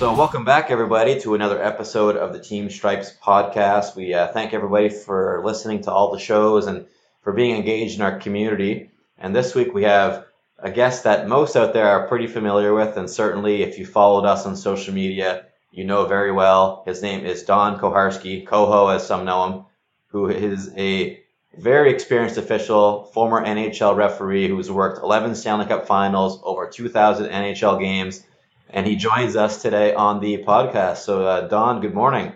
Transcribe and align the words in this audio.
So, 0.00 0.14
welcome 0.14 0.46
back, 0.46 0.70
everybody, 0.70 1.20
to 1.20 1.34
another 1.34 1.62
episode 1.62 2.16
of 2.16 2.32
the 2.32 2.40
Team 2.40 2.70
Stripes 2.70 3.14
podcast. 3.22 3.94
We 3.94 4.14
uh, 4.14 4.28
thank 4.28 4.54
everybody 4.54 4.88
for 4.88 5.42
listening 5.44 5.82
to 5.82 5.90
all 5.90 6.10
the 6.10 6.18
shows 6.18 6.66
and 6.66 6.86
for 7.20 7.34
being 7.34 7.54
engaged 7.54 7.96
in 7.96 8.00
our 8.00 8.18
community. 8.18 8.92
And 9.18 9.36
this 9.36 9.54
week 9.54 9.74
we 9.74 9.82
have 9.82 10.24
a 10.58 10.70
guest 10.70 11.04
that 11.04 11.28
most 11.28 11.54
out 11.54 11.74
there 11.74 11.86
are 11.86 12.08
pretty 12.08 12.28
familiar 12.28 12.72
with, 12.72 12.96
and 12.96 13.10
certainly 13.10 13.62
if 13.62 13.78
you 13.78 13.84
followed 13.84 14.24
us 14.24 14.46
on 14.46 14.56
social 14.56 14.94
media, 14.94 15.44
you 15.70 15.84
know 15.84 16.06
very 16.06 16.32
well. 16.32 16.82
His 16.86 17.02
name 17.02 17.26
is 17.26 17.42
Don 17.42 17.78
Koharski, 17.78 18.46
Coho 18.46 18.88
as 18.88 19.06
some 19.06 19.26
know 19.26 19.44
him, 19.44 19.64
who 20.06 20.30
is 20.30 20.72
a 20.78 21.20
very 21.58 21.90
experienced 21.90 22.38
official, 22.38 23.04
former 23.12 23.44
NHL 23.44 23.94
referee 23.94 24.48
who's 24.48 24.70
worked 24.70 25.02
11 25.02 25.34
Stanley 25.34 25.66
Cup 25.66 25.86
finals, 25.86 26.40
over 26.42 26.70
2,000 26.70 27.26
NHL 27.26 27.78
games 27.78 28.24
and 28.72 28.86
he 28.86 28.96
joins 28.96 29.36
us 29.36 29.62
today 29.62 29.94
on 29.94 30.20
the 30.20 30.38
podcast. 30.44 30.98
So, 30.98 31.26
uh, 31.26 31.48
Don, 31.48 31.80
good 31.80 31.94
morning. 31.94 32.32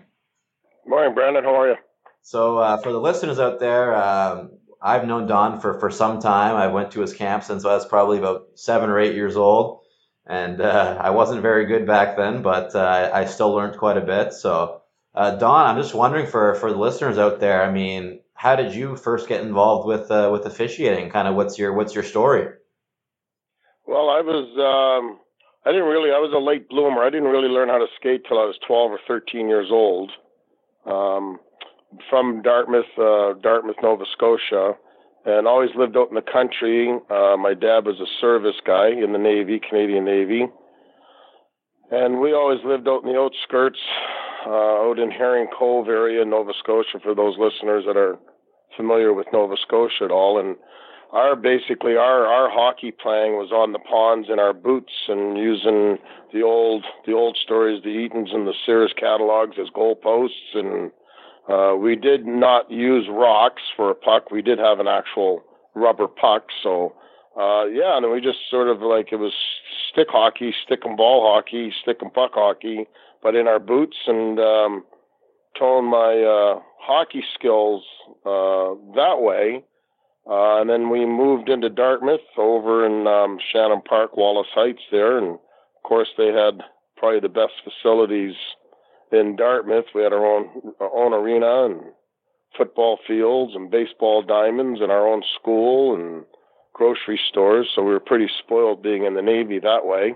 Morning, 0.86 1.14
Brandon. 1.14 1.44
How 1.44 1.60
are 1.60 1.68
you? 1.70 1.76
So, 2.22 2.58
uh, 2.58 2.76
for 2.78 2.92
the 2.92 3.00
listeners 3.00 3.38
out 3.38 3.60
there, 3.60 3.94
um, 3.94 4.58
I've 4.80 5.06
known 5.06 5.26
Don 5.26 5.60
for, 5.60 5.78
for 5.80 5.90
some 5.90 6.20
time. 6.20 6.56
I 6.56 6.66
went 6.66 6.92
to 6.92 7.00
his 7.00 7.14
camp 7.14 7.44
since 7.44 7.64
I 7.64 7.74
was 7.74 7.86
probably 7.86 8.18
about 8.18 8.48
seven 8.54 8.90
or 8.90 8.98
eight 8.98 9.14
years 9.14 9.36
old. 9.36 9.80
And 10.26 10.60
uh, 10.60 10.98
I 11.00 11.10
wasn't 11.10 11.42
very 11.42 11.66
good 11.66 11.86
back 11.86 12.16
then, 12.16 12.42
but 12.42 12.74
uh, 12.74 13.10
I 13.12 13.26
still 13.26 13.52
learned 13.52 13.78
quite 13.78 13.98
a 13.98 14.00
bit. 14.00 14.32
So, 14.32 14.82
uh, 15.14 15.36
Don, 15.36 15.66
I'm 15.66 15.80
just 15.80 15.94
wondering 15.94 16.26
for, 16.26 16.54
for 16.54 16.70
the 16.70 16.78
listeners 16.78 17.18
out 17.18 17.40
there, 17.40 17.62
I 17.62 17.70
mean, 17.70 18.20
how 18.34 18.56
did 18.56 18.74
you 18.74 18.96
first 18.96 19.28
get 19.28 19.42
involved 19.42 19.86
with 19.86 20.10
uh, 20.10 20.28
with 20.30 20.44
officiating? 20.44 21.08
Kind 21.10 21.28
of 21.28 21.34
what's 21.34 21.58
your 21.58 21.72
what's 21.72 21.94
your 21.94 22.04
story? 22.04 22.48
Well, 23.86 24.10
I 24.10 24.20
was 24.20 25.00
um, 25.00 25.20
I 25.66 25.72
didn't 25.72 25.88
really. 25.88 26.10
I 26.10 26.20
was 26.20 26.32
a 26.34 26.38
late 26.38 26.68
bloomer. 26.68 27.02
I 27.02 27.10
didn't 27.10 27.28
really 27.32 27.48
learn 27.48 27.68
how 27.68 27.78
to 27.78 27.86
skate 27.96 28.24
till 28.28 28.38
I 28.38 28.44
was 28.44 28.56
12 28.66 28.92
or 28.92 29.00
13 29.08 29.48
years 29.48 29.68
old. 29.70 30.12
Um, 30.86 31.38
from 32.10 32.42
Dartmouth, 32.42 32.90
uh, 32.98 33.34
Dartmouth, 33.40 33.76
Nova 33.82 34.04
Scotia, 34.12 34.74
and 35.24 35.46
always 35.46 35.70
lived 35.76 35.96
out 35.96 36.08
in 36.08 36.14
the 36.14 36.22
country. 36.22 36.92
Uh, 37.08 37.36
my 37.36 37.54
dad 37.54 37.86
was 37.86 37.98
a 38.00 38.10
service 38.20 38.60
guy 38.66 38.88
in 38.88 39.12
the 39.12 39.18
Navy, 39.18 39.60
Canadian 39.60 40.04
Navy, 40.04 40.44
and 41.90 42.20
we 42.20 42.34
always 42.34 42.60
lived 42.64 42.88
out 42.88 43.04
in 43.04 43.12
the 43.12 43.18
outskirts, 43.18 43.78
uh, 44.46 44.84
out 44.84 44.98
in 44.98 45.10
Herring 45.10 45.48
Cove 45.56 45.88
area, 45.88 46.24
Nova 46.24 46.52
Scotia. 46.58 47.00
For 47.02 47.14
those 47.14 47.36
listeners 47.38 47.84
that 47.86 47.96
are 47.96 48.18
familiar 48.76 49.14
with 49.14 49.26
Nova 49.32 49.54
Scotia 49.66 50.04
at 50.04 50.10
all, 50.10 50.38
and 50.38 50.56
our 51.14 51.36
basically 51.36 51.96
our 51.96 52.26
our 52.26 52.50
hockey 52.50 52.90
playing 52.90 53.34
was 53.34 53.52
on 53.52 53.72
the 53.72 53.78
ponds 53.78 54.28
in 54.30 54.40
our 54.40 54.52
boots 54.52 54.92
and 55.08 55.38
using 55.38 55.96
the 56.32 56.42
old 56.42 56.84
the 57.06 57.12
old 57.12 57.38
stories, 57.40 57.82
the 57.82 57.90
Eatons 57.90 58.34
and 58.34 58.46
the 58.46 58.54
Sears 58.66 58.92
catalogs 58.98 59.56
as 59.60 59.68
goalposts, 59.70 60.54
and 60.54 60.90
uh, 61.48 61.76
we 61.76 61.94
did 61.94 62.26
not 62.26 62.68
use 62.68 63.06
rocks 63.08 63.62
for 63.76 63.90
a 63.90 63.94
puck. 63.94 64.32
We 64.32 64.42
did 64.42 64.58
have 64.58 64.80
an 64.80 64.88
actual 64.88 65.44
rubber 65.74 66.08
puck, 66.08 66.48
so 66.62 66.94
uh, 67.38 67.66
yeah, 67.66 67.96
and 67.96 68.10
we 68.10 68.20
just 68.20 68.50
sort 68.50 68.68
of 68.68 68.82
like 68.82 69.12
it 69.12 69.16
was 69.16 69.32
stick 69.92 70.08
hockey, 70.10 70.52
stick 70.66 70.80
and 70.84 70.96
ball 70.96 71.32
hockey, 71.32 71.72
stick 71.80 71.98
and 72.00 72.12
puck 72.12 72.32
hockey, 72.34 72.88
but 73.22 73.36
in 73.36 73.46
our 73.46 73.60
boots. 73.60 73.96
And 74.08 74.40
um, 74.40 74.84
tone 75.56 75.84
my 75.84 76.22
uh, 76.26 76.60
hockey 76.80 77.22
skills 77.38 77.84
uh, 78.26 78.74
that 78.96 79.18
way 79.20 79.62
uh, 80.28 80.60
and 80.60 80.70
then 80.70 80.88
we 80.88 81.04
moved 81.04 81.48
into 81.48 81.68
Dartmouth 81.68 82.20
over 82.38 82.86
in 82.86 83.06
um, 83.06 83.38
Shannon 83.52 83.82
Park, 83.82 84.16
Wallace 84.16 84.48
Heights 84.54 84.82
there. 84.90 85.18
And 85.18 85.32
of 85.34 85.82
course, 85.82 86.08
they 86.16 86.28
had 86.28 86.62
probably 86.96 87.20
the 87.20 87.28
best 87.28 87.52
facilities 87.62 88.34
in 89.12 89.36
Dartmouth. 89.36 89.84
We 89.94 90.02
had 90.02 90.14
our 90.14 90.24
own, 90.24 90.72
our 90.80 90.96
own 90.96 91.12
arena 91.12 91.66
and 91.66 91.92
football 92.56 92.98
fields 93.06 93.52
and 93.54 93.70
baseball 93.70 94.22
diamonds 94.22 94.80
and 94.80 94.90
our 94.90 95.06
own 95.06 95.22
school 95.38 95.94
and 95.94 96.24
grocery 96.72 97.20
stores. 97.28 97.68
So 97.74 97.82
we 97.82 97.92
were 97.92 98.00
pretty 98.00 98.28
spoiled 98.38 98.82
being 98.82 99.04
in 99.04 99.14
the 99.14 99.22
Navy 99.22 99.58
that 99.58 99.84
way. 99.84 100.14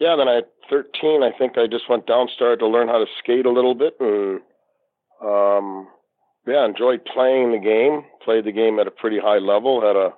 Yeah, 0.00 0.16
then 0.16 0.26
at 0.26 0.50
13, 0.70 1.22
I 1.22 1.30
think 1.38 1.56
I 1.56 1.68
just 1.68 1.88
went 1.88 2.06
down, 2.06 2.28
started 2.34 2.58
to 2.58 2.66
learn 2.66 2.88
how 2.88 2.98
to 2.98 3.06
skate 3.20 3.46
a 3.46 3.52
little 3.52 3.76
bit 3.76 3.94
and 4.00 4.40
um, 5.22 5.86
yeah, 6.46 6.64
enjoyed 6.64 7.04
playing 7.04 7.52
the 7.52 7.58
game. 7.58 8.04
Played 8.24 8.44
the 8.44 8.52
game 8.52 8.78
at 8.78 8.86
a 8.86 8.90
pretty 8.90 9.18
high 9.18 9.38
level. 9.38 9.80
Had 9.80 9.96
a 9.96 10.12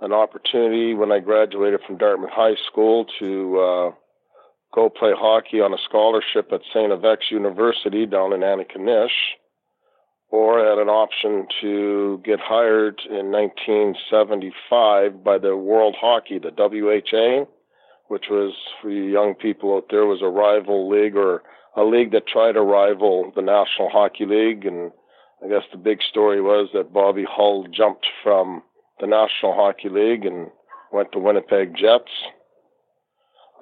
an 0.00 0.12
opportunity 0.12 0.94
when 0.94 1.10
I 1.10 1.18
graduated 1.18 1.80
from 1.86 1.98
Dartmouth 1.98 2.30
High 2.32 2.54
School 2.70 3.06
to 3.18 3.58
uh, 3.58 3.90
go 4.72 4.88
play 4.88 5.10
hockey 5.16 5.60
on 5.60 5.74
a 5.74 5.78
scholarship 5.88 6.52
at 6.52 6.60
St. 6.72 6.92
FX 6.92 7.30
University 7.30 8.06
down 8.06 8.32
in 8.32 8.40
Antigonish, 8.40 9.34
or 10.30 10.60
had 10.60 10.78
an 10.78 10.88
option 10.88 11.48
to 11.60 12.20
get 12.24 12.38
hired 12.38 13.00
in 13.10 13.32
1975 13.32 15.24
by 15.24 15.38
the 15.38 15.56
World 15.56 15.96
Hockey, 16.00 16.38
the 16.38 16.52
WHA, 16.56 17.46
which 18.06 18.26
was 18.30 18.54
for 18.80 18.90
you 18.90 19.04
young 19.04 19.34
people 19.34 19.74
out 19.76 19.86
there 19.90 20.06
was 20.06 20.22
a 20.22 20.28
rival 20.28 20.88
league 20.88 21.16
or 21.16 21.42
a 21.76 21.82
league 21.82 22.12
that 22.12 22.26
tried 22.26 22.52
to 22.52 22.62
rival 22.62 23.32
the 23.34 23.42
National 23.42 23.90
Hockey 23.90 24.26
League 24.26 24.64
and 24.64 24.92
I 25.44 25.48
guess 25.48 25.62
the 25.70 25.78
big 25.78 25.98
story 26.08 26.40
was 26.40 26.68
that 26.74 26.92
Bobby 26.92 27.24
Hull 27.28 27.66
jumped 27.70 28.06
from 28.22 28.62
the 29.00 29.06
National 29.06 29.54
Hockey 29.54 29.88
League 29.88 30.24
and 30.24 30.48
went 30.92 31.12
to 31.12 31.18
Winnipeg 31.18 31.76
Jets 31.76 32.10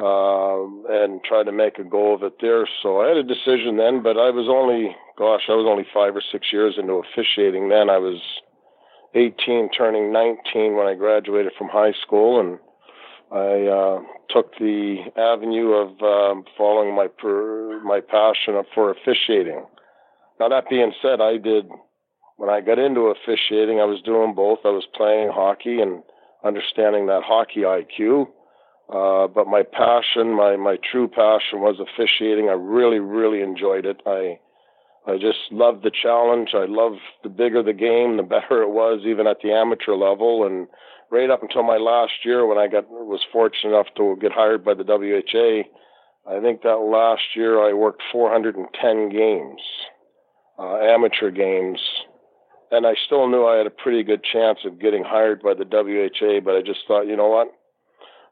uh, 0.01 0.65
and 0.89 1.23
tried 1.25 1.45
to 1.45 1.53
make 1.53 1.79
a 1.79 1.85
go 1.85 2.15
of 2.15 2.23
it 2.23 2.35
there. 2.41 2.67
So 2.83 3.01
I 3.01 3.09
had 3.09 3.17
a 3.19 3.23
decision 3.23 3.77
then, 3.77 4.03
but 4.03 4.17
I 4.17 4.31
was 4.31 4.49
only, 4.49 4.97
gosh, 5.19 5.43
I 5.49 5.53
was 5.53 5.67
only 5.69 5.87
five 5.93 6.17
or 6.17 6.23
six 6.33 6.47
years 6.53 6.77
into 6.79 6.95
officiating 6.95 7.69
then. 7.69 7.91
I 7.91 7.99
was 7.99 8.21
18, 9.15 9.71
turning 9.77 10.13
19 10.13 10.77
when 10.77 10.87
I 10.87 10.95
graduated 10.95 11.53
from 11.57 11.69
high 11.69 11.95
school, 12.03 12.41
and 12.41 12.59
I 13.33 13.67
uh, 13.67 14.01
took 14.31 14.57
the 14.59 14.97
avenue 15.17 15.73
of 15.73 15.89
um, 16.03 16.45
following 16.57 16.95
my 16.95 17.09
per, 17.09 17.83
my 17.83 18.01
passion 18.01 18.63
for 18.75 18.91
officiating. 18.91 19.65
Now, 20.39 20.49
that 20.49 20.69
being 20.69 20.93
said, 21.01 21.21
I 21.21 21.39
did, 21.39 21.71
when 22.37 22.51
I 22.51 22.61
got 22.61 22.79
into 22.79 23.13
officiating, 23.13 23.81
I 23.81 23.85
was 23.85 24.03
doing 24.03 24.35
both. 24.35 24.59
I 24.65 24.69
was 24.69 24.87
playing 24.95 25.31
hockey 25.33 25.81
and 25.81 26.03
understanding 26.45 27.07
that 27.07 27.23
hockey 27.25 27.61
IQ. 27.61 28.27
Uh, 28.93 29.27
but 29.27 29.49
my 29.49 29.63
passion, 29.63 30.37
my, 30.37 30.57
my 30.57 30.77
true 30.93 31.09
passion 31.09 31.61
was 31.61 31.81
officiating. 31.81 32.49
I 32.49 32.53
really, 32.53 33.01
really 33.01 33.41
enjoyed 33.41 33.87
it. 33.87 34.01
I, 34.07 34.39
I 35.11 35.17
just 35.17 35.51
loved 35.51 35.83
the 35.83 35.91
challenge. 35.91 36.51
I 36.53 36.67
loved 36.69 37.01
the 37.23 37.31
bigger 37.31 37.63
the 37.63 37.73
game, 37.73 38.19
the 38.19 38.23
better 38.37 38.63
it 38.63 38.71
was, 38.71 39.01
even 39.07 39.27
at 39.27 39.39
the 39.43 39.53
amateur 39.53 39.95
level. 39.95 40.47
And 40.47 40.69
right 41.11 41.31
up 41.31 41.43
until 41.43 41.63
my 41.63 41.79
last 41.79 42.25
year, 42.25 42.47
when 42.47 42.59
I 42.59 42.69
got 42.69 42.91
was 42.91 43.25
fortunate 43.33 43.71
enough 43.71 43.89
to 43.97 44.19
get 44.21 44.33
hired 44.33 44.65
by 44.65 44.75
the 44.75 44.85
WHA, 44.85 45.65
I 46.31 46.41
think 46.41 46.63
that 46.63 46.77
last 46.77 47.23
year 47.35 47.67
I 47.67 47.73
worked 47.73 48.03
410 48.13 49.09
games 49.09 49.63
uh, 50.59 50.77
amateur 50.79 51.31
games, 51.31 51.81
and 52.71 52.87
I 52.87 52.95
still 53.07 53.29
knew 53.29 53.47
I 53.47 53.59
had 53.59 53.67
a 53.67 53.71
pretty 53.71 54.03
good 54.03 54.23
chance 54.25 54.59
of 54.65 54.81
getting 54.81 55.05
hired 55.05 55.43
by 55.43 55.55
the 55.55 55.65
WHA. 55.65 56.41
But 56.45 56.57
I 56.57 56.63
just 56.63 56.81
thought, 56.89 57.07
you 57.07 57.17
know 57.17 57.29
what? 57.29 57.49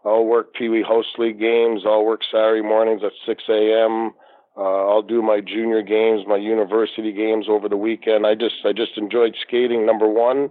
I'll 0.05 0.25
work 0.25 0.55
Pee 0.55 0.69
Wee 0.69 0.85
Host 0.87 1.09
League 1.19 1.41
games. 1.41 1.83
I'll 1.87 2.05
work 2.05 2.21
Saturday 2.31 2.63
mornings 2.63 3.03
at 3.05 3.13
6 3.27 3.43
a.m. 3.49 4.13
Uh, 4.57 4.61
I'll 4.61 5.03
do 5.03 5.23
my 5.23 5.41
junior 5.41 5.83
games, 5.83 6.25
my 6.29 6.37
university 6.37 7.13
games 7.13 7.47
over 7.49 7.69
the 7.69 7.77
weekend. 7.77 8.27
I 8.27 8.35
just 8.35 8.55
I 8.65 8.73
just 8.73 8.97
enjoyed 8.97 9.35
skating 9.47 9.85
number 9.85 10.09
one, 10.09 10.51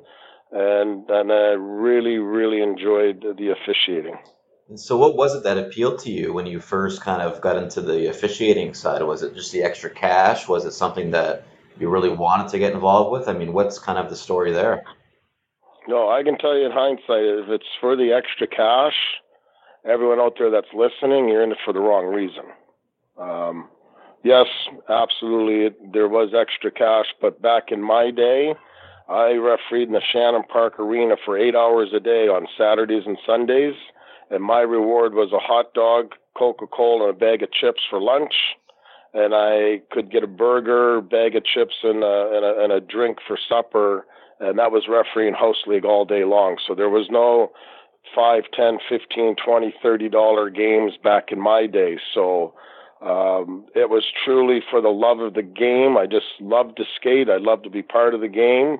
and 0.52 1.10
and 1.10 1.32
I 1.32 1.56
really 1.58 2.18
really 2.18 2.62
enjoyed 2.62 3.22
the 3.22 3.52
officiating. 3.52 4.18
So, 4.76 4.98
what 4.98 5.16
was 5.16 5.36
it 5.36 5.44
that 5.44 5.58
appealed 5.58 6.00
to 6.00 6.12
you 6.12 6.34
when 6.34 6.48
you 6.48 6.60
first 6.60 7.02
kind 7.02 7.22
of 7.22 7.40
got 7.42 7.58
into 7.58 7.82
the 7.82 8.10
officiating 8.10 8.74
side? 8.74 9.04
Was 9.04 9.24
it 9.24 9.36
just 9.36 9.52
the 9.52 9.64
extra 9.64 9.90
cash? 9.90 10.48
Was 10.48 10.66
it 10.66 10.72
something 10.72 11.12
that 11.12 11.46
you 11.80 11.90
really 11.90 12.10
wanted 12.10 12.50
to 12.50 12.60
get 12.60 12.74
involved 12.74 13.12
with? 13.12 13.28
I 13.28 13.34
mean, 13.34 13.54
what's 13.54 13.80
kind 13.80 13.98
of 13.98 14.10
the 14.10 14.16
story 14.16 14.52
there? 14.52 14.84
No, 15.88 16.10
I 16.10 16.24
can 16.24 16.38
tell 16.38 16.58
you 16.58 16.66
in 16.66 16.72
hindsight, 16.72 17.24
if 17.24 17.50
it's 17.50 17.66
for 17.82 17.96
the 17.96 18.14
extra 18.14 18.48
cash, 18.48 18.96
everyone 19.86 20.20
out 20.20 20.36
there 20.38 20.50
that's 20.50 20.74
listening, 20.74 21.28
you're 21.28 21.44
in 21.44 21.52
it 21.52 21.58
for 21.66 21.74
the 21.74 21.80
wrong 21.80 22.06
reason. 22.06 22.46
Um, 23.18 23.70
Yes, 24.24 24.48
absolutely. 24.90 25.66
It, 25.66 25.94
there 25.94 26.08
was 26.08 26.34
extra 26.34 26.72
cash, 26.72 27.08
but 27.22 27.42
back 27.42 27.72
in 27.72 27.84
my 27.84 28.10
day, 28.10 28.56
I 29.10 29.34
refereed 29.34 29.90
in 29.90 29.94
the 29.94 30.02
Shannon 30.02 30.44
Park 30.44 30.80
Arena 30.80 31.16
for 31.26 31.38
eight 31.38 31.56
hours 31.56 31.90
a 31.94 32.00
day 32.00 32.28
on 32.30 32.48
Saturdays 32.58 33.04
and 33.06 33.18
Sundays, 33.26 33.76
and 34.32 34.42
my 34.42 34.62
reward 34.62 35.14
was 35.14 35.34
a 35.34 35.40
hot 35.40 35.74
dog, 35.74 36.14
Coca 36.38 36.68
Cola, 36.68 37.10
and 37.10 37.16
a 37.16 37.20
bag 37.20 37.44
of 37.44 37.52
chips 37.52 37.82
for 37.90 38.00
lunch. 38.00 38.34
And 39.14 39.36
I 39.36 39.82
could 39.92 40.12
get 40.12 40.24
a 40.24 40.28
burger, 40.28 41.00
bag 41.00 41.36
of 41.36 41.44
chips, 41.46 41.76
and 41.84 42.04
a, 42.04 42.32
and 42.34 42.46
a, 42.46 42.64
and 42.64 42.72
a 42.74 42.82
drink 42.82 43.20
for 43.28 43.38
supper, 43.48 44.08
and 44.40 44.58
that 44.58 44.72
was 44.72 44.86
refereeing 44.90 45.36
host 45.38 45.68
league 45.68 45.86
all 45.86 46.04
day 46.04 46.24
long. 46.24 46.58
So 46.68 46.74
there 46.74 46.90
was 46.90 47.08
no 47.12 47.52
five, 48.16 48.44
ten, 48.54 48.80
fifteen, 48.90 49.36
twenty, 49.36 49.74
thirty 49.84 50.10
dollar 50.10 50.50
games 50.50 50.94
back 51.02 51.32
in 51.32 51.40
my 51.40 51.68
day. 51.68 51.98
So 52.14 52.54
um, 53.02 53.66
it 53.76 53.90
was 53.90 54.04
truly 54.26 54.62
for 54.70 54.82
the 54.82 54.90
love 54.90 55.20
of 55.20 55.36
the 55.36 55.44
game. 55.44 55.98
I 55.98 56.06
just 56.08 56.26
loved 56.40 56.78
to 56.78 56.84
skate. 56.96 57.30
I 57.30 57.38
loved 57.38 57.64
to 57.66 57.70
be 57.70 57.84
part 57.84 58.14
of 58.16 58.22
the 58.22 58.28
game, 58.28 58.80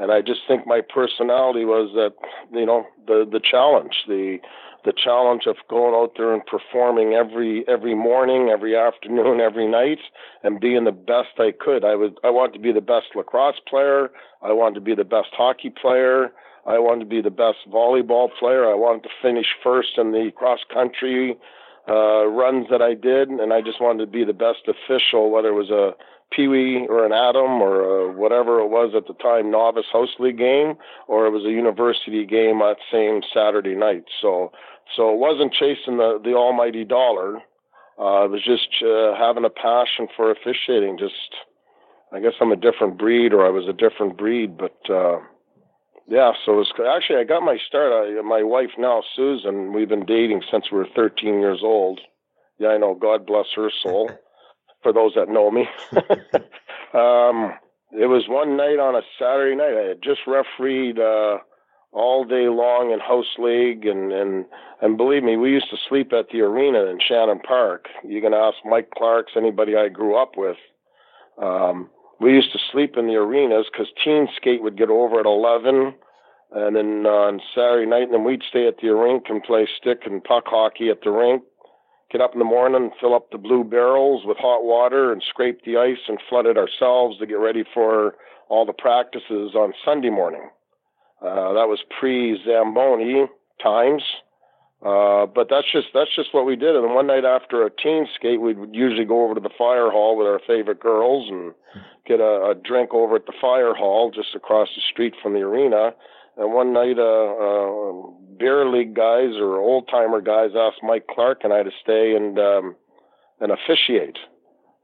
and 0.00 0.12
I 0.12 0.20
just 0.20 0.40
think 0.46 0.66
my 0.66 0.80
personality 0.80 1.64
was 1.64 1.90
that 1.94 2.14
you 2.52 2.66
know 2.66 2.86
the 3.06 3.28
the 3.30 3.40
challenge, 3.40 4.04
the 4.06 4.38
the 4.84 4.92
challenge 4.92 5.42
of 5.46 5.56
going 5.68 5.94
out 5.94 6.12
there 6.16 6.32
and 6.32 6.44
performing 6.46 7.14
every 7.14 7.66
every 7.68 7.94
morning, 7.94 8.48
every 8.50 8.76
afternoon, 8.76 9.40
every 9.40 9.66
night, 9.66 9.98
and 10.42 10.60
being 10.60 10.84
the 10.84 10.92
best 10.92 11.38
I 11.38 11.52
could. 11.52 11.84
I 11.84 11.94
was 11.94 12.12
I 12.24 12.30
wanted 12.30 12.54
to 12.54 12.60
be 12.60 12.72
the 12.72 12.80
best 12.80 13.08
lacrosse 13.14 13.60
player. 13.68 14.10
I 14.42 14.52
wanted 14.52 14.76
to 14.76 14.80
be 14.80 14.94
the 14.94 15.04
best 15.04 15.30
hockey 15.32 15.70
player. 15.70 16.32
I 16.66 16.78
wanted 16.78 17.00
to 17.00 17.06
be 17.06 17.22
the 17.22 17.30
best 17.30 17.58
volleyball 17.68 18.28
player. 18.38 18.70
I 18.70 18.74
wanted 18.74 19.02
to 19.04 19.10
finish 19.22 19.46
first 19.62 19.96
in 19.96 20.12
the 20.12 20.30
cross 20.36 20.60
country 20.72 21.36
uh, 21.88 22.26
runs 22.26 22.66
that 22.70 22.82
I 22.82 22.94
did, 22.94 23.30
and 23.30 23.52
I 23.52 23.62
just 23.62 23.80
wanted 23.80 24.04
to 24.04 24.10
be 24.10 24.24
the 24.24 24.34
best 24.34 24.68
official, 24.68 25.30
whether 25.30 25.48
it 25.48 25.54
was 25.54 25.70
a 25.70 25.92
Pee 26.30 26.48
Wee 26.48 26.86
or 26.88 27.04
an 27.06 27.12
Atom 27.12 27.62
or 27.62 27.80
a 27.82 28.12
whatever 28.12 28.60
it 28.60 28.68
was 28.68 28.92
at 28.96 29.06
the 29.06 29.14
time, 29.14 29.50
novice 29.50 29.86
house 29.92 30.14
league 30.18 30.38
game, 30.38 30.74
or 31.06 31.26
it 31.26 31.30
was 31.30 31.44
a 31.44 31.50
university 31.50 32.24
game 32.26 32.58
that 32.58 32.76
same 32.92 33.22
Saturday 33.32 33.74
night. 33.74 34.04
So, 34.20 34.52
so 34.94 35.12
it 35.12 35.18
wasn't 35.18 35.52
chasing 35.52 35.96
the 35.96 36.20
the 36.22 36.34
almighty 36.34 36.84
dollar. 36.84 37.36
Uh, 37.98 38.24
it 38.24 38.30
was 38.30 38.44
just 38.44 38.68
uh, 38.84 39.16
having 39.18 39.44
a 39.44 39.50
passion 39.50 40.06
for 40.16 40.30
officiating. 40.30 40.98
Just, 40.98 41.34
I 42.12 42.20
guess 42.20 42.34
I'm 42.40 42.52
a 42.52 42.56
different 42.56 42.96
breed, 42.96 43.32
or 43.32 43.44
I 43.44 43.50
was 43.50 43.66
a 43.68 43.72
different 43.72 44.16
breed, 44.16 44.56
but. 44.56 44.78
Uh, 44.88 45.20
yeah, 46.10 46.32
so 46.46 46.52
it 46.52 46.56
was 46.56 46.72
actually 46.96 47.18
I 47.18 47.24
got 47.24 47.42
my 47.42 47.58
start. 47.68 47.92
I, 47.92 48.22
my 48.22 48.42
wife 48.42 48.70
now, 48.78 49.02
Susan, 49.14 49.74
we've 49.74 49.90
been 49.90 50.06
dating 50.06 50.40
since 50.50 50.72
we 50.72 50.78
were 50.78 50.88
13 50.96 51.38
years 51.38 51.60
old. 51.62 52.00
Yeah, 52.58 52.68
I 52.68 52.78
know. 52.78 52.94
God 52.94 53.26
bless 53.26 53.44
her 53.56 53.70
soul. 53.82 54.10
For 54.88 54.92
those 54.94 55.12
that 55.14 55.28
know 55.28 55.50
me, 55.50 55.68
um, 56.94 57.52
it 57.92 58.06
was 58.06 58.24
one 58.26 58.56
night 58.56 58.78
on 58.78 58.94
a 58.94 59.02
Saturday 59.18 59.54
night. 59.54 59.76
I 59.76 59.88
had 59.88 60.02
just 60.02 60.20
refereed 60.26 60.98
uh, 60.98 61.38
all 61.92 62.24
day 62.24 62.48
long 62.48 62.90
in 62.92 63.00
house 63.00 63.36
league, 63.38 63.84
and 63.84 64.12
and 64.12 64.46
and 64.80 64.96
believe 64.96 65.22
me, 65.22 65.36
we 65.36 65.50
used 65.50 65.70
to 65.70 65.76
sleep 65.88 66.12
at 66.12 66.28
the 66.32 66.40
arena 66.40 66.86
in 66.86 66.98
Shannon 67.06 67.40
Park. 67.40 67.86
You 68.02 68.22
can 68.22 68.32
ask 68.32 68.56
Mike 68.64 68.90
Clarks, 68.96 69.32
anybody 69.36 69.76
I 69.76 69.88
grew 69.88 70.16
up 70.16 70.32
with. 70.36 70.56
Um, 71.42 71.90
we 72.20 72.32
used 72.32 72.52
to 72.52 72.58
sleep 72.72 72.96
in 72.96 73.06
the 73.06 73.14
arenas 73.14 73.66
because 73.70 73.88
Teen 74.02 74.26
Skate 74.36 74.62
would 74.62 74.78
get 74.78 74.90
over 74.90 75.20
at 75.20 75.26
11. 75.26 75.94
And 76.50 76.74
then 76.74 77.04
on 77.06 77.40
Saturday 77.54 77.86
night, 77.86 78.04
and 78.04 78.14
then 78.14 78.24
we'd 78.24 78.42
stay 78.48 78.66
at 78.66 78.78
the 78.80 78.88
rink 78.88 79.24
and 79.28 79.42
play 79.42 79.68
stick 79.76 80.00
and 80.06 80.24
puck 80.24 80.44
hockey 80.46 80.88
at 80.88 81.02
the 81.04 81.10
rink. 81.10 81.42
Get 82.10 82.20
up 82.22 82.32
in 82.32 82.38
the 82.38 82.44
morning, 82.44 82.90
fill 83.00 83.14
up 83.14 83.30
the 83.30 83.38
blue 83.38 83.64
barrels 83.64 84.22
with 84.24 84.38
hot 84.38 84.64
water, 84.64 85.12
and 85.12 85.22
scrape 85.28 85.64
the 85.64 85.76
ice 85.76 85.98
and 86.08 86.18
flood 86.28 86.46
it 86.46 86.56
ourselves 86.56 87.18
to 87.18 87.26
get 87.26 87.34
ready 87.34 87.64
for 87.74 88.14
all 88.48 88.64
the 88.64 88.72
practices 88.72 89.54
on 89.54 89.74
Sunday 89.84 90.08
morning. 90.08 90.48
Uh, 91.20 91.52
that 91.52 91.68
was 91.68 91.80
pre 91.98 92.40
Zamboni 92.46 93.26
times. 93.62 94.02
Uh, 94.80 95.26
but 95.26 95.48
that's 95.50 95.66
just 95.72 95.88
that's 95.92 96.14
just 96.14 96.32
what 96.32 96.46
we 96.46 96.54
did. 96.54 96.76
And 96.76 96.94
one 96.94 97.08
night 97.08 97.24
after 97.24 97.66
a 97.66 97.70
teen 97.70 98.06
skate, 98.14 98.40
we'd 98.40 98.56
usually 98.72 99.04
go 99.04 99.24
over 99.24 99.34
to 99.34 99.40
the 99.40 99.50
fire 99.58 99.90
hall 99.90 100.16
with 100.16 100.28
our 100.28 100.40
favorite 100.46 100.78
girls 100.78 101.28
and 101.28 101.52
get 102.06 102.20
a, 102.20 102.52
a 102.52 102.54
drink 102.54 102.94
over 102.94 103.16
at 103.16 103.26
the 103.26 103.32
fire 103.40 103.74
hall 103.74 104.12
just 104.14 104.36
across 104.36 104.68
the 104.76 104.82
street 104.88 105.14
from 105.20 105.34
the 105.34 105.40
arena. 105.40 105.90
And 106.38 106.52
one 106.54 106.72
night, 106.72 106.98
uh, 106.98 107.02
uh, 107.02 107.92
beer 108.38 108.66
league 108.66 108.94
guys 108.94 109.34
or 109.36 109.58
old 109.58 109.88
timer 109.90 110.20
guys 110.20 110.50
asked 110.56 110.82
Mike 110.82 111.06
Clark 111.10 111.40
and 111.42 111.52
I 111.52 111.62
to 111.62 111.70
stay 111.82 112.14
and 112.14 112.38
um, 112.38 112.76
and 113.40 113.52
officiate, 113.52 114.18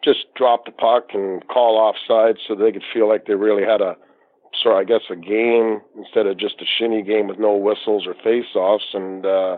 just 0.05 0.27
drop 0.37 0.67
the 0.67 0.73
puck 0.73 1.09
and 1.15 1.47
call 1.49 1.77
offside 1.77 2.37
so 2.47 2.55
they 2.55 2.73
could 2.73 2.85
feel 2.93 3.09
like 3.09 3.27
they 3.27 3.35
really 3.35 3.65
had 3.65 3.81
a, 3.81 3.97
so 4.63 4.77
I 4.77 4.85
guess 4.85 5.03
a 5.11 5.17
game 5.17 5.81
instead 5.97 6.27
of 6.27 6.39
just 6.39 6.61
a 6.61 6.65
shinny 6.79 7.03
game 7.03 7.29
with 7.29 7.39
no 7.39 7.55
whistles 7.57 8.07
or 8.07 8.15
face-offs 8.15 8.93
and. 8.93 9.25
uh 9.25 9.57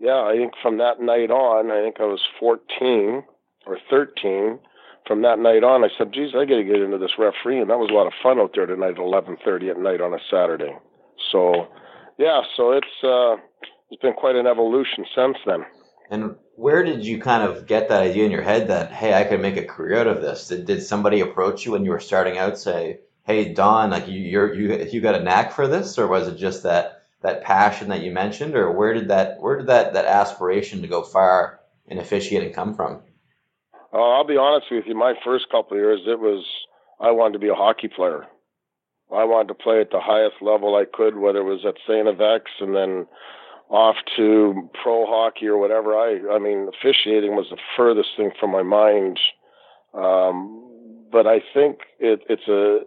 yeah, 0.00 0.22
I 0.22 0.36
think 0.36 0.52
from 0.62 0.78
that 0.78 1.00
night 1.00 1.30
on, 1.30 1.70
I 1.70 1.82
think 1.82 1.96
I 2.00 2.04
was 2.04 2.20
14 2.38 3.24
or 3.66 3.78
13. 3.90 4.58
From 5.06 5.22
that 5.22 5.38
night 5.38 5.64
on, 5.64 5.84
I 5.84 5.88
said, 5.96 6.12
"Geez, 6.12 6.34
I 6.34 6.44
got 6.44 6.56
to 6.56 6.64
get 6.64 6.80
into 6.82 6.98
this 6.98 7.18
referee," 7.18 7.60
and 7.60 7.70
that 7.70 7.78
was 7.78 7.90
a 7.90 7.94
lot 7.94 8.06
of 8.06 8.12
fun 8.22 8.38
out 8.38 8.52
there 8.54 8.66
tonight 8.66 8.90
at 8.90 8.98
11:30 8.98 9.70
at 9.70 9.78
night 9.78 10.00
on 10.00 10.12
a 10.12 10.18
Saturday. 10.30 10.76
So, 11.32 11.68
yeah, 12.18 12.42
so 12.56 12.72
it's 12.72 13.04
uh, 13.04 13.36
it's 13.90 14.02
been 14.02 14.14
quite 14.14 14.36
an 14.36 14.46
evolution 14.46 15.04
since 15.14 15.36
then. 15.46 15.64
And 16.10 16.36
where 16.56 16.82
did 16.82 17.04
you 17.04 17.20
kind 17.20 17.42
of 17.42 17.66
get 17.66 17.88
that 17.88 18.02
idea 18.02 18.24
in 18.24 18.30
your 18.30 18.42
head 18.42 18.68
that 18.68 18.90
hey, 18.92 19.14
I 19.14 19.24
could 19.24 19.40
make 19.40 19.56
a 19.56 19.64
career 19.64 19.98
out 19.98 20.06
of 20.06 20.22
this? 20.22 20.48
Did, 20.48 20.66
did 20.66 20.82
somebody 20.82 21.20
approach 21.20 21.66
you 21.66 21.72
when 21.72 21.84
you 21.84 21.90
were 21.90 22.00
starting 22.00 22.38
out, 22.38 22.58
say, 22.58 23.00
"Hey, 23.24 23.52
Don, 23.52 23.90
like 23.90 24.08
you, 24.08 24.18
you're 24.20 24.54
you 24.54 24.88
you 24.90 25.00
got 25.00 25.14
a 25.14 25.22
knack 25.22 25.52
for 25.52 25.68
this," 25.68 25.98
or 25.98 26.06
was 26.06 26.28
it 26.28 26.36
just 26.36 26.62
that 26.62 27.02
that 27.22 27.42
passion 27.42 27.88
that 27.88 28.02
you 28.02 28.12
mentioned, 28.12 28.54
or 28.54 28.72
where 28.72 28.94
did 28.94 29.08
that 29.08 29.40
where 29.40 29.58
did 29.58 29.66
that 29.66 29.94
that 29.94 30.06
aspiration 30.06 30.82
to 30.82 30.88
go 30.88 31.02
far 31.02 31.60
in 31.86 31.98
officiating 31.98 32.52
come 32.52 32.74
from? 32.74 33.02
Oh, 33.92 34.12
I'll 34.16 34.26
be 34.26 34.36
honest 34.36 34.66
with 34.70 34.84
you. 34.86 34.94
My 34.94 35.14
first 35.24 35.46
couple 35.50 35.76
of 35.76 35.82
years, 35.82 36.00
it 36.06 36.18
was 36.18 36.44
I 37.00 37.10
wanted 37.10 37.34
to 37.34 37.38
be 37.38 37.48
a 37.48 37.54
hockey 37.54 37.88
player. 37.88 38.26
I 39.12 39.24
wanted 39.24 39.48
to 39.48 39.54
play 39.54 39.80
at 39.80 39.90
the 39.90 40.00
highest 40.00 40.36
level 40.40 40.76
I 40.76 40.84
could, 40.84 41.16
whether 41.16 41.38
it 41.38 41.44
was 41.44 41.64
at 41.66 41.76
Saint 41.86 42.06
FX 42.06 42.42
and 42.60 42.74
then 42.74 43.06
off 43.70 43.96
to 44.16 44.68
pro 44.82 45.06
hockey 45.06 45.46
or 45.46 45.58
whatever. 45.58 45.96
I 45.96 46.20
I 46.34 46.38
mean, 46.38 46.68
officiating 46.68 47.36
was 47.36 47.46
the 47.50 47.58
furthest 47.76 48.10
thing 48.16 48.30
from 48.38 48.50
my 48.50 48.62
mind. 48.62 49.18
Um, 49.94 50.64
but 51.10 51.26
I 51.26 51.40
think 51.54 51.78
it, 51.98 52.20
it's 52.28 52.48
a 52.48 52.80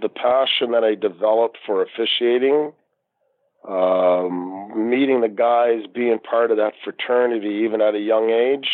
the 0.00 0.08
passion 0.08 0.72
that 0.72 0.84
I 0.84 0.94
developed 0.94 1.58
for 1.66 1.82
officiating 1.82 2.72
um, 3.66 4.90
meeting 4.90 5.20
the 5.20 5.28
guys, 5.28 5.82
being 5.92 6.18
part 6.18 6.50
of 6.50 6.56
that 6.56 6.74
fraternity, 6.84 7.62
even 7.64 7.80
at 7.80 7.94
a 7.94 7.98
young 7.98 8.30
age, 8.30 8.68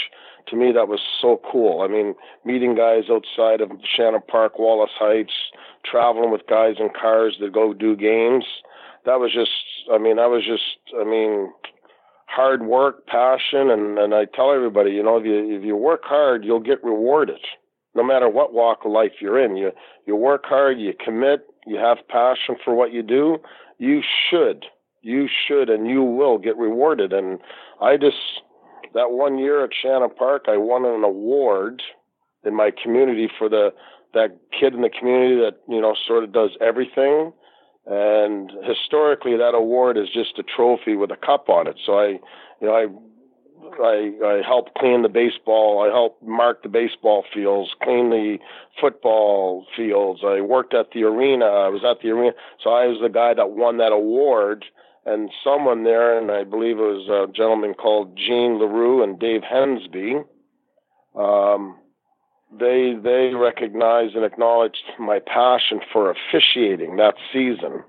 to 0.48 0.56
me 0.56 0.72
that 0.72 0.88
was 0.88 1.00
so 1.20 1.40
cool. 1.50 1.82
I 1.82 1.88
mean, 1.88 2.14
meeting 2.44 2.74
guys 2.74 3.04
outside 3.10 3.60
of 3.60 3.70
Shannon 3.84 4.20
Park, 4.28 4.58
Wallace 4.58 4.90
Heights, 4.98 5.32
traveling 5.84 6.30
with 6.30 6.46
guys 6.48 6.76
in 6.78 6.88
cars 6.90 7.36
that 7.40 7.52
go 7.52 7.72
do 7.72 7.96
games. 7.96 8.44
That 9.04 9.20
was 9.20 9.32
just, 9.32 9.50
I 9.92 9.98
mean, 9.98 10.16
that 10.16 10.30
was 10.30 10.44
just, 10.46 10.78
I 10.98 11.04
mean, 11.04 11.52
hard 12.26 12.62
work, 12.62 13.06
passion, 13.06 13.70
and 13.70 13.98
and 13.98 14.14
I 14.14 14.24
tell 14.24 14.52
everybody, 14.52 14.92
you 14.92 15.02
know, 15.02 15.16
if 15.16 15.24
you 15.24 15.56
if 15.56 15.64
you 15.64 15.76
work 15.76 16.02
hard, 16.04 16.44
you'll 16.44 16.60
get 16.60 16.82
rewarded. 16.82 17.40
No 17.94 18.02
matter 18.02 18.28
what 18.28 18.52
walk 18.52 18.80
of 18.84 18.90
life 18.92 19.12
you're 19.20 19.42
in, 19.42 19.56
you 19.56 19.70
you 20.06 20.16
work 20.16 20.44
hard, 20.46 20.80
you 20.80 20.94
commit, 21.04 21.46
you 21.66 21.76
have 21.76 21.98
passion 22.08 22.56
for 22.64 22.74
what 22.74 22.92
you 22.92 23.02
do. 23.02 23.38
You 23.78 24.02
should 24.30 24.64
you 25.04 25.28
should 25.28 25.68
and 25.68 25.86
you 25.86 26.02
will 26.02 26.38
get 26.38 26.56
rewarded. 26.56 27.12
And 27.12 27.38
I 27.80 27.96
just, 27.96 28.16
that 28.94 29.10
one 29.10 29.38
year 29.38 29.64
at 29.64 29.70
Shannon 29.82 30.10
Park, 30.16 30.44
I 30.48 30.56
won 30.56 30.84
an 30.84 31.04
award 31.04 31.82
in 32.44 32.54
my 32.54 32.70
community 32.82 33.28
for 33.38 33.48
the, 33.48 33.72
that 34.12 34.36
kid 34.58 34.74
in 34.74 34.82
the 34.82 34.90
community 34.90 35.36
that, 35.36 35.58
you 35.68 35.80
know, 35.80 35.94
sort 36.06 36.24
of 36.24 36.32
does 36.32 36.50
everything. 36.60 37.32
And 37.86 38.50
historically, 38.64 39.36
that 39.36 39.54
award 39.54 39.98
is 39.98 40.08
just 40.12 40.38
a 40.38 40.42
trophy 40.42 40.96
with 40.96 41.10
a 41.10 41.16
cup 41.16 41.48
on 41.48 41.66
it. 41.66 41.76
So 41.84 41.98
I, 41.98 42.06
you 42.60 42.68
know, 42.68 42.74
I 42.74 42.86
I, 43.82 44.12
I 44.24 44.42
helped 44.46 44.74
clean 44.76 45.02
the 45.02 45.08
baseball. 45.08 45.82
I 45.82 45.88
helped 45.92 46.22
mark 46.22 46.62
the 46.62 46.68
baseball 46.68 47.24
fields, 47.32 47.70
clean 47.82 48.10
the 48.10 48.38
football 48.80 49.66
fields. 49.76 50.20
I 50.24 50.40
worked 50.40 50.74
at 50.74 50.90
the 50.92 51.04
arena. 51.04 51.46
I 51.46 51.68
was 51.68 51.82
at 51.84 52.02
the 52.02 52.10
arena. 52.10 52.32
So 52.62 52.70
I 52.70 52.86
was 52.86 52.98
the 53.02 53.08
guy 53.08 53.34
that 53.34 53.50
won 53.50 53.78
that 53.78 53.92
award 53.92 54.64
and 55.06 55.30
someone 55.42 55.84
there, 55.84 56.18
and 56.18 56.30
I 56.30 56.44
believe 56.44 56.78
it 56.78 56.82
was 56.82 57.08
a 57.08 57.30
gentleman 57.32 57.74
called 57.74 58.16
Gene 58.16 58.58
LaRue 58.58 59.02
and 59.02 59.18
Dave 59.18 59.42
Hensby. 59.42 60.24
Um, 61.14 61.76
they 62.58 62.94
they 63.02 63.34
recognized 63.34 64.14
and 64.14 64.24
acknowledged 64.24 64.84
my 64.98 65.18
passion 65.18 65.80
for 65.92 66.10
officiating 66.10 66.96
that 66.96 67.14
season, 67.32 67.82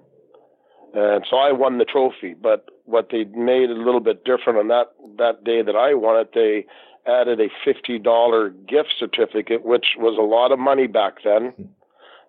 and 0.93 1.25
so 1.29 1.37
I 1.37 1.51
won 1.51 1.77
the 1.77 1.85
trophy. 1.85 2.33
But 2.33 2.65
what 2.85 3.09
they 3.11 3.23
made 3.25 3.69
a 3.69 3.73
little 3.73 3.99
bit 3.99 4.25
different 4.25 4.59
on 4.59 4.67
that 4.69 4.87
that 5.17 5.43
day 5.43 5.61
that 5.61 5.75
I 5.75 5.93
won 5.93 6.19
it, 6.19 6.31
they 6.33 6.65
added 7.07 7.39
a 7.39 7.49
$50 7.67 8.67
gift 8.67 8.95
certificate, 8.97 9.63
which 9.63 9.85
was 9.97 10.17
a 10.17 10.23
lot 10.23 10.51
of 10.51 10.57
money 10.57 10.87
back 10.87 11.17
then. 11.23 11.53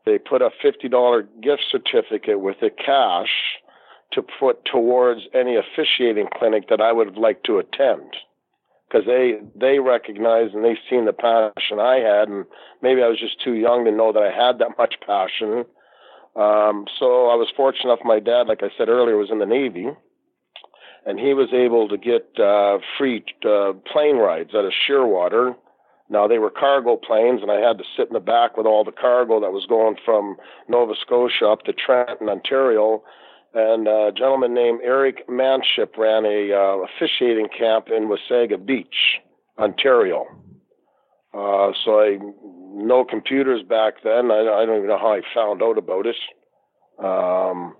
They 0.05 0.19
put 0.19 0.43
a 0.43 0.50
$50 0.62 1.26
gift 1.43 1.62
certificate 1.71 2.40
with 2.40 2.57
the 2.61 2.71
cash 2.71 3.31
to 4.13 4.23
put 4.23 4.65
towards 4.65 5.23
any 5.35 5.57
officiating 5.57 6.29
clinic 6.39 6.69
that 6.69 6.81
I 6.81 6.93
would 6.93 7.07
have 7.07 7.17
liked 7.17 7.45
to 7.47 7.59
attend 7.59 8.17
because 8.89 9.07
they 9.07 9.39
they 9.55 9.79
recognized 9.79 10.55
and 10.55 10.65
they 10.65 10.79
seen 10.89 11.07
the 11.07 11.13
passion 11.13 11.81
I 11.81 11.97
had, 11.97 12.29
and 12.29 12.47
maybe 12.83 13.03
I 13.03 13.09
was 13.09 13.19
just 13.19 13.43
too 13.43 13.55
young 13.55 13.85
to 13.85 13.91
know 13.91 14.13
that 14.13 14.23
I 14.23 14.31
had 14.31 14.59
that 14.59 14.79
much 14.79 14.95
passion. 15.05 15.65
Um, 16.37 16.87
so 16.99 17.29
I 17.29 17.37
was 17.37 17.49
fortunate 17.57 17.93
enough. 17.93 18.05
My 18.05 18.21
dad, 18.21 18.47
like 18.47 18.63
I 18.63 18.71
said 18.77 18.89
earlier, 18.89 19.17
was 19.17 19.31
in 19.31 19.39
the 19.39 19.47
Navy, 19.47 19.89
and 21.07 21.19
he 21.19 21.35
was 21.35 21.49
able 21.53 21.89
to 21.89 21.97
get 21.97 22.29
uh, 22.39 22.79
free 22.99 23.25
uh, 23.45 23.73
plane 23.91 24.17
rides 24.17 24.55
out 24.55 24.65
of 24.65 24.73
Shearwater. 24.87 25.57
Now 26.09 26.29
they 26.29 26.39
were 26.39 26.51
cargo 26.51 26.97
planes, 26.97 27.43
and 27.43 27.51
I 27.51 27.59
had 27.67 27.79
to 27.79 27.85
sit 27.97 28.09
in 28.09 28.13
the 28.13 28.21
back 28.21 28.57
with 28.57 28.67
all 28.67 28.85
the 28.85 28.93
cargo 28.93 29.41
that 29.41 29.53
was 29.53 29.67
going 29.67 29.97
from 30.05 30.37
Nova 30.69 30.95
Scotia 31.01 31.49
up 31.49 31.63
to 31.63 31.73
Trenton, 31.73 32.29
Ontario. 32.29 33.03
And 33.59 33.89
a 33.89 34.13
gentleman 34.13 34.53
named 34.53 34.81
Eric 34.85 35.31
Manship 35.31 35.97
ran 35.97 36.27
a 36.27 36.53
uh, 36.53 36.85
officiating 36.85 37.49
camp 37.59 37.87
in 37.89 38.07
Wasaga 38.07 38.63
Beach, 38.63 39.17
Ontario. 39.59 40.27
Uh, 41.33 41.73
so 41.83 41.99
I 41.99 42.19
no 42.75 43.03
computers 43.09 43.63
back 43.63 43.95
then. 44.05 44.31
I, 44.31 44.41
I 44.41 44.67
don't 44.67 44.77
even 44.77 44.89
know 44.89 44.99
how 44.99 45.15
I 45.15 45.23
found 45.35 45.63
out 45.63 45.79
about 45.79 46.05
it. 46.05 46.17
Um, 47.03 47.75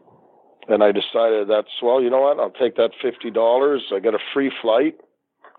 and 0.66 0.83
I 0.83 0.92
decided 0.92 1.47
that's 1.50 1.68
well, 1.83 2.00
you 2.00 2.09
know 2.09 2.23
what? 2.23 2.40
I'll 2.40 2.49
take 2.59 2.76
that 2.76 2.92
fifty 3.02 3.30
dollars. 3.30 3.83
I 3.95 4.00
got 4.00 4.14
a 4.14 4.25
free 4.33 4.50
flight. 4.62 4.97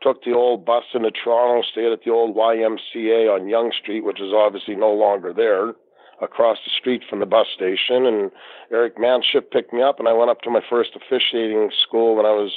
Took 0.02 0.24
the 0.24 0.34
old 0.34 0.66
bus 0.66 0.84
into 0.96 1.12
Toronto, 1.12 1.62
stayed 1.72 1.92
at 1.92 2.00
the 2.04 2.12
old 2.12 2.36
YMCA 2.36 3.30
on 3.36 3.48
Yonge 3.48 3.76
Street, 3.82 4.04
which 4.04 4.20
is 4.20 4.34
obviously 4.34 4.76
no 4.76 4.94
longer 4.94 5.32
there, 5.32 5.74
across 6.22 6.58
the 6.66 6.72
street 6.80 7.04
from 7.10 7.20
the 7.20 7.26
bus 7.26 7.48
station. 7.56 8.06
And 8.06 8.32
Eric 8.72 9.00
Manship 9.00 9.52
picked 9.52 9.74
me 9.74 9.82
up, 9.82 10.00
and 10.00 10.08
I 10.08 10.14
went 10.14 10.30
up 10.30 10.42
to 10.42 10.50
my 10.50 10.62
first 10.70 10.92
officiating 10.96 11.70
school 11.88 12.16
when 12.16 12.26
I 12.26 12.32
was 12.32 12.54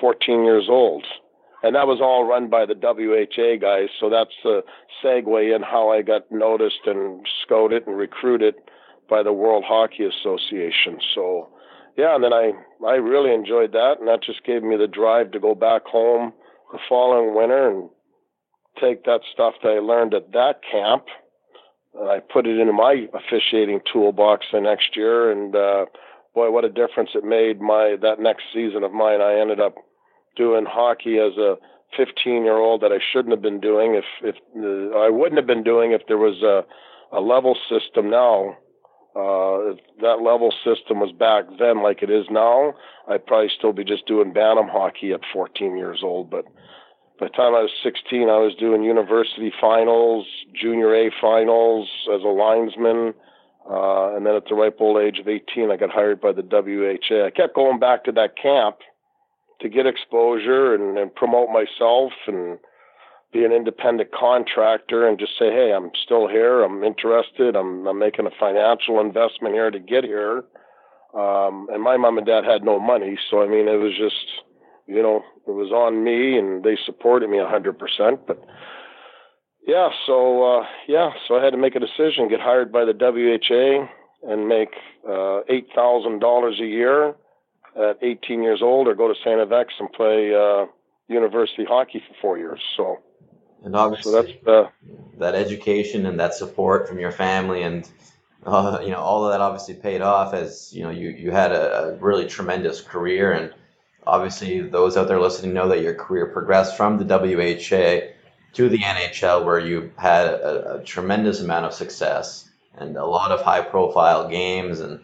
14 0.00 0.44
years 0.44 0.66
old. 0.68 1.04
And 1.62 1.74
that 1.74 1.86
was 1.86 2.00
all 2.00 2.24
run 2.24 2.48
by 2.48 2.64
the 2.64 2.74
WHA 2.74 3.60
guys. 3.60 3.88
So 4.00 4.08
that's 4.08 4.34
the 4.42 4.62
segue 5.04 5.54
in 5.54 5.62
how 5.62 5.90
I 5.90 6.02
got 6.02 6.30
noticed 6.30 6.86
and 6.86 7.26
scouted 7.42 7.86
and 7.86 7.96
recruited 7.96 8.54
by 9.10 9.22
the 9.22 9.32
World 9.32 9.64
Hockey 9.66 10.04
Association. 10.04 10.98
So, 11.14 11.50
yeah, 11.98 12.14
and 12.14 12.24
then 12.24 12.32
I 12.32 12.52
I 12.86 12.94
really 12.94 13.34
enjoyed 13.34 13.72
that, 13.72 13.96
and 13.98 14.08
that 14.08 14.22
just 14.22 14.44
gave 14.44 14.62
me 14.62 14.76
the 14.76 14.86
drive 14.86 15.32
to 15.32 15.40
go 15.40 15.54
back 15.54 15.84
home 15.84 16.32
the 16.72 16.78
following 16.88 17.34
winter 17.34 17.68
and 17.68 17.90
take 18.80 19.04
that 19.04 19.20
stuff 19.32 19.54
that 19.62 19.70
I 19.70 19.80
learned 19.80 20.14
at 20.14 20.32
that 20.32 20.60
camp, 20.70 21.04
I 21.94 22.20
put 22.20 22.46
it 22.46 22.58
into 22.58 22.72
my 22.72 23.06
officiating 23.14 23.80
toolbox 23.92 24.46
the 24.52 24.60
next 24.60 24.96
year, 24.96 25.30
and 25.30 25.54
uh, 25.54 25.86
boy, 26.34 26.50
what 26.50 26.64
a 26.64 26.68
difference 26.68 27.10
it 27.14 27.24
made! 27.24 27.60
My 27.60 27.96
that 28.00 28.20
next 28.20 28.44
season 28.52 28.84
of 28.84 28.92
mine, 28.92 29.20
I 29.20 29.40
ended 29.40 29.60
up 29.60 29.74
doing 30.36 30.64
hockey 30.66 31.18
as 31.18 31.36
a 31.36 31.56
15 31.96 32.44
year 32.44 32.56
old 32.56 32.82
that 32.82 32.92
I 32.92 32.98
shouldn't 33.12 33.32
have 33.32 33.42
been 33.42 33.60
doing 33.60 33.94
if 33.94 34.04
if 34.22 34.36
uh, 34.56 34.98
I 34.98 35.10
wouldn't 35.10 35.38
have 35.38 35.46
been 35.46 35.64
doing 35.64 35.92
if 35.92 36.02
there 36.06 36.18
was 36.18 36.42
a 36.42 36.64
a 37.16 37.20
level 37.20 37.56
system 37.68 38.08
now 38.08 38.56
uh, 39.16 39.74
if 39.74 39.78
that 40.00 40.22
level 40.22 40.52
system 40.64 41.00
was 41.00 41.10
back 41.10 41.44
then 41.58 41.82
like 41.82 42.02
it 42.02 42.10
is 42.10 42.26
now, 42.30 42.74
I'd 43.08 43.26
probably 43.26 43.50
still 43.56 43.72
be 43.72 43.84
just 43.84 44.06
doing 44.06 44.32
Bantam 44.32 44.68
hockey 44.68 45.12
at 45.12 45.20
14 45.32 45.76
years 45.76 46.00
old. 46.04 46.30
But 46.30 46.44
by 47.20 47.26
the 47.26 47.32
time 47.32 47.54
I 47.54 47.60
was 47.60 47.70
16, 47.82 48.30
I 48.30 48.40
was 48.40 48.54
doing 48.58 48.82
university 48.82 49.52
finals, 49.60 50.26
junior 50.58 50.94
A 50.94 51.10
finals 51.20 51.86
as 52.12 52.22
a 52.22 52.32
linesman. 52.32 53.12
Uh, 53.68 54.16
and 54.16 54.24
then 54.24 54.34
at 54.34 54.44
the 54.48 54.54
ripe 54.54 54.78
old 54.80 54.96
age 55.00 55.18
of 55.18 55.28
18, 55.28 55.70
I 55.70 55.76
got 55.76 55.90
hired 55.90 56.18
by 56.18 56.32
the 56.32 56.42
WHA. 56.42 57.26
I 57.26 57.30
kept 57.30 57.54
going 57.54 57.78
back 57.78 58.04
to 58.04 58.12
that 58.12 58.38
camp 58.40 58.78
to 59.60 59.68
get 59.68 59.86
exposure 59.86 60.74
and, 60.74 60.96
and 60.96 61.14
promote 61.14 61.50
myself 61.50 62.12
and 62.26 62.58
be 63.34 63.44
an 63.44 63.52
independent 63.52 64.10
contractor 64.18 65.06
and 65.06 65.18
just 65.18 65.38
say, 65.38 65.52
hey, 65.52 65.72
I'm 65.76 65.90
still 66.02 66.26
here. 66.26 66.64
I'm 66.64 66.82
interested. 66.82 67.54
I'm, 67.54 67.86
I'm 67.86 67.98
making 67.98 68.26
a 68.26 68.34
financial 68.40 68.98
investment 68.98 69.54
here 69.54 69.70
to 69.70 69.78
get 69.78 70.04
here. 70.04 70.42
Um, 71.14 71.68
and 71.70 71.82
my 71.82 71.98
mom 71.98 72.16
and 72.16 72.26
dad 72.26 72.44
had 72.44 72.64
no 72.64 72.80
money. 72.80 73.18
So, 73.30 73.42
I 73.42 73.46
mean, 73.46 73.68
it 73.68 73.76
was 73.76 73.92
just, 73.98 74.24
you 74.90 75.02
know, 75.02 75.22
it 75.46 75.52
was 75.52 75.70
on 75.70 76.02
me 76.04 76.36
and 76.36 76.64
they 76.64 76.76
supported 76.84 77.30
me 77.30 77.38
a 77.38 77.44
100%. 77.44 78.18
But 78.26 78.44
yeah, 79.66 79.88
so, 80.06 80.60
uh, 80.60 80.66
yeah, 80.88 81.10
so 81.26 81.36
I 81.36 81.44
had 81.44 81.50
to 81.50 81.56
make 81.56 81.76
a 81.76 81.80
decision, 81.80 82.28
get 82.28 82.40
hired 82.40 82.72
by 82.72 82.84
the 82.84 82.92
WHA 82.92 83.88
and 84.30 84.48
make 84.48 84.74
uh, 85.06 85.42
$8,000 85.48 86.60
a 86.60 86.66
year 86.66 87.14
at 87.76 87.98
18 88.02 88.42
years 88.42 88.60
old 88.62 88.88
or 88.88 88.94
go 88.94 89.08
to 89.08 89.14
Saint 89.24 89.40
FX 89.48 89.66
and 89.78 89.92
play 89.92 90.34
uh, 90.34 90.66
university 91.08 91.64
hockey 91.64 92.02
for 92.06 92.14
four 92.20 92.38
years. 92.38 92.60
So, 92.76 92.98
and 93.64 93.76
obviously, 93.76 94.12
so 94.12 94.22
that's 94.22 94.46
uh, 94.46 94.70
that 95.18 95.34
education 95.34 96.06
and 96.06 96.18
that 96.18 96.34
support 96.34 96.88
from 96.88 96.98
your 96.98 97.12
family 97.12 97.62
and 97.62 97.88
uh, 98.46 98.78
you 98.82 98.90
know 98.90 99.00
all 99.00 99.24
of 99.24 99.32
that 99.32 99.40
obviously 99.40 99.74
paid 99.74 100.00
off 100.00 100.32
as 100.32 100.72
you 100.72 100.82
know 100.82 100.90
you 100.90 101.10
you 101.10 101.30
had 101.30 101.52
a, 101.52 101.74
a, 101.78 101.96
really 101.96 102.26
tremendous 102.26 102.80
career 102.80 103.32
and 103.32 103.52
obviously 104.06 104.60
those 104.60 104.96
out 104.96 105.08
there 105.08 105.20
listening 105.20 105.54
know 105.54 105.68
that 105.68 105.82
your 105.82 105.94
career 105.94 106.26
progressed 106.26 106.76
from 106.76 106.98
the 106.98 107.04
WHA 107.04 108.12
to 108.52 108.68
the 108.68 108.78
NHL 108.78 109.44
where 109.44 109.58
you 109.58 109.92
had 109.96 110.26
a, 110.26 110.76
a 110.76 110.84
tremendous 110.84 111.40
amount 111.40 111.66
of 111.66 111.74
success 111.74 112.48
and 112.76 112.96
a 112.96 113.04
lot 113.04 113.30
of 113.30 113.42
high 113.42 113.62
profile 113.62 114.28
games 114.28 114.80
and 114.80 115.00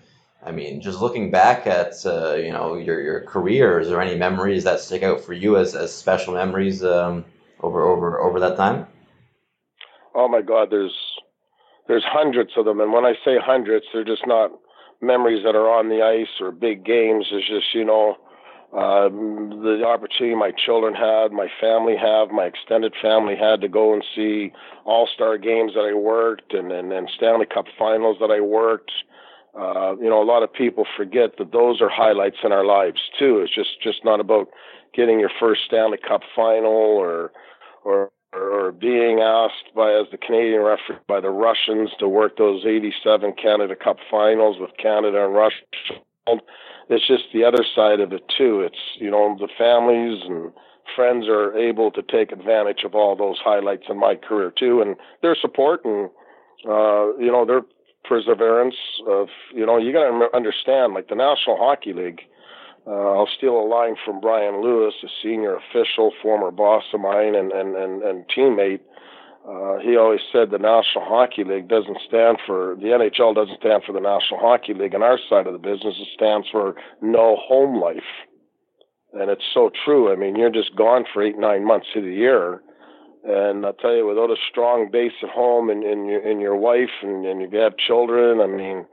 I 0.46 0.52
mean, 0.52 0.80
just 0.80 1.00
looking 1.00 1.32
back 1.32 1.66
at 1.66 1.94
uh, 2.06 2.34
you 2.34 2.52
know 2.52 2.76
your 2.76 3.00
your 3.00 3.20
career, 3.22 3.80
is 3.80 3.88
there 3.88 4.00
any 4.00 4.16
memories 4.16 4.62
that 4.62 4.78
stick 4.78 5.02
out 5.02 5.20
for 5.20 5.32
you 5.32 5.56
as, 5.56 5.74
as 5.74 5.92
special 5.92 6.34
memories 6.34 6.84
um, 6.84 7.24
over 7.60 7.82
over 7.82 8.20
over 8.20 8.38
that 8.38 8.56
time? 8.56 8.86
Oh 10.14 10.28
my 10.28 10.42
God, 10.42 10.68
there's 10.70 10.96
there's 11.88 12.04
hundreds 12.06 12.52
of 12.56 12.64
them, 12.64 12.80
and 12.80 12.92
when 12.92 13.04
I 13.04 13.14
say 13.24 13.38
hundreds, 13.42 13.86
they're 13.92 14.04
just 14.04 14.24
not 14.24 14.52
memories 15.00 15.42
that 15.44 15.56
are 15.56 15.68
on 15.68 15.88
the 15.88 16.02
ice 16.02 16.40
or 16.40 16.52
big 16.52 16.84
games. 16.84 17.26
It's 17.32 17.48
just 17.48 17.74
you 17.74 17.84
know 17.84 18.16
uh, 18.73 19.08
the 19.08 19.85
opportunity 19.87 20.35
my 20.35 20.50
children 20.50 20.92
had, 20.94 21.32
my 21.32 21.49
family 21.61 21.96
have, 21.96 22.30
my 22.30 22.44
extended 22.44 22.94
family 23.00 23.37
had 23.37 23.61
to 23.61 23.68
go 23.68 23.94
and 23.94 24.04
see 24.14 24.52
All 24.85 25.08
Star 25.14 25.38
games 25.38 25.73
that 25.75 25.88
I 25.88 25.94
worked 25.94 26.52
and, 26.52 26.73
and 26.73 26.92
and 26.92 27.08
Stanley 27.16 27.46
Cup 27.46 27.66
Finals 27.78 28.18
that 28.20 28.30
I 28.30 28.40
worked. 28.40 28.92
Uh, 29.58 29.96
you 29.96 30.11
know, 30.11 30.23
a 30.23 30.25
lot 30.25 30.42
of 30.42 30.52
people 30.52 30.85
forget 30.96 31.38
that 31.38 31.52
those 31.52 31.80
are 31.80 31.88
highlights 31.88 32.38
in 32.44 32.52
our 32.52 32.64
lives 32.64 33.00
too. 33.18 33.38
It's 33.40 33.54
just 33.54 33.80
just 33.82 34.04
not 34.04 34.20
about 34.20 34.49
getting 34.94 35.20
your 35.20 35.30
first 35.40 35.62
Stanley 35.66 35.99
Cup 36.06 36.23
final 36.35 36.73
or 36.73 37.32
or 37.85 38.11
or 38.35 38.73
being 38.73 39.20
asked 39.20 39.75
by 39.75 39.92
as 39.92 40.06
the 40.11 40.18
Canadian 40.18 40.61
referee 40.61 40.99
by 41.08 41.20
the 41.20 41.30
Russians 41.30 41.90
to 42.00 42.08
work 42.08 42.37
those 42.37 42.66
87 42.66 43.32
Canada 43.40 43.75
Cup 43.76 43.96
finals 44.11 44.56
with 44.61 44.70
Canada 44.76 45.25
and 45.25 45.35
Russia. 45.35 45.64
It's 46.88 47.06
just 47.06 47.25
the 47.33 47.45
other 47.45 47.64
side 47.75 48.00
of 48.00 48.12
it 48.12 48.25
too. 48.37 48.61
It's 48.61 48.78
you 48.99 49.11
know 49.11 49.37
the 49.38 49.49
families 49.59 50.23
and 50.26 50.52
friends 50.95 51.26
are 51.28 51.56
able 51.56 51.90
to 51.90 52.02
take 52.02 52.33
advantage 52.33 52.85
of 52.85 52.95
all 52.95 53.16
those 53.16 53.38
highlights 53.42 53.85
in 53.88 53.99
my 53.99 54.14
career 54.14 54.52
too, 54.56 54.80
and 54.80 54.97
their 55.23 55.37
support 55.40 55.85
and 55.85 56.11
uh, 56.68 57.16
you 57.18 57.30
know 57.30 57.45
their 57.45 57.62
perseverance 58.04 58.76
of 59.09 59.28
you 59.52 59.66
know 59.66 59.78
you 59.78 59.92
got 59.92 60.09
to 60.09 60.37
understand 60.37 60.95
like 60.95 61.09
the 61.09 61.16
National 61.16 61.56
Hockey 61.56 61.92
League 61.92 62.21
uh, 62.87 63.18
I'll 63.18 63.28
steal 63.37 63.59
a 63.59 63.66
line 63.66 63.97
from 64.04 64.21
Bryan 64.21 64.62
Lewis, 64.62 64.95
a 65.02 65.09
senior 65.23 65.56
official, 65.56 66.12
former 66.23 66.52
boss 66.52 66.85
of 66.95 67.00
mine 67.00 67.35
and, 67.35 67.50
and, 67.50 67.75
and, 67.75 68.02
and 68.02 68.25
teammate. 68.28 68.80
Uh, 69.46 69.78
he 69.78 69.96
always 69.96 70.20
said 70.32 70.50
the 70.50 70.58
National 70.58 71.04
Hockey 71.04 71.44
League 71.44 71.68
doesn't 71.68 71.98
stand 72.08 72.38
for, 72.44 72.74
the 72.80 72.88
NHL 72.88 73.32
doesn't 73.32 73.60
stand 73.60 73.84
for 73.86 73.92
the 73.92 74.00
National 74.00 74.40
Hockey 74.40 74.74
League. 74.74 74.94
On 74.94 75.04
our 75.04 75.20
side 75.30 75.46
of 75.46 75.52
the 75.52 75.58
business, 75.58 75.94
it 76.00 76.08
stands 76.14 76.48
for 76.50 76.74
no 77.00 77.36
home 77.36 77.80
life. 77.80 78.10
And 79.12 79.30
it's 79.30 79.46
so 79.54 79.70
true. 79.84 80.12
I 80.12 80.16
mean, 80.16 80.34
you're 80.34 80.50
just 80.50 80.74
gone 80.74 81.04
for 81.12 81.22
eight, 81.22 81.38
nine 81.38 81.64
months 81.64 81.86
of 81.94 82.02
the 82.02 82.12
year. 82.12 82.60
And 83.24 83.64
I'll 83.64 83.72
tell 83.72 83.94
you, 83.94 84.06
without 84.06 84.30
a 84.30 84.36
strong 84.50 84.90
base 84.90 85.12
at 85.22 85.30
home 85.30 85.70
and, 85.70 85.84
and, 85.84 86.08
your, 86.08 86.28
and 86.28 86.40
your 86.40 86.56
wife 86.56 87.02
and, 87.02 87.24
and 87.24 87.40
you 87.40 87.58
have 87.60 87.76
children, 87.76 88.40
I 88.40 88.46
mean, 88.46 88.84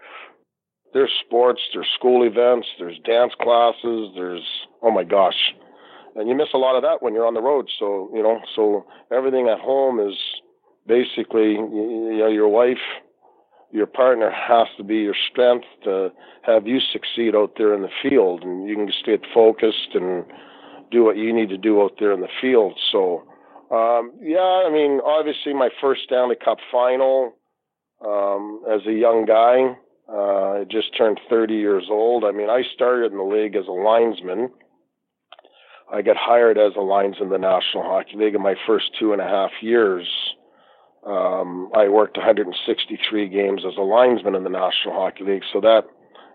there's 0.93 1.11
sports, 1.25 1.61
there's 1.73 1.89
school 1.97 2.25
events, 2.25 2.67
there's 2.77 2.99
dance 3.05 3.33
classes, 3.41 4.11
there's 4.15 4.45
oh 4.83 4.91
my 4.91 5.03
gosh. 5.03 5.53
And 6.15 6.29
you 6.29 6.35
miss 6.35 6.53
a 6.53 6.59
lot 6.59 6.75
of 6.75 6.83
that 6.83 7.01
when 7.01 7.15
you're 7.15 7.25
on 7.25 7.33
the 7.33 7.41
road. 7.41 7.67
So, 7.79 8.11
you 8.13 8.21
know, 8.21 8.39
so 8.55 8.85
everything 9.11 9.47
at 9.47 9.59
home 9.59 9.99
is 9.99 10.15
basically 10.87 11.53
you 11.53 12.17
know 12.17 12.27
your 12.27 12.47
wife, 12.47 12.83
your 13.71 13.87
partner 13.87 14.29
has 14.29 14.67
to 14.77 14.83
be 14.83 14.97
your 14.97 15.15
strength 15.31 15.65
to 15.83 16.11
have 16.43 16.67
you 16.67 16.79
succeed 16.79 17.35
out 17.35 17.53
there 17.57 17.73
in 17.73 17.81
the 17.81 17.89
field 18.01 18.43
and 18.43 18.67
you 18.67 18.75
can 18.75 18.91
stay 19.01 19.17
focused 19.33 19.95
and 19.95 20.25
do 20.91 21.03
what 21.03 21.17
you 21.17 21.33
need 21.33 21.49
to 21.49 21.57
do 21.57 21.81
out 21.81 21.93
there 21.99 22.11
in 22.13 22.21
the 22.21 22.27
field. 22.41 22.79
So 22.91 23.23
Um, 23.71 24.13
yeah, 24.21 24.65
I 24.67 24.69
mean, 24.71 25.01
obviously 25.03 25.53
my 25.53 25.69
first 25.81 26.03
Stanley 26.03 26.35
Cup 26.35 26.59
final 26.71 27.33
um, 28.05 28.61
as 28.71 28.85
a 28.85 28.93
young 28.93 29.25
guy. 29.25 29.75
Uh, 30.07 30.61
I 30.61 30.65
just 30.69 30.95
turned 30.95 31.19
30 31.27 31.55
years 31.55 31.85
old. 31.89 32.23
I 32.23 32.31
mean, 32.31 32.49
I 32.49 32.61
started 32.75 33.11
in 33.11 33.17
the 33.17 33.23
league 33.23 33.55
as 33.55 33.67
a 33.67 33.71
linesman. 33.71 34.51
I 35.91 36.01
got 36.01 36.17
hired 36.17 36.57
as 36.57 36.73
a 36.75 36.81
linesman 36.81 37.23
in 37.23 37.29
the 37.29 37.37
National 37.37 37.83
Hockey 37.83 38.15
League 38.15 38.35
in 38.35 38.41
my 38.41 38.55
first 38.67 38.91
two 38.99 39.13
and 39.13 39.21
a 39.21 39.27
half 39.27 39.51
years. 39.61 40.07
Um, 41.05 41.69
I 41.75 41.89
worked 41.89 42.17
163 42.17 43.27
games 43.27 43.63
as 43.67 43.73
a 43.77 43.81
linesman 43.81 44.35
in 44.35 44.43
the 44.43 44.49
National 44.49 44.93
Hockey 44.93 45.25
League, 45.25 45.43
so 45.51 45.59
that 45.59 45.83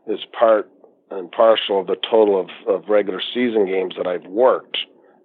is 0.07 0.21
part 0.39 0.71
and 1.11 1.31
partial 1.33 1.81
of 1.81 1.87
the 1.87 1.97
total 2.11 2.39
of, 2.39 2.49
of 2.67 2.89
regular 2.89 3.21
season 3.35 3.67
games 3.67 3.95
that 3.97 4.07
I've 4.07 4.27
worked 4.27 4.77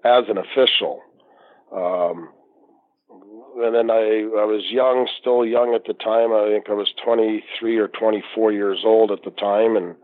as 0.06 0.24
an 0.30 0.38
official. 0.38 1.02
Um, 1.76 2.30
and 3.58 3.76
then 3.76 3.92
I, 3.92 4.24
I 4.40 4.46
was 4.46 4.64
young, 4.72 5.08
still 5.20 5.46
young 5.46 5.76
at 5.76 5.86
the 5.86 5.94
time. 5.94 6.34
I 6.34 6.50
think 6.50 6.70
I 6.70 6.74
was 6.74 6.94
23 7.04 7.78
or 7.78 7.88
24 7.88 8.52
years 8.52 8.80
old 8.84 9.12
at 9.12 9.24
the 9.24 9.32
time. 9.32 9.76
And 9.76 9.96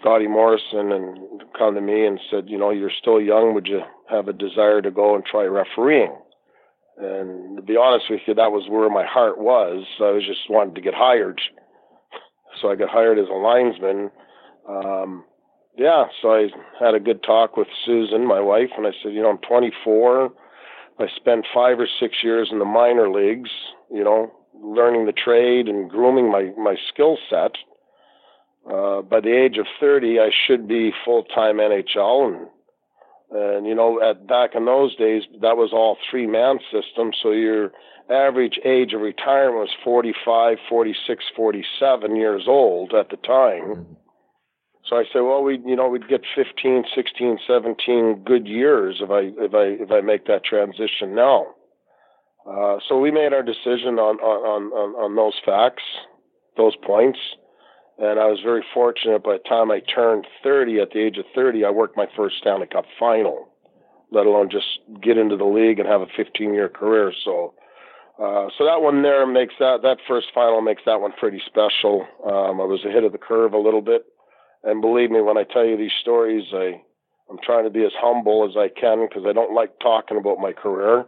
Scotty 0.00 0.26
Morrison 0.26 0.92
and 0.92 1.42
come 1.56 1.74
to 1.74 1.80
me 1.80 2.06
and 2.06 2.18
said, 2.30 2.48
you 2.48 2.58
know, 2.58 2.70
you're 2.70 2.90
still 2.90 3.20
young. 3.20 3.54
Would 3.54 3.66
you 3.66 3.82
have 4.10 4.28
a 4.28 4.32
desire 4.32 4.82
to 4.82 4.90
go 4.90 5.14
and 5.14 5.24
try 5.24 5.44
refereeing? 5.44 6.14
And 6.98 7.56
to 7.56 7.62
be 7.62 7.76
honest 7.76 8.06
with 8.10 8.20
you, 8.26 8.34
that 8.34 8.52
was 8.52 8.68
where 8.68 8.90
my 8.90 9.04
heart 9.06 9.38
was. 9.38 9.84
I 10.00 10.10
was 10.10 10.24
just 10.26 10.50
wanted 10.50 10.74
to 10.74 10.80
get 10.80 10.94
hired. 10.94 11.40
So 12.60 12.70
I 12.70 12.76
got 12.76 12.90
hired 12.90 13.18
as 13.18 13.28
a 13.28 13.34
linesman. 13.34 14.10
Um, 14.68 15.24
yeah, 15.76 16.04
so 16.20 16.34
I 16.34 16.48
had 16.78 16.94
a 16.94 17.00
good 17.00 17.22
talk 17.22 17.56
with 17.56 17.68
Susan, 17.86 18.26
my 18.26 18.40
wife, 18.40 18.70
and 18.76 18.86
I 18.86 18.90
said, 19.02 19.14
you 19.14 19.22
know, 19.22 19.30
I'm 19.30 19.38
24. 19.38 20.30
I 20.98 21.06
spent 21.16 21.46
five 21.54 21.80
or 21.80 21.88
six 21.98 22.16
years 22.22 22.50
in 22.52 22.58
the 22.58 22.66
minor 22.66 23.10
leagues, 23.10 23.50
you 23.90 24.04
know, 24.04 24.30
learning 24.62 25.06
the 25.06 25.12
trade 25.12 25.68
and 25.68 25.90
grooming 25.90 26.30
my, 26.30 26.52
my 26.58 26.76
skill 26.92 27.16
set. 27.30 27.52
Uh, 28.70 29.02
by 29.02 29.20
the 29.20 29.32
age 29.34 29.58
of 29.58 29.66
30, 29.80 30.20
I 30.20 30.30
should 30.46 30.68
be 30.68 30.92
full 31.04 31.24
time 31.24 31.56
NHL. 31.56 32.28
And, 32.28 32.46
and, 33.34 33.66
you 33.66 33.74
know, 33.74 34.00
at 34.02 34.26
back 34.26 34.50
in 34.54 34.66
those 34.66 34.94
days, 34.96 35.22
that 35.40 35.56
was 35.56 35.70
all 35.72 35.96
three 36.10 36.26
man 36.26 36.58
system. 36.70 37.12
So 37.22 37.30
your 37.30 37.72
average 38.10 38.58
age 38.64 38.92
of 38.92 39.00
retirement 39.00 39.60
was 39.60 39.70
45, 39.84 40.58
46, 40.68 41.24
47 41.34 42.16
years 42.16 42.44
old 42.46 42.92
at 42.94 43.08
the 43.10 43.16
time. 43.16 43.62
Mm-hmm. 43.62 43.92
So 44.84 44.96
I 44.96 45.04
said, 45.12 45.20
well, 45.20 45.42
we, 45.42 45.60
you 45.64 45.76
know, 45.76 45.88
we'd 45.88 46.08
get 46.08 46.22
15, 46.34 46.84
16, 46.94 47.38
17 47.46 48.22
good 48.26 48.46
years 48.46 49.00
if 49.00 49.10
I, 49.10 49.30
if 49.42 49.54
I, 49.54 49.82
if 49.82 49.90
I 49.90 50.00
make 50.00 50.26
that 50.26 50.44
transition 50.44 51.14
now. 51.14 51.46
Uh, 52.46 52.78
so 52.88 52.98
we 52.98 53.12
made 53.12 53.32
our 53.32 53.44
decision 53.44 53.98
on, 53.98 54.18
on, 54.18 54.72
on, 54.72 55.04
on 55.04 55.16
those 55.16 55.38
facts, 55.46 55.84
those 56.56 56.74
points. 56.84 57.18
And 57.98 58.18
I 58.18 58.26
was 58.26 58.40
very 58.42 58.64
fortunate 58.72 59.22
by 59.22 59.34
the 59.34 59.48
time 59.48 59.70
I 59.70 59.80
turned 59.80 60.26
30, 60.42 60.80
at 60.80 60.90
the 60.90 61.00
age 61.00 61.18
of 61.18 61.26
30, 61.34 61.64
I 61.64 61.70
worked 61.70 61.96
my 61.96 62.06
first 62.16 62.36
Stanley 62.40 62.66
Cup 62.66 62.84
final, 62.98 63.48
let 64.10 64.26
alone 64.26 64.50
just 64.50 64.80
get 65.02 65.18
into 65.18 65.36
the 65.36 65.44
league 65.44 65.78
and 65.78 65.88
have 65.88 66.00
a 66.00 66.06
15 66.16 66.54
year 66.54 66.68
career. 66.68 67.12
So, 67.24 67.54
uh, 68.18 68.48
so 68.56 68.64
that 68.64 68.80
one 68.80 69.02
there 69.02 69.26
makes 69.26 69.54
that, 69.58 69.80
that 69.82 69.98
first 70.08 70.28
final 70.34 70.60
makes 70.62 70.82
that 70.86 71.00
one 71.00 71.12
pretty 71.12 71.40
special. 71.46 72.06
Um, 72.24 72.60
I 72.60 72.64
was 72.64 72.84
ahead 72.84 73.04
of 73.04 73.12
the 73.12 73.18
curve 73.18 73.52
a 73.52 73.58
little 73.58 73.82
bit. 73.82 74.04
And 74.64 74.80
believe 74.80 75.10
me, 75.10 75.20
when 75.20 75.36
I 75.36 75.44
tell 75.44 75.64
you 75.64 75.76
these 75.76 75.92
stories, 76.00 76.44
I, 76.52 76.80
I'm 77.28 77.38
trying 77.42 77.64
to 77.64 77.70
be 77.70 77.84
as 77.84 77.92
humble 77.96 78.48
as 78.48 78.56
I 78.56 78.68
can 78.68 79.06
because 79.06 79.24
I 79.26 79.32
don't 79.32 79.54
like 79.54 79.78
talking 79.80 80.16
about 80.16 80.38
my 80.38 80.52
career. 80.52 81.04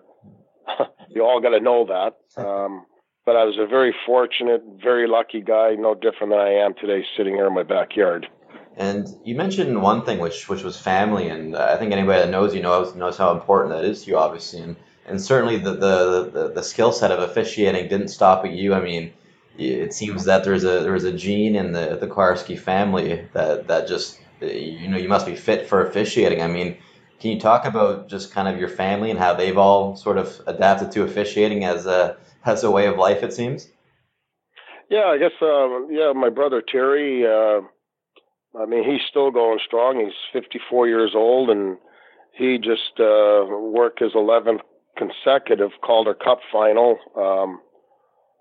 you 1.09 1.23
all 1.23 1.41
got 1.41 1.51
to 1.51 1.61
know 1.61 1.87
that. 1.87 2.17
Um, 2.45 2.85
but 3.25 3.37
I 3.37 3.45
was 3.45 3.59
a 3.59 3.67
very 3.67 3.95
fortunate, 4.07 4.63
very 4.83 5.09
lucky 5.09 5.41
guy, 5.41 5.75
no 5.75 5.95
different 5.95 6.33
than 6.33 6.41
I 6.41 6.53
am 6.53 6.75
today, 6.75 7.05
sitting 7.17 7.35
here 7.35 7.47
in 7.47 7.55
my 7.55 7.63
backyard. 7.63 8.29
And 8.77 9.09
you 9.25 9.35
mentioned 9.35 9.81
one 9.81 10.05
thing, 10.05 10.19
which 10.19 10.49
which 10.49 10.65
was 10.65 10.79
family, 10.79 11.29
and 11.29 11.57
I 11.57 11.77
think 11.77 11.93
anybody 11.93 12.21
that 12.21 12.31
knows 12.31 12.55
you 12.55 12.61
knows 12.61 12.95
knows 12.95 13.17
how 13.17 13.33
important 13.33 13.73
that 13.75 13.85
is 13.85 14.05
to 14.05 14.11
you, 14.11 14.19
obviously. 14.19 14.61
And 14.61 14.77
and 15.07 15.21
certainly 15.21 15.59
the 15.59 15.73
the 15.73 16.31
the, 16.33 16.53
the 16.55 16.63
skill 16.63 16.93
set 16.93 17.13
of 17.13 17.21
officiating 17.21 17.89
didn't 17.89 18.09
stop 18.09 18.45
at 18.45 18.51
you. 18.51 18.75
I 18.75 18.81
mean, 18.81 19.13
it 19.57 19.95
seems 19.95 20.25
that 20.25 20.43
there's 20.43 20.65
a 20.65 20.81
there's 20.81 21.05
a 21.05 21.13
gene 21.13 21.55
in 21.55 21.73
the 21.73 21.97
the 22.01 22.09
Koharski 22.09 22.59
family 22.59 23.29
that 23.33 23.69
that 23.69 23.87
just 23.87 24.21
you 24.41 24.89
know 24.89 24.99
you 24.99 25.09
must 25.09 25.27
be 25.27 25.37
fit 25.37 25.69
for 25.69 25.87
officiating. 25.87 26.43
I 26.43 26.49
mean, 26.49 26.77
can 27.21 27.31
you 27.31 27.39
talk 27.39 27.65
about 27.67 28.09
just 28.09 28.33
kind 28.33 28.49
of 28.49 28.59
your 28.59 28.69
family 28.69 29.11
and 29.11 29.21
how 29.21 29.35
they've 29.35 29.57
all 29.57 29.95
sort 29.95 30.19
of 30.19 30.41
adapted 30.49 30.91
to 30.93 31.05
officiating 31.05 31.65
as 31.65 31.87
a 31.87 32.17
as 32.45 32.65
a 32.65 32.71
way 32.71 32.87
of 32.87 32.97
life? 32.97 33.23
It 33.23 33.33
seems. 33.33 33.69
Yeah, 34.91 35.07
I 35.07 35.19
guess. 35.19 35.33
Um, 35.41 35.89
yeah, 35.91 36.13
my 36.15 36.31
brother 36.31 36.63
Terry. 36.63 37.25
Uh, 37.27 37.63
I 38.57 38.67
mean, 38.67 38.85
he's 38.85 39.01
still 39.09 39.31
going 39.31 39.59
strong. 39.67 39.99
He's 39.99 40.15
54 40.33 40.87
years 40.87 41.13
old, 41.15 41.51
and 41.51 41.77
he 42.33 42.59
just 42.59 43.01
uh, 43.01 43.47
worked 43.49 44.01
his 44.01 44.13
11th 44.13 44.61
consecutive 44.97 45.71
Calder 45.83 46.15
Cup 46.15 46.39
final. 46.53 46.99
Um, 47.17 47.61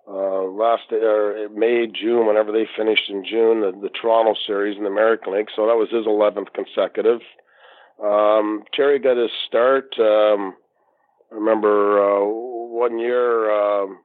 uh, 0.07 0.43
last 0.43 0.91
uh, 0.91 1.49
May, 1.55 1.87
June, 1.87 2.27
whenever 2.27 2.51
they 2.51 2.67
finished 2.77 3.09
in 3.09 3.23
June, 3.23 3.61
the, 3.61 3.71
the 3.81 3.89
Toronto 3.89 4.35
series 4.45 4.77
in 4.77 4.83
the 4.83 4.89
American 4.89 5.33
League. 5.33 5.47
So 5.55 5.65
that 5.65 5.77
was 5.77 5.89
his 5.89 6.05
11th 6.05 6.53
consecutive. 6.53 7.21
Um, 8.03 8.63
Terry 8.73 8.99
got 8.99 9.17
his 9.17 9.31
start. 9.47 9.95
Um, 9.97 10.55
I 11.31 11.35
remember 11.35 12.03
uh, 12.03 12.25
one 12.73 12.99
year 12.99 13.51
um, 13.51 13.99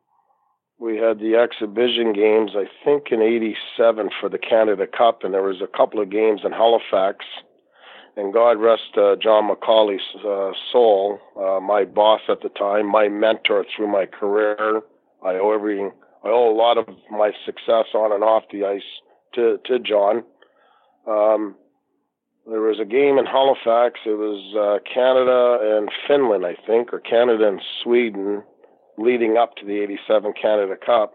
we 0.78 0.96
had 0.96 1.18
the 1.18 1.34
exhibition 1.36 2.12
games, 2.12 2.52
I 2.54 2.66
think 2.84 3.10
in 3.10 3.22
87 3.22 4.10
for 4.20 4.28
the 4.28 4.38
Canada 4.38 4.86
Cup, 4.86 5.24
and 5.24 5.34
there 5.34 5.42
was 5.42 5.60
a 5.62 5.76
couple 5.76 6.00
of 6.00 6.10
games 6.10 6.42
in 6.44 6.52
Halifax. 6.52 7.24
And 8.16 8.32
God 8.32 8.60
rest 8.60 8.96
uh, 8.96 9.16
John 9.16 9.48
McCauley's 9.48 10.02
uh, 10.24 10.52
soul, 10.72 11.20
uh, 11.36 11.60
my 11.60 11.84
boss 11.84 12.20
at 12.28 12.42
the 12.42 12.48
time, 12.48 12.90
my 12.90 13.08
mentor 13.08 13.64
through 13.76 13.88
my 13.88 14.06
career 14.06 14.82
I 15.22 15.34
owe 15.34 15.52
everything. 15.52 15.92
I 16.24 16.28
owe 16.28 16.50
a 16.50 16.56
lot 16.56 16.78
of 16.78 16.86
my 17.10 17.32
success 17.44 17.86
on 17.94 18.12
and 18.12 18.22
off 18.22 18.44
the 18.52 18.64
ice 18.64 18.82
to 19.34 19.58
to 19.66 19.78
John. 19.78 20.24
Um, 21.06 21.56
there 22.46 22.60
was 22.60 22.78
a 22.80 22.84
game 22.84 23.18
in 23.18 23.26
Halifax. 23.26 24.00
It 24.06 24.16
was 24.16 24.40
uh, 24.56 24.78
Canada 24.88 25.58
and 25.76 25.90
Finland, 26.06 26.46
I 26.46 26.56
think, 26.66 26.92
or 26.92 27.00
Canada 27.00 27.48
and 27.48 27.60
Sweden, 27.82 28.42
leading 28.98 29.36
up 29.36 29.56
to 29.56 29.64
the 29.64 29.80
'87 29.80 30.34
Canada 30.40 30.74
Cup. 30.76 31.12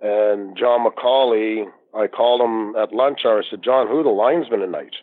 And 0.00 0.56
John 0.56 0.86
McCauley, 0.86 1.64
I 1.94 2.06
called 2.06 2.40
him 2.40 2.76
at 2.76 2.94
lunch 2.94 3.20
hour. 3.24 3.42
I 3.42 3.50
said, 3.50 3.62
"John, 3.62 3.88
who 3.88 4.02
the 4.02 4.10
linesman 4.10 4.60
tonight?" 4.60 4.94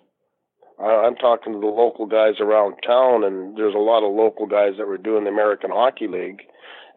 I'm 0.79 1.15
talking 1.15 1.53
to 1.53 1.59
the 1.59 1.65
local 1.65 2.05
guys 2.05 2.39
around 2.39 2.75
town, 2.85 3.23
and 3.23 3.57
there's 3.57 3.73
a 3.73 3.79
lot 3.79 4.03
of 4.03 4.13
local 4.13 4.45
guys 4.45 4.73
that 4.77 4.87
were 4.87 4.99
doing 4.99 5.23
the 5.23 5.31
American 5.31 5.71
Hockey 5.71 6.07
League 6.07 6.43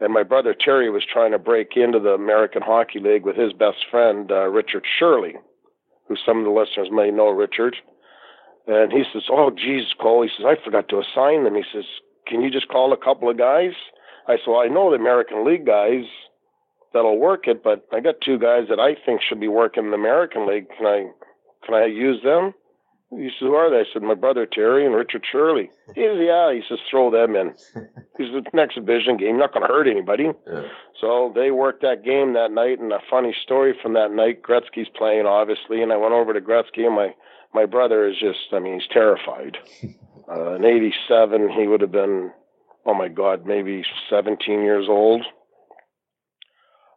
and 0.00 0.12
my 0.14 0.22
brother 0.22 0.54
Terry 0.58 0.90
was 0.90 1.04
trying 1.04 1.32
to 1.32 1.38
break 1.38 1.76
into 1.76 2.00
the 2.00 2.10
American 2.10 2.62
Hockey 2.62 3.00
League 3.00 3.24
with 3.24 3.36
his 3.36 3.52
best 3.52 3.84
friend 3.90 4.30
uh, 4.32 4.48
Richard 4.48 4.84
Shirley, 4.98 5.34
who 6.08 6.16
some 6.24 6.38
of 6.38 6.44
the 6.44 6.50
listeners 6.50 6.88
may 6.90 7.10
know 7.10 7.28
Richard. 7.28 7.76
And 8.66 8.92
he 8.92 9.04
says, 9.12 9.24
"Oh, 9.30 9.50
Jesus, 9.50 9.92
Coho," 10.00 10.22
he 10.22 10.30
says, 10.36 10.46
"I 10.46 10.64
forgot 10.64 10.88
to 10.88 11.00
assign 11.00 11.44
them." 11.44 11.54
He 11.54 11.64
says, 11.72 11.84
"Can 12.26 12.40
you 12.40 12.50
just 12.50 12.68
call 12.68 12.92
a 12.92 12.96
couple 12.96 13.28
of 13.28 13.38
guys?" 13.38 13.72
I 14.30 14.36
said, 14.36 14.48
"Well, 14.48 14.60
I 14.60 14.68
know 14.68 14.90
the 14.90 14.96
American 14.96 15.44
League 15.46 15.66
guys 15.66 16.04
that'll 16.92 17.18
work 17.18 17.46
it, 17.46 17.62
but 17.62 17.86
I 17.92 18.00
got 18.00 18.20
two 18.24 18.38
guys 18.38 18.68
that 18.68 18.80
I 18.80 18.94
think 19.04 19.20
should 19.22 19.40
be 19.40 19.48
working 19.48 19.84
in 19.84 19.90
the 19.90 19.96
American 19.96 20.46
League. 20.46 20.66
Can 20.76 20.86
I, 20.86 21.10
can 21.64 21.74
I 21.74 21.86
use 21.86 22.22
them?" 22.22 22.54
He 23.10 23.28
says, 23.28 23.40
Who 23.40 23.54
are 23.54 23.70
they? 23.70 23.80
I 23.80 23.84
said, 23.92 24.02
My 24.02 24.14
brother 24.14 24.46
Terry 24.46 24.86
and 24.86 24.94
Richard 24.94 25.24
Shirley. 25.30 25.70
He 25.94 26.02
says, 26.02 26.18
Yeah. 26.20 26.52
He 26.52 26.62
says, 26.68 26.78
Throw 26.90 27.10
them 27.10 27.34
in. 27.34 27.54
He 28.18 28.26
says, 28.26 28.34
It's 28.36 28.52
an 28.52 28.58
exhibition 28.58 29.16
game, 29.16 29.38
not 29.38 29.52
going 29.52 29.66
to 29.66 29.72
hurt 29.72 29.88
anybody. 29.88 30.28
Yeah. 30.46 30.62
So 31.00 31.32
they 31.34 31.50
worked 31.50 31.82
that 31.82 32.04
game 32.04 32.34
that 32.34 32.52
night. 32.52 32.78
And 32.78 32.92
a 32.92 33.00
funny 33.10 33.34
story 33.42 33.74
from 33.82 33.94
that 33.94 34.12
night 34.12 34.42
Gretzky's 34.42 34.90
playing, 34.96 35.26
obviously. 35.26 35.82
And 35.82 35.92
I 35.92 35.96
went 35.96 36.12
over 36.12 36.32
to 36.32 36.40
Gretzky, 36.40 36.86
and 36.86 36.94
my, 36.94 37.14
my 37.52 37.66
brother 37.66 38.06
is 38.06 38.16
just, 38.20 38.52
I 38.52 38.60
mean, 38.60 38.74
he's 38.78 38.88
terrified. 38.92 39.58
Uh, 40.30 40.54
in 40.54 40.64
87, 40.64 41.48
he 41.48 41.66
would 41.66 41.80
have 41.80 41.90
been, 41.90 42.30
oh 42.86 42.94
my 42.94 43.08
God, 43.08 43.46
maybe 43.46 43.84
17 44.08 44.62
years 44.62 44.86
old. 44.88 45.22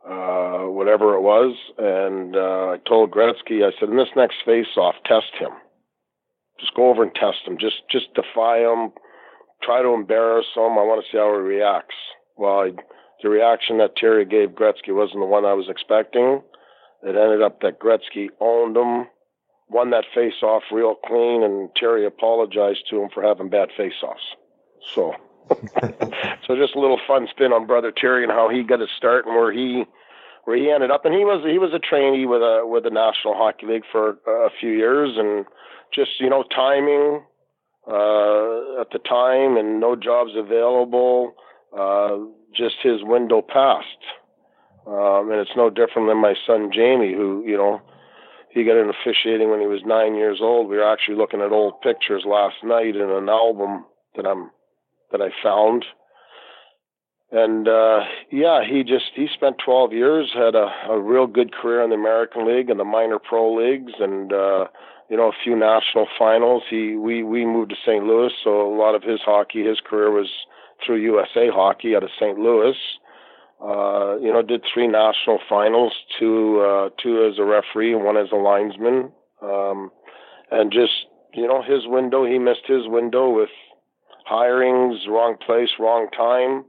Uh, 0.06 0.68
whatever 0.68 1.16
it 1.16 1.22
was, 1.22 1.56
and 1.78 2.36
uh, 2.36 2.74
I 2.74 2.78
told 2.86 3.12
Gretzky, 3.12 3.66
I 3.66 3.72
said, 3.80 3.88
in 3.88 3.96
this 3.96 4.10
next 4.18 4.36
face-off, 4.46 4.96
test 5.06 5.34
him 5.40 5.54
just 6.64 6.76
go 6.76 6.90
over 6.90 7.04
and 7.04 7.14
test 7.14 7.46
him. 7.46 7.58
Just 7.60 7.84
just 7.90 8.14
defy 8.14 8.60
him. 8.60 8.92
Try 9.62 9.82
to 9.82 9.94
embarrass 9.94 10.46
him. 10.56 10.78
I 10.78 10.88
want 10.88 11.04
to 11.04 11.12
see 11.12 11.18
how 11.18 11.34
he 11.34 11.42
reacts. 11.42 11.96
Well, 12.38 12.60
I, 12.60 12.72
the 13.22 13.30
reaction 13.30 13.78
that 13.78 13.96
Terry 13.96 14.26
gave 14.26 14.50
Gretzky 14.50 14.94
wasn't 14.94 15.20
the 15.20 15.26
one 15.26 15.46
I 15.46 15.54
was 15.54 15.70
expecting. 15.70 16.42
It 17.04 17.16
ended 17.16 17.42
up 17.42 17.62
that 17.62 17.80
Gretzky 17.80 18.28
owned 18.40 18.78
him, 18.78 19.08
won 19.70 19.92
that 19.92 20.06
face 20.14 20.42
off 20.42 20.64
real 20.72 20.96
clean, 20.96 21.44
and 21.44 21.70
Terry 21.76 22.06
apologized 22.06 22.86
to 22.90 23.02
him 23.02 23.10
for 23.14 23.24
having 23.24 23.50
bad 23.50 23.70
face 23.76 23.94
offs. 24.04 24.22
So 24.94 25.14
so 26.48 26.56
just 26.56 26.76
a 26.76 26.80
little 26.80 27.00
fun 27.08 27.28
spin 27.30 27.52
on 27.52 27.68
brother 27.68 27.92
Terry 27.96 28.24
and 28.24 28.32
how 28.32 28.50
he 28.50 28.64
got 28.64 28.80
his 28.80 28.90
start 28.98 29.26
and 29.26 29.36
where 29.36 29.52
he 29.52 29.86
where 30.46 30.58
he 30.58 30.70
ended 30.70 30.92
up. 30.92 31.06
And 31.06 31.14
he 31.14 31.26
was 31.26 31.44
he 31.46 31.58
was 31.58 31.74
a 31.74 31.80
trainee 31.80 32.26
with 32.26 32.42
a 32.42 32.64
with 32.66 32.84
the 32.84 32.90
National 32.90 33.36
Hockey 33.36 33.66
League 33.68 33.84
for 33.92 34.18
a 34.28 34.50
few 34.60 34.72
years, 34.72 35.16
and 35.18 35.46
just 35.94 36.20
you 36.20 36.30
know 36.30 36.44
timing 36.44 37.24
uh, 37.88 38.82
at 38.82 38.92
the 38.92 39.00
time 39.08 39.58
and 39.58 39.80
no 39.80 39.96
jobs 39.96 40.32
available. 40.36 41.36
Uh, 41.78 42.18
just 42.56 42.76
his 42.84 43.02
window 43.02 43.42
passed. 43.42 43.88
Um, 44.86 45.32
and 45.32 45.40
it's 45.40 45.56
no 45.56 45.70
different 45.70 46.08
than 46.10 46.18
my 46.18 46.36
son 46.46 46.70
Jamie, 46.74 47.14
who 47.14 47.44
you 47.46 47.58
know 47.58 47.82
he 48.50 48.64
got 48.64 48.78
into 48.78 48.94
officiating 48.94 49.50
when 49.50 49.60
he 49.60 49.66
was 49.66 49.82
nine 49.86 50.16
years 50.16 50.40
old. 50.42 50.70
We 50.70 50.78
were 50.78 50.92
actually 50.92 51.16
looking 51.16 51.42
at 51.42 51.52
old 51.52 51.82
pictures 51.82 52.24
last 52.28 52.58
night 52.64 52.96
in 52.96 53.10
an 53.10 53.30
album 53.30 53.86
that 54.16 54.28
I'm 54.28 54.52
that 55.14 55.22
I 55.22 55.30
found. 55.42 55.86
And 57.32 57.68
uh, 57.68 58.02
yeah, 58.32 58.62
he 58.64 58.84
just 58.84 59.12
he 59.16 59.28
spent 59.34 59.56
12 59.66 59.94
years, 59.94 60.32
had 60.36 60.54
a, 60.54 60.68
a 60.90 61.00
real 61.00 61.26
good 61.26 61.52
career 61.52 61.82
in 61.84 61.90
the 61.90 61.96
American 61.96 62.46
League 62.46 62.70
and 62.70 62.80
the 62.80 62.84
minor 62.84 63.18
pro 63.18 63.56
leagues, 63.56 63.94
and 64.00 64.32
uh, 64.32 64.66
you 65.10 65.18
know 65.18 65.30
a 65.30 65.44
few 65.44 65.56
national 65.56 66.06
finals. 66.20 66.62
He 66.70 66.96
we 66.96 67.24
we 67.24 67.44
moved 67.44 67.72
to 67.72 67.76
St. 67.84 68.06
Louis, 68.06 68.32
so 68.44 68.72
a 68.72 68.78
lot 68.78 68.94
of 68.94 69.02
his 69.02 69.20
hockey, 69.26 69.66
his 69.66 69.80
career 69.80 70.12
was 70.12 70.30
through 70.86 71.02
USA 71.02 71.50
Hockey 71.50 71.96
out 71.96 72.04
of 72.04 72.12
St. 72.20 72.38
Louis. 72.38 72.76
Uh, 73.60 74.18
you 74.20 74.32
know, 74.32 74.44
did 74.44 74.62
three 74.72 74.88
national 74.88 75.40
finals, 75.50 75.94
two 76.20 76.60
uh, 76.60 76.90
two 77.02 77.28
as 77.32 77.40
a 77.40 77.44
referee 77.44 77.94
and 77.94 78.04
one 78.04 78.18
as 78.18 78.28
a 78.32 78.36
linesman, 78.36 79.12
um, 79.42 79.90
and 80.52 80.72
just 80.72 81.08
you 81.34 81.48
know 81.48 81.64
his 81.64 81.88
window. 81.88 82.26
He 82.26 82.38
missed 82.38 82.68
his 82.68 82.88
window 82.88 83.30
with 83.32 83.50
hirings, 84.30 85.08
wrong 85.08 85.36
place, 85.46 85.70
wrong 85.80 86.08
time. 86.16 86.66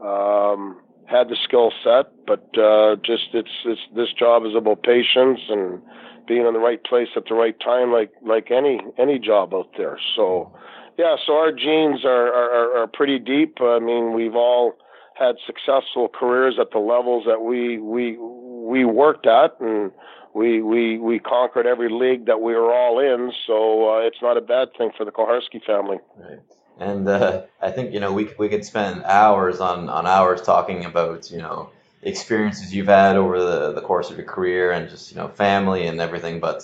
Um, 0.00 0.80
had 1.10 1.28
the 1.28 1.36
skill 1.42 1.72
set, 1.82 2.06
but 2.26 2.46
uh, 2.56 2.96
just 3.04 3.34
it's 3.34 3.50
it's 3.64 3.80
this 3.94 4.12
job 4.16 4.46
is 4.46 4.54
about 4.54 4.82
patience 4.84 5.40
and 5.48 5.82
being 6.28 6.46
in 6.46 6.52
the 6.52 6.60
right 6.60 6.82
place 6.84 7.08
at 7.16 7.24
the 7.28 7.34
right 7.34 7.58
time, 7.58 7.92
like 7.92 8.12
like 8.22 8.50
any 8.50 8.80
any 8.96 9.18
job 9.18 9.52
out 9.52 9.70
there. 9.76 9.98
So, 10.14 10.54
yeah, 10.96 11.16
so 11.26 11.32
our 11.34 11.50
genes 11.50 12.04
are 12.04 12.28
are, 12.28 12.82
are 12.82 12.86
pretty 12.86 13.18
deep. 13.18 13.56
I 13.60 13.80
mean, 13.80 14.12
we've 14.12 14.36
all 14.36 14.74
had 15.18 15.34
successful 15.44 16.08
careers 16.08 16.56
at 16.60 16.70
the 16.70 16.78
levels 16.78 17.24
that 17.26 17.40
we 17.40 17.78
we 17.78 18.16
we 18.16 18.84
worked 18.84 19.26
at, 19.26 19.60
and 19.60 19.90
we 20.32 20.62
we 20.62 20.98
we 20.98 21.18
conquered 21.18 21.66
every 21.66 21.90
league 21.90 22.26
that 22.26 22.40
we 22.40 22.54
were 22.54 22.72
all 22.72 23.00
in. 23.00 23.32
So 23.48 23.90
uh, 23.90 24.06
it's 24.06 24.22
not 24.22 24.36
a 24.36 24.40
bad 24.40 24.68
thing 24.78 24.90
for 24.96 25.04
the 25.04 25.10
Koharski 25.10 25.60
family. 25.66 25.98
Right. 26.16 26.38
And 26.78 27.08
uh, 27.08 27.42
I 27.60 27.70
think 27.70 27.92
you 27.92 28.00
know 28.00 28.12
we 28.12 28.30
we 28.38 28.48
could 28.48 28.64
spend 28.64 29.04
hours 29.04 29.60
on 29.60 29.88
on 29.88 30.06
hours 30.06 30.42
talking 30.42 30.84
about 30.84 31.30
you 31.30 31.38
know 31.38 31.70
experiences 32.02 32.74
you've 32.74 32.86
had 32.86 33.16
over 33.16 33.38
the 33.42 33.72
the 33.72 33.82
course 33.82 34.10
of 34.10 34.16
your 34.16 34.26
career 34.26 34.72
and 34.72 34.88
just 34.88 35.10
you 35.10 35.16
know 35.16 35.28
family 35.28 35.86
and 35.86 36.00
everything. 36.00 36.40
But 36.40 36.62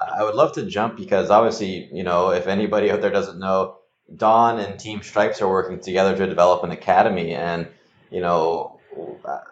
I 0.00 0.24
would 0.24 0.34
love 0.34 0.52
to 0.54 0.64
jump 0.64 0.96
because 0.96 1.30
obviously 1.30 1.88
you 1.92 2.02
know 2.02 2.30
if 2.30 2.46
anybody 2.46 2.90
out 2.90 3.02
there 3.02 3.10
doesn't 3.10 3.38
know, 3.38 3.76
Don 4.16 4.58
and 4.58 4.78
Team 4.80 5.02
Stripes 5.02 5.42
are 5.42 5.48
working 5.48 5.80
together 5.80 6.16
to 6.16 6.26
develop 6.26 6.64
an 6.64 6.70
academy 6.70 7.34
and 7.34 7.68
you 8.10 8.20
know, 8.20 8.80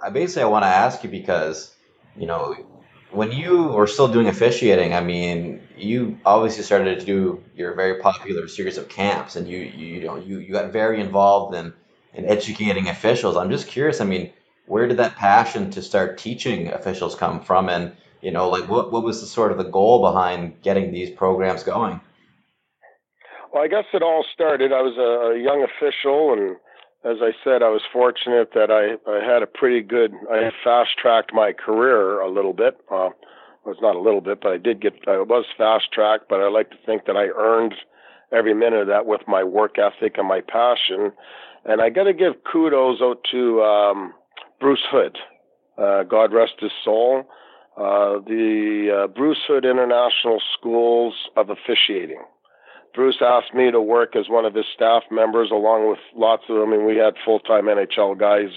I 0.03 0.11
basically 0.11 0.43
I 0.43 0.47
want 0.47 0.65
to 0.65 0.69
ask 0.69 1.03
you 1.05 1.11
because, 1.11 1.75
you 2.17 2.27
know, 2.27 2.57
when 3.11 3.33
you 3.33 3.65
were 3.65 3.87
still 3.87 4.09
doing 4.09 4.29
officiating, 4.29 4.95
I 4.95 5.01
mean, 5.01 5.67
you 5.77 6.19
obviously 6.25 6.63
started 6.63 7.01
to 7.01 7.07
do 7.07 7.43
your 7.55 7.75
very 7.75 8.01
popular 8.01 8.49
series 8.49 8.77
of 8.77 8.89
camps, 8.89 9.37
and 9.37 9.49
you 9.49 9.59
you, 9.59 9.87
you 9.87 10.05
know 10.05 10.17
you, 10.17 10.39
you 10.39 10.53
got 10.53 10.73
very 10.73 11.01
involved 11.01 11.55
in 11.55 11.73
in 12.15 12.27
educating 12.27 12.89
officials. 12.89 13.37
I'm 13.37 13.51
just 13.51 13.69
curious. 13.69 14.01
I 14.01 14.05
mean, 14.05 14.33
where 14.67 14.87
did 14.87 14.99
that 14.99 15.17
passion 15.17 15.71
to 15.73 15.83
start 15.83 16.19
teaching 16.19 16.69
officials 16.69 17.15
come 17.15 17.41
from, 17.41 17.69
and 17.69 17.93
you 18.21 18.31
know, 18.31 18.51
like 18.51 18.69
what 18.69 18.93
what 18.93 19.03
was 19.03 19.21
the 19.21 19.27
sort 19.27 19.53
of 19.53 19.59
the 19.59 19.65
goal 19.65 20.03
behind 20.03 20.61
getting 20.63 20.93
these 20.93 21.11
programs 21.11 21.63
going? 21.63 22.01
Well, 23.53 23.63
I 23.63 23.69
guess 23.69 23.85
it 23.95 24.03
all 24.03 24.25
started. 24.35 24.73
I 24.73 24.83
was 24.83 24.97
a, 24.99 25.39
a 25.39 25.43
young 25.43 25.65
official 25.65 26.35
and 26.35 26.57
as 27.05 27.19
I 27.21 27.31
said, 27.45 27.63
I 27.63 27.71
was 27.71 27.83
fortunate 27.93 28.51
that 28.55 28.71
I, 28.71 28.99
I 29.11 29.25
had 29.25 29.43
a 29.43 29.47
pretty 29.47 29.83
good, 29.83 30.13
I 30.31 30.51
fast 30.65 30.91
tracked 31.01 31.33
my 31.33 31.53
career 31.53 32.21
a 32.21 32.31
little 32.31 32.53
bit. 32.53 32.77
Uh, 32.91 33.11
it 33.11 33.67
was 33.67 33.77
not 33.81 33.95
a 33.95 34.01
little 34.01 34.21
bit, 34.21 34.41
but 34.41 34.53
I 34.53 34.59
did 34.59 34.81
get, 34.81 34.95
I 35.07 35.19
was 35.19 35.45
fast 35.57 35.93
tracked, 35.93 36.29
but 36.29 36.41
I 36.41 36.49
like 36.49 36.71
to 36.71 36.77
think 36.85 37.07
that 37.07 37.17
I 37.17 37.29
earned 37.37 37.75
every 38.33 38.55
minute 38.55 38.81
of 38.81 38.87
that 38.89 39.07
with 39.07 39.23
my 39.29 39.45
work 39.45 39.77
ethic 39.79 40.17
and 40.19 40.27
my 40.27 40.41
passion. 40.41 41.13
And 41.65 41.81
I 41.81 41.89
got 41.91 42.05
to 42.05 42.13
give 42.13 42.35
kudos 42.51 43.01
out 43.01 43.21
to 43.31 43.63
um, 43.63 44.15
Bruce 44.61 44.85
Hood. 44.91 45.19
Uh, 45.77 46.03
God 46.03 46.33
rest 46.33 46.55
his 46.59 46.73
soul. 46.85 47.25
Uh, 47.77 48.19
the 48.27 49.05
uh, 49.05 49.07
Bruce 49.07 49.39
Hood 49.47 49.65
International 49.65 50.41
Schools 50.59 51.15
of 51.37 51.49
Officiating. 51.49 52.23
Bruce 52.95 53.19
asked 53.21 53.55
me 53.55 53.71
to 53.71 53.81
work 53.81 54.17
as 54.17 54.29
one 54.29 54.45
of 54.45 54.55
his 54.55 54.65
staff 54.75 55.03
members, 55.11 55.51
along 55.51 55.89
with 55.89 55.99
lots 56.17 56.45
of. 56.49 56.57
I 56.57 56.71
mean, 56.71 56.87
we 56.87 56.97
had 56.97 57.15
full 57.25 57.41
time 57.41 57.67
NHL 57.67 58.19
guys 58.19 58.51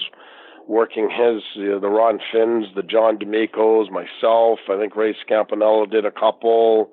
working 0.66 1.10
his, 1.10 1.42
you 1.54 1.70
know, 1.70 1.80
the 1.80 1.88
Ron 1.88 2.18
Finns, 2.32 2.66
the 2.74 2.82
John 2.82 3.18
D'Amico's, 3.18 3.90
myself. 3.90 4.60
I 4.70 4.78
think 4.78 4.96
Ray 4.96 5.14
Scapinello 5.28 5.90
did 5.90 6.04
a 6.04 6.10
couple. 6.10 6.90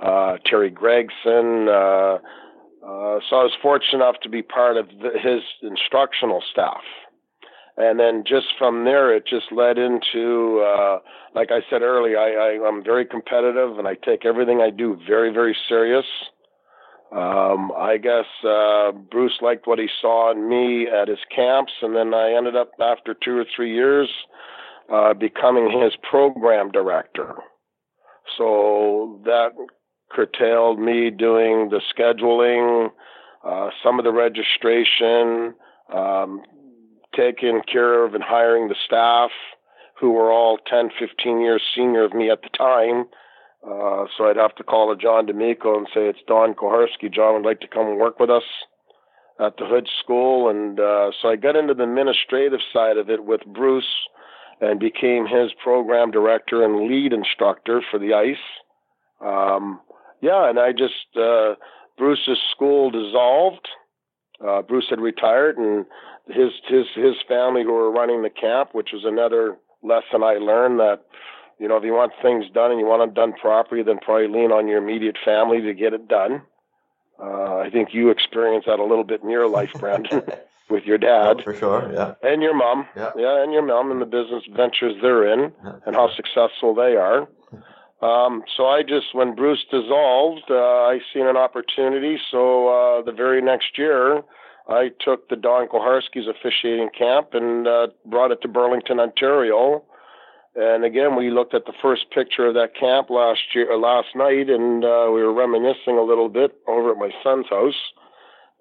Uh, 0.00 0.38
Terry 0.44 0.70
Gregson. 0.70 1.68
Uh, 1.68 2.18
uh, 2.82 3.20
so 3.30 3.36
I 3.36 3.44
was 3.44 3.52
fortunate 3.62 4.02
enough 4.02 4.16
to 4.22 4.28
be 4.28 4.42
part 4.42 4.76
of 4.76 4.88
the, 4.88 5.10
his 5.22 5.42
instructional 5.62 6.42
staff. 6.50 6.82
And 7.76 7.98
then 7.98 8.24
just 8.26 8.46
from 8.58 8.84
there, 8.84 9.14
it 9.14 9.24
just 9.26 9.52
led 9.52 9.78
into, 9.78 10.60
uh, 10.60 10.98
like 11.34 11.50
I 11.50 11.60
said 11.70 11.82
earlier, 11.82 12.18
I, 12.18 12.56
I, 12.56 12.68
I'm 12.68 12.84
very 12.84 13.06
competitive 13.06 13.78
and 13.78 13.88
I 13.88 13.94
take 13.94 14.26
everything 14.26 14.60
I 14.60 14.70
do 14.70 14.98
very, 15.06 15.32
very 15.32 15.56
serious. 15.68 16.04
Um, 17.14 17.72
I 17.76 17.98
guess 17.98 18.24
uh, 18.42 18.92
Bruce 18.92 19.38
liked 19.42 19.66
what 19.66 19.78
he 19.78 19.88
saw 20.00 20.32
in 20.32 20.48
me 20.48 20.88
at 20.88 21.08
his 21.08 21.18
camps, 21.34 21.72
and 21.82 21.94
then 21.94 22.14
I 22.14 22.32
ended 22.32 22.56
up 22.56 22.70
after 22.80 23.14
two 23.14 23.36
or 23.36 23.44
three 23.54 23.74
years 23.74 24.08
uh, 24.90 25.12
becoming 25.12 25.82
his 25.82 25.92
program 26.08 26.70
director. 26.70 27.34
So 28.38 29.20
that 29.24 29.50
curtailed 30.10 30.78
me 30.78 31.10
doing 31.10 31.68
the 31.68 31.82
scheduling, 31.94 32.90
uh, 33.44 33.70
some 33.82 33.98
of 33.98 34.04
the 34.04 34.12
registration, 34.12 35.54
um, 35.94 36.42
taking 37.14 37.60
care 37.70 38.06
of 38.06 38.14
and 38.14 38.24
hiring 38.24 38.68
the 38.68 38.76
staff, 38.86 39.30
who 40.00 40.12
were 40.12 40.32
all 40.32 40.58
10, 40.66 40.90
15 40.98 41.40
years 41.40 41.62
senior 41.76 42.04
of 42.04 42.14
me 42.14 42.30
at 42.30 42.40
the 42.40 42.48
time 42.56 43.04
uh, 43.66 44.06
so 44.16 44.24
I'd 44.24 44.36
have 44.36 44.54
to 44.56 44.64
call 44.64 44.92
a 44.92 44.96
John 44.96 45.26
D'Amico 45.26 45.76
and 45.78 45.86
say, 45.94 46.08
it's 46.08 46.18
Don 46.26 46.54
Koharski. 46.54 47.12
John 47.12 47.34
would 47.34 47.48
like 47.48 47.60
to 47.60 47.68
come 47.68 47.86
and 47.86 47.98
work 47.98 48.18
with 48.18 48.30
us 48.30 48.42
at 49.38 49.56
the 49.56 49.66
Hood 49.66 49.88
School. 50.02 50.48
And 50.48 50.80
uh, 50.80 51.10
so 51.20 51.28
I 51.28 51.36
got 51.36 51.56
into 51.56 51.74
the 51.74 51.84
administrative 51.84 52.60
side 52.72 52.96
of 52.96 53.08
it 53.08 53.24
with 53.24 53.40
Bruce 53.46 53.84
and 54.60 54.80
became 54.80 55.26
his 55.26 55.50
program 55.62 56.10
director 56.10 56.64
and 56.64 56.88
lead 56.88 57.12
instructor 57.12 57.82
for 57.90 57.98
the 57.98 58.14
ice. 58.14 58.36
Um, 59.24 59.80
yeah, 60.20 60.48
and 60.48 60.58
I 60.58 60.72
just, 60.72 61.16
uh, 61.16 61.54
Bruce's 61.98 62.38
school 62.50 62.90
dissolved. 62.90 63.68
Uh, 64.44 64.62
Bruce 64.62 64.86
had 64.90 65.00
retired, 65.00 65.56
and 65.56 65.86
his 66.26 66.50
his 66.68 66.86
his 66.94 67.14
family 67.28 67.62
who 67.62 67.72
were 67.72 67.92
running 67.92 68.22
the 68.22 68.30
camp, 68.30 68.70
which 68.72 68.90
was 68.92 69.04
another 69.04 69.56
lesson 69.82 70.22
I 70.24 70.34
learned 70.34 70.80
that 70.80 71.04
you 71.62 71.68
know, 71.68 71.76
if 71.76 71.84
you 71.84 71.92
want 71.92 72.10
things 72.20 72.44
done 72.52 72.72
and 72.72 72.80
you 72.80 72.86
want 72.86 73.02
them 73.02 73.14
done 73.14 73.38
properly, 73.40 73.84
then 73.84 73.98
probably 73.98 74.26
lean 74.26 74.50
on 74.50 74.66
your 74.66 74.78
immediate 74.78 75.16
family 75.24 75.60
to 75.60 75.72
get 75.72 75.94
it 75.94 76.08
done. 76.08 76.42
Uh, 77.22 77.58
I 77.58 77.70
think 77.70 77.90
you 77.94 78.10
experienced 78.10 78.66
that 78.66 78.80
a 78.80 78.84
little 78.84 79.04
bit 79.04 79.22
in 79.22 79.30
your 79.30 79.48
life, 79.48 79.70
Brandon, 79.78 80.24
with 80.68 80.82
your 80.84 80.98
dad. 80.98 81.36
Oh, 81.38 81.42
for 81.44 81.54
sure, 81.54 81.88
yeah. 81.94 82.14
And 82.20 82.42
your 82.42 82.56
mom. 82.56 82.88
Yeah. 82.96 83.12
yeah, 83.16 83.44
and 83.44 83.52
your 83.52 83.64
mom 83.64 83.92
and 83.92 84.02
the 84.02 84.06
business 84.06 84.42
ventures 84.50 84.96
they're 85.00 85.32
in 85.32 85.52
yeah. 85.64 85.74
and 85.86 85.94
how 85.94 86.10
successful 86.16 86.74
they 86.74 86.96
are. 86.96 87.28
Um, 88.02 88.42
so 88.56 88.66
I 88.66 88.82
just, 88.82 89.14
when 89.14 89.36
Bruce 89.36 89.64
dissolved, 89.70 90.50
uh, 90.50 90.54
I 90.54 90.98
seen 91.14 91.28
an 91.28 91.36
opportunity. 91.36 92.18
So 92.32 92.66
uh, 92.66 93.02
the 93.02 93.12
very 93.12 93.40
next 93.40 93.78
year, 93.78 94.24
I 94.68 94.90
took 94.98 95.28
the 95.28 95.36
Don 95.36 95.68
Koharski's 95.68 96.26
officiating 96.26 96.90
camp 96.98 97.34
and 97.34 97.68
uh, 97.68 97.86
brought 98.04 98.32
it 98.32 98.42
to 98.42 98.48
Burlington, 98.48 98.98
Ontario 98.98 99.84
and 100.54 100.84
again, 100.84 101.16
we 101.16 101.30
looked 101.30 101.54
at 101.54 101.64
the 101.64 101.72
first 101.80 102.10
picture 102.10 102.46
of 102.46 102.54
that 102.54 102.76
camp 102.78 103.08
last 103.08 103.40
year, 103.54 103.72
uh, 103.72 103.78
last 103.78 104.08
night, 104.14 104.50
and 104.50 104.84
uh, 104.84 105.06
we 105.06 105.22
were 105.22 105.32
reminiscing 105.32 105.96
a 105.96 106.02
little 106.02 106.28
bit 106.28 106.52
over 106.66 106.92
at 106.92 106.98
my 106.98 107.10
son's 107.22 107.48
house. 107.48 107.92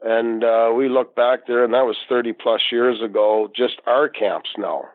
And 0.04 0.43
uh, 0.43 0.71
we 0.75 0.89
looked 0.89 1.15
back 1.15 1.47
there, 1.47 1.63
and 1.63 1.73
that 1.73 1.86
was 1.86 1.97
30 2.10 2.34
plus 2.34 2.62
years 2.71 3.01
ago. 3.01 3.51
Just 3.56 3.82
our 3.86 4.10
camps 4.10 4.49
now, 4.58 4.86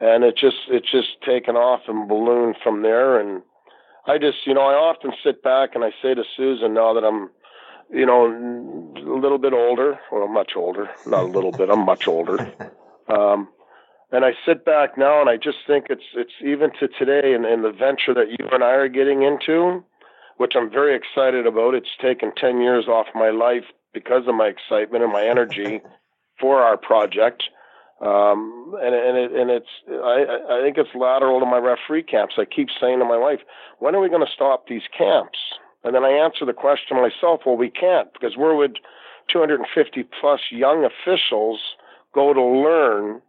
and 0.00 0.22
it 0.24 0.36
just 0.36 0.56
it's 0.68 0.90
just 0.90 1.22
taken 1.24 1.56
off 1.56 1.82
and 1.88 2.08
ballooned 2.08 2.56
from 2.62 2.82
there. 2.82 3.18
And 3.18 3.42
I 4.06 4.18
just, 4.18 4.38
you 4.44 4.52
know, 4.52 4.62
I 4.62 4.74
often 4.74 5.12
sit 5.22 5.42
back 5.42 5.70
and 5.74 5.82
I 5.82 5.92
say 6.02 6.14
to 6.14 6.24
Susan 6.36 6.74
now 6.74 6.92
that 6.92 7.04
I'm 7.04 7.30
you 7.90 8.06
know, 8.06 8.26
a 8.26 9.18
little 9.20 9.38
bit 9.38 9.52
older, 9.52 9.98
well, 10.10 10.26
much 10.26 10.52
older, 10.56 10.88
not 11.06 11.24
a 11.24 11.26
little 11.26 11.52
bit, 11.52 11.70
I'm 11.70 11.84
much 11.84 12.08
older. 12.08 12.52
Um, 13.06 13.48
and 14.14 14.24
I 14.24 14.32
sit 14.46 14.64
back 14.64 14.96
now 14.96 15.20
and 15.20 15.28
I 15.28 15.36
just 15.36 15.58
think 15.66 15.86
it's 15.90 16.04
it's 16.14 16.32
even 16.40 16.70
to 16.78 16.86
today 16.86 17.34
and, 17.34 17.44
and 17.44 17.64
the 17.64 17.72
venture 17.72 18.14
that 18.14 18.30
you 18.30 18.48
and 18.52 18.62
I 18.62 18.70
are 18.70 18.88
getting 18.88 19.22
into, 19.22 19.82
which 20.36 20.52
I'm 20.54 20.70
very 20.70 20.94
excited 20.94 21.46
about. 21.46 21.74
It's 21.74 21.96
taken 22.00 22.32
ten 22.36 22.60
years 22.60 22.86
off 22.86 23.06
my 23.14 23.30
life 23.30 23.64
because 23.92 24.28
of 24.28 24.36
my 24.36 24.46
excitement 24.46 25.02
and 25.02 25.12
my 25.12 25.26
energy 25.26 25.80
for 26.40 26.62
our 26.62 26.76
project. 26.76 27.42
Um, 28.00 28.74
and 28.80 28.94
and 28.94 29.18
it, 29.18 29.32
and 29.32 29.50
it's 29.50 29.74
I 29.90 30.26
I 30.48 30.62
think 30.62 30.78
it's 30.78 30.94
lateral 30.94 31.40
to 31.40 31.46
my 31.46 31.58
referee 31.58 32.04
camps. 32.04 32.34
I 32.38 32.44
keep 32.44 32.68
saying 32.80 33.00
to 33.00 33.04
my 33.04 33.18
wife, 33.18 33.40
when 33.80 33.96
are 33.96 34.00
we 34.00 34.08
going 34.08 34.24
to 34.24 34.32
stop 34.32 34.68
these 34.68 34.86
camps? 34.96 35.38
And 35.82 35.92
then 35.94 36.04
I 36.04 36.10
answer 36.10 36.46
the 36.46 36.52
question 36.52 36.96
myself, 36.96 37.40
well, 37.44 37.56
we 37.56 37.68
can't 37.68 38.12
because 38.12 38.36
where 38.36 38.54
would 38.54 38.78
250 39.30 40.04
plus 40.20 40.40
young 40.50 40.86
officials 40.86 41.60
go 42.14 42.32
to 42.32 42.42
learn 42.42 43.20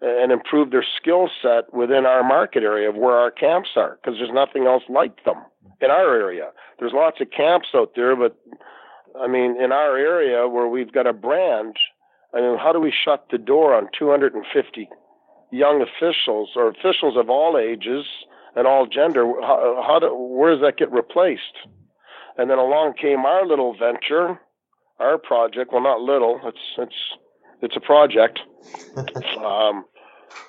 and 0.00 0.30
improve 0.30 0.70
their 0.70 0.84
skill 1.00 1.28
set 1.42 1.72
within 1.74 2.06
our 2.06 2.22
market 2.22 2.62
area 2.62 2.88
of 2.88 2.94
where 2.94 3.16
our 3.16 3.30
camps 3.30 3.70
are 3.76 3.98
because 4.00 4.18
there's 4.18 4.32
nothing 4.32 4.66
else 4.66 4.84
like 4.88 5.24
them 5.24 5.36
in 5.80 5.90
our 5.90 6.14
area. 6.14 6.50
There's 6.78 6.92
lots 6.94 7.20
of 7.20 7.30
camps 7.30 7.68
out 7.74 7.92
there, 7.96 8.14
but 8.14 8.36
I 9.20 9.26
mean, 9.26 9.60
in 9.60 9.72
our 9.72 9.96
area 9.96 10.46
where 10.48 10.68
we've 10.68 10.92
got 10.92 11.06
a 11.06 11.12
brand, 11.12 11.76
I 12.32 12.40
mean, 12.40 12.58
how 12.58 12.72
do 12.72 12.80
we 12.80 12.92
shut 12.92 13.26
the 13.30 13.38
door 13.38 13.74
on 13.74 13.88
250 13.98 14.88
young 15.50 15.82
officials 15.82 16.50
or 16.54 16.68
officials 16.68 17.16
of 17.16 17.28
all 17.30 17.58
ages 17.58 18.04
and 18.54 18.66
all 18.66 18.86
gender, 18.86 19.24
how, 19.40 19.82
how 19.86 19.98
do, 19.98 20.14
where 20.14 20.52
does 20.52 20.62
that 20.62 20.76
get 20.76 20.92
replaced? 20.92 21.66
And 22.36 22.50
then 22.50 22.58
along 22.58 22.94
came 23.00 23.24
our 23.24 23.46
little 23.46 23.74
venture, 23.76 24.38
our 25.00 25.18
project. 25.18 25.72
Well, 25.72 25.82
not 25.82 26.00
little. 26.00 26.40
It's 26.44 26.58
it's 26.78 26.94
it's 27.62 27.76
a 27.76 27.80
project. 27.80 28.40
um, 28.96 29.84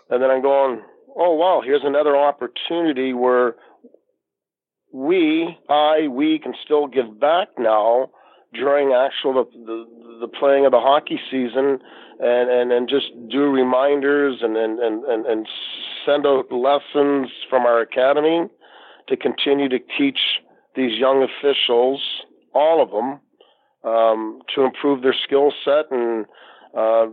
and 0.10 0.22
then 0.22 0.30
I'm 0.30 0.41
going, 0.41 0.82
oh 1.15 1.36
wow, 1.36 1.62
here's 1.63 1.84
another 1.84 2.15
opportunity 2.15 3.13
where 3.13 3.56
we, 4.91 5.58
I, 5.69 6.08
we 6.08 6.39
can 6.39 6.54
still 6.63 6.88
give 6.88 7.19
back 7.19 7.50
now 7.58 8.10
during 8.54 8.93
actual 8.93 9.34
the, 9.34 9.45
the, 9.65 10.17
the 10.22 10.28
playing 10.28 10.65
of 10.65 10.72
the 10.72 10.80
hockey 10.80 11.19
season 11.30 11.80
and, 12.19 12.50
and, 12.50 12.72
and 12.72 12.89
just 12.89 13.12
do 13.30 13.43
reminders 13.43 14.39
and, 14.41 14.58
and, 14.58 14.80
and, 14.80 15.26
and 15.26 15.48
send 16.06 16.26
out 16.26 16.52
lessons 16.52 17.30
from 17.50 17.65
our 17.65 17.82
academy 17.82 18.48
to 19.08 19.17
continue 19.17 19.69
to 19.69 19.80
teach 19.98 20.19
these 20.76 20.98
young 20.98 21.24
officials, 21.24 22.02
all 22.54 22.82
of 22.82 22.89
them, 22.91 23.19
um, 23.84 24.41
to 24.56 24.63
improve 24.63 25.02
their 25.02 25.15
skill 25.24 25.52
set 25.63 25.86
and 25.91 26.26
uh, 26.75 27.08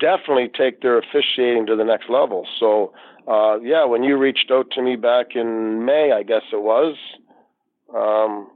definitely 0.00 0.50
take 0.56 0.80
their 0.82 0.98
officiating 0.98 1.66
to 1.66 1.76
the 1.76 1.84
next 1.84 2.10
level. 2.10 2.46
So, 2.58 2.92
uh, 3.28 3.60
yeah, 3.60 3.84
when 3.84 4.02
you 4.02 4.16
reached 4.16 4.50
out 4.50 4.70
to 4.72 4.82
me 4.82 4.96
back 4.96 5.34
in 5.34 5.84
May, 5.84 6.12
I 6.12 6.22
guess 6.22 6.42
it 6.52 6.62
was, 6.62 6.96
um, 7.94 8.50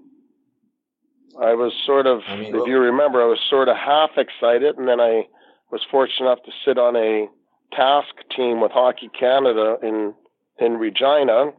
I 1.40 1.54
was 1.54 1.72
sort 1.86 2.06
of, 2.06 2.20
I 2.26 2.36
mean, 2.36 2.54
if 2.54 2.66
you 2.66 2.78
remember, 2.78 3.22
I 3.22 3.26
was 3.26 3.38
sort 3.48 3.68
of 3.68 3.76
half 3.76 4.10
excited, 4.16 4.76
and 4.76 4.88
then 4.88 5.00
I 5.00 5.28
was 5.70 5.80
fortunate 5.90 6.26
enough 6.26 6.42
to 6.44 6.52
sit 6.64 6.78
on 6.78 6.96
a 6.96 7.28
task 7.74 8.14
team 8.34 8.60
with 8.60 8.72
Hockey 8.72 9.10
Canada 9.18 9.76
in 9.82 10.14
in 10.58 10.72
Regina, 10.78 11.52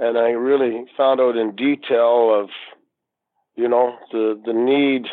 and 0.00 0.18
I 0.18 0.30
really 0.30 0.84
found 0.96 1.20
out 1.20 1.36
in 1.36 1.54
detail 1.54 2.34
of 2.34 2.50
you 3.54 3.68
know 3.68 3.96
the 4.10 4.40
the 4.44 4.52
need 4.52 5.06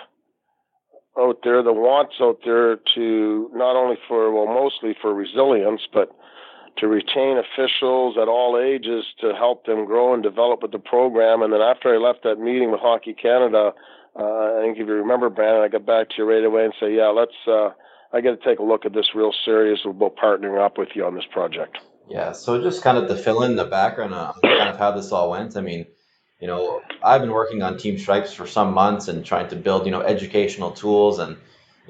out 1.19 1.39
there, 1.43 1.63
the 1.63 1.73
wants 1.73 2.15
out 2.21 2.39
there 2.43 2.77
to 2.95 3.49
not 3.53 3.75
only 3.75 3.97
for 4.07 4.31
well 4.31 4.47
mostly 4.47 4.95
for 5.01 5.13
resilience, 5.13 5.81
but 5.93 6.09
to 6.77 6.87
retain 6.87 7.37
officials 7.37 8.17
at 8.21 8.27
all 8.27 8.59
ages 8.59 9.05
to 9.21 9.33
help 9.33 9.65
them 9.65 9.85
grow 9.85 10.13
and 10.13 10.21
develop 10.23 10.61
with 10.61 10.71
the 10.71 10.79
program. 10.79 11.41
And 11.41 11.53
then 11.53 11.61
after 11.61 11.93
I 11.93 11.97
left 11.97 12.23
that 12.23 12.37
meeting 12.37 12.71
with 12.71 12.81
Hockey 12.81 13.13
Canada, 13.13 13.71
uh, 14.17 14.59
I 14.59 14.61
think 14.61 14.77
if 14.77 14.87
you 14.87 14.93
remember, 14.93 15.29
Brandon, 15.29 15.63
I 15.63 15.67
got 15.69 15.85
back 15.85 16.09
to 16.09 16.15
you 16.17 16.25
right 16.25 16.43
away 16.43 16.65
and 16.65 16.73
say, 16.79 16.95
yeah, 16.95 17.07
let's. 17.07 17.35
Uh, 17.47 17.69
I 18.13 18.21
got 18.21 18.39
to 18.39 18.45
take 18.45 18.59
a 18.59 18.63
look 18.63 18.85
at 18.85 18.93
this 18.93 19.07
real 19.13 19.33
serious 19.43 19.79
about 19.85 20.15
partnering 20.15 20.63
up 20.63 20.77
with 20.77 20.89
you 20.95 21.05
on 21.05 21.15
this 21.15 21.25
project. 21.31 21.79
Yeah, 22.07 22.31
so 22.31 22.61
just 22.61 22.83
kind 22.83 22.97
of 22.97 23.09
to 23.09 23.15
fill 23.15 23.43
in 23.43 23.55
the 23.55 23.65
background 23.65 24.13
on 24.13 24.35
kind 24.41 24.69
of 24.69 24.77
how 24.77 24.91
this 24.91 25.11
all 25.11 25.31
went. 25.31 25.57
I 25.57 25.61
mean, 25.61 25.85
you 26.45 26.51
know, 26.51 26.83
I've 27.01 27.21
been 27.21 27.31
working 27.31 27.63
on 27.63 27.75
Team 27.75 27.97
Stripes 27.97 28.31
for 28.31 28.45
some 28.45 28.71
months 28.71 29.07
and 29.07 29.25
trying 29.25 29.47
to 29.47 29.55
build, 29.55 29.87
you 29.87 29.91
know, 29.91 30.01
educational 30.01 30.69
tools. 30.69 31.17
And, 31.17 31.37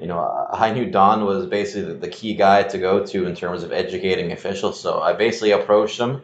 you 0.00 0.06
know, 0.06 0.48
I 0.50 0.72
knew 0.72 0.90
Don 0.90 1.26
was 1.26 1.44
basically 1.44 1.92
the 1.92 2.08
key 2.08 2.32
guy 2.32 2.62
to 2.62 2.78
go 2.78 3.04
to 3.04 3.26
in 3.26 3.34
terms 3.34 3.64
of 3.64 3.70
educating 3.70 4.32
officials. 4.32 4.80
So 4.80 5.02
I 5.02 5.12
basically 5.12 5.50
approached 5.50 6.00
him. 6.00 6.22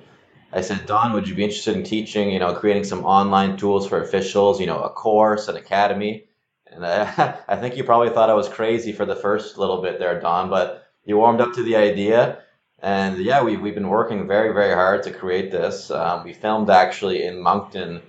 I 0.51 0.63
said, 0.63 0.87
Don, 0.87 1.13
would 1.13 1.29
you 1.29 1.35
be 1.35 1.45
interested 1.45 1.77
in 1.77 1.85
teaching, 1.85 2.31
you 2.31 2.39
know, 2.39 2.55
creating 2.55 2.85
some 2.85 3.05
online 3.05 3.59
tools 3.59 3.87
for 3.87 4.01
officials, 4.01 4.59
you 4.61 4.67
know, 4.67 4.81
a 4.81 4.89
course, 4.89 5.49
an 5.49 5.57
academy? 5.57 6.25
And 6.69 6.87
I, 6.87 7.39
I 7.49 7.57
think 7.57 7.77
you 7.77 7.85
probably 7.85 8.15
thought 8.15 8.31
I 8.31 8.35
was 8.35 8.49
crazy 8.49 8.93
for 8.93 9.05
the 9.05 9.17
first 9.17 9.59
little 9.59 9.83
bit 9.83 9.99
there, 9.99 10.19
Don, 10.23 10.49
but 10.49 10.87
you 11.05 11.19
warmed 11.19 11.43
up 11.43 11.53
to 11.57 11.63
the 11.63 11.77
idea. 11.77 12.39
And 12.79 13.19
yeah, 13.19 13.43
we, 13.43 13.59
we've 13.59 13.75
been 13.75 13.91
working 13.91 14.27
very, 14.27 14.55
very 14.55 14.73
hard 14.73 15.03
to 15.03 15.11
create 15.11 15.51
this. 15.51 15.91
Um, 15.91 16.25
we 16.25 16.33
filmed 16.33 16.71
actually 16.71 17.25
in 17.25 17.39
Moncton 17.39 18.01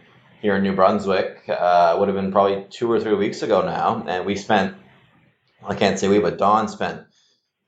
here 0.44 0.58
in 0.58 0.62
New 0.62 0.76
Brunswick. 0.76 1.42
Uh, 1.48 1.96
would 1.98 2.10
have 2.10 2.18
been 2.18 2.34
probably 2.34 2.68
two 2.70 2.92
or 2.92 3.00
three 3.00 3.16
weeks 3.16 3.42
ago 3.42 3.66
now. 3.66 4.04
And 4.06 4.26
we 4.26 4.36
spent, 4.36 4.76
I 5.66 5.74
can't 5.74 5.98
say 5.98 6.10
we, 6.10 6.20
but 6.20 6.38
Don 6.38 6.68
spent, 6.68 7.02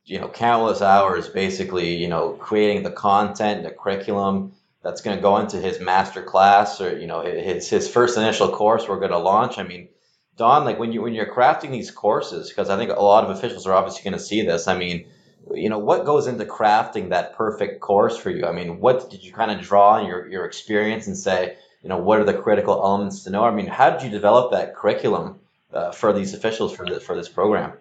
you 0.03 0.19
know, 0.19 0.27
countless 0.27 0.81
hours 0.81 1.29
basically, 1.29 1.95
you 1.95 2.09
know, 2.09 2.33
creating 2.33 2.83
the 2.83 2.91
content, 2.91 3.63
the 3.63 3.71
curriculum 3.71 4.51
that's 4.83 5.01
going 5.01 5.15
to 5.15 5.21
go 5.21 5.37
into 5.37 5.57
his 5.57 5.79
master 5.79 6.21
class 6.21 6.81
or, 6.81 6.99
you 6.99 7.07
know, 7.07 7.21
his, 7.21 7.69
his 7.69 7.89
first 7.89 8.17
initial 8.17 8.49
course 8.49 8.89
we're 8.89 8.99
going 8.99 9.11
to 9.11 9.17
launch. 9.19 9.57
I 9.57 9.63
mean, 9.63 9.87
Don, 10.35 10.65
like 10.65 10.77
when 10.77 10.91
you 10.91 11.01
when 11.01 11.13
you're 11.13 11.33
crafting 11.33 11.71
these 11.71 11.91
courses, 11.91 12.49
because 12.49 12.69
I 12.69 12.75
think 12.75 12.91
a 12.91 13.01
lot 13.01 13.23
of 13.23 13.29
officials 13.29 13.65
are 13.65 13.73
obviously 13.73 14.03
going 14.03 14.19
to 14.19 14.23
see 14.23 14.41
this. 14.41 14.67
I 14.67 14.77
mean, 14.77 15.07
you 15.53 15.69
know, 15.69 15.79
what 15.79 16.05
goes 16.05 16.27
into 16.27 16.43
crafting 16.43 17.11
that 17.11 17.37
perfect 17.37 17.79
course 17.79 18.17
for 18.17 18.29
you? 18.29 18.45
I 18.45 18.51
mean, 18.51 18.81
what 18.81 19.09
did 19.09 19.23
you 19.23 19.31
kind 19.31 19.49
of 19.49 19.61
draw 19.61 19.91
on 19.91 20.05
your 20.05 20.27
your 20.27 20.43
experience 20.43 21.07
and 21.07 21.17
say, 21.17 21.55
you 21.85 21.89
know, 21.89 21.99
what 21.99 22.19
are 22.19 22.23
the 22.23 22.33
critical 22.33 22.73
elements 22.73 23.23
to 23.25 23.29
know? 23.29 23.43
I 23.43 23.51
mean, 23.51 23.67
how 23.67 23.91
did 23.91 24.01
you 24.01 24.09
develop 24.09 24.51
that 24.51 24.73
curriculum 24.75 25.39
uh, 25.71 25.91
for 25.91 26.11
these 26.13 26.33
officials 26.33 26.75
for 26.75 26.83
this 26.83 27.03
for 27.03 27.15
this 27.15 27.29
program? 27.29 27.73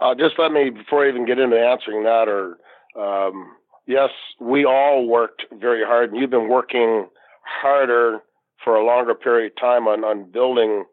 Uh, 0.00 0.14
just 0.14 0.38
let 0.38 0.50
me 0.50 0.70
before 0.70 1.04
I 1.04 1.10
even 1.10 1.26
get 1.26 1.38
into 1.38 1.60
answering 1.60 2.04
that, 2.04 2.26
or 2.26 2.56
um, 2.98 3.54
yes, 3.86 4.08
we 4.40 4.64
all 4.64 5.06
worked 5.06 5.44
very 5.60 5.84
hard, 5.84 6.10
and 6.10 6.18
you've 6.18 6.30
been 6.30 6.48
working 6.48 7.06
harder 7.42 8.20
for 8.64 8.76
a 8.76 8.86
longer 8.86 9.14
period 9.14 9.52
of 9.52 9.60
time 9.60 9.86
on 9.86 10.02
on 10.02 10.30
building 10.30 10.86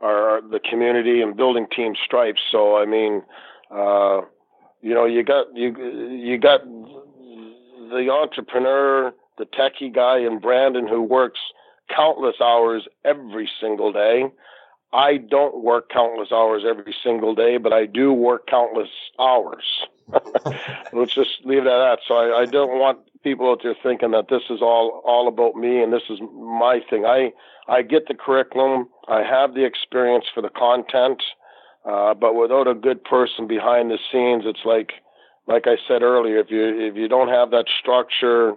our 0.00 0.40
the 0.40 0.60
community 0.60 1.22
and 1.22 1.36
building 1.36 1.66
team 1.74 1.94
stripes. 2.04 2.40
So 2.52 2.76
I 2.76 2.86
mean, 2.86 3.22
uh, 3.68 4.20
you 4.80 4.94
know, 4.94 5.06
you 5.06 5.24
got 5.24 5.46
you 5.56 5.74
you 6.08 6.38
got 6.38 6.60
the 6.64 8.08
entrepreneur, 8.12 9.12
the 9.40 9.46
techie 9.46 9.92
guy 9.92 10.18
in 10.18 10.38
Brandon 10.38 10.86
who 10.86 11.02
works 11.02 11.40
countless 11.94 12.36
hours 12.40 12.86
every 13.04 13.48
single 13.60 13.92
day. 13.92 14.30
I 14.92 15.16
don't 15.18 15.62
work 15.62 15.88
countless 15.90 16.32
hours 16.32 16.62
every 16.68 16.94
single 17.02 17.34
day, 17.34 17.56
but 17.56 17.72
I 17.72 17.86
do 17.86 18.12
work 18.12 18.46
countless 18.46 18.90
hours. 19.18 19.64
Let's 20.92 21.14
just 21.14 21.44
leave 21.44 21.62
it 21.62 21.66
at 21.66 21.78
that. 21.78 21.98
So 22.06 22.14
I, 22.14 22.42
I 22.42 22.44
don't 22.46 22.78
want 22.78 22.98
people 23.22 23.50
out 23.50 23.60
there 23.62 23.76
thinking 23.82 24.10
that 24.12 24.28
this 24.28 24.42
is 24.50 24.60
all 24.62 25.02
all 25.04 25.28
about 25.28 25.54
me 25.54 25.82
and 25.82 25.92
this 25.92 26.02
is 26.10 26.18
my 26.20 26.80
thing. 26.90 27.04
I 27.04 27.32
I 27.68 27.82
get 27.82 28.08
the 28.08 28.14
curriculum. 28.14 28.88
I 29.08 29.22
have 29.22 29.54
the 29.54 29.64
experience 29.64 30.24
for 30.34 30.42
the 30.42 30.48
content, 30.48 31.22
uh, 31.84 32.14
but 32.14 32.34
without 32.34 32.66
a 32.66 32.74
good 32.74 33.04
person 33.04 33.46
behind 33.46 33.90
the 33.90 33.98
scenes, 34.10 34.42
it's 34.44 34.64
like 34.64 34.92
like 35.46 35.66
I 35.66 35.76
said 35.86 36.02
earlier. 36.02 36.38
If 36.38 36.50
you 36.50 36.62
if 36.88 36.96
you 36.96 37.06
don't 37.06 37.28
have 37.28 37.50
that 37.52 37.66
structure 37.80 38.54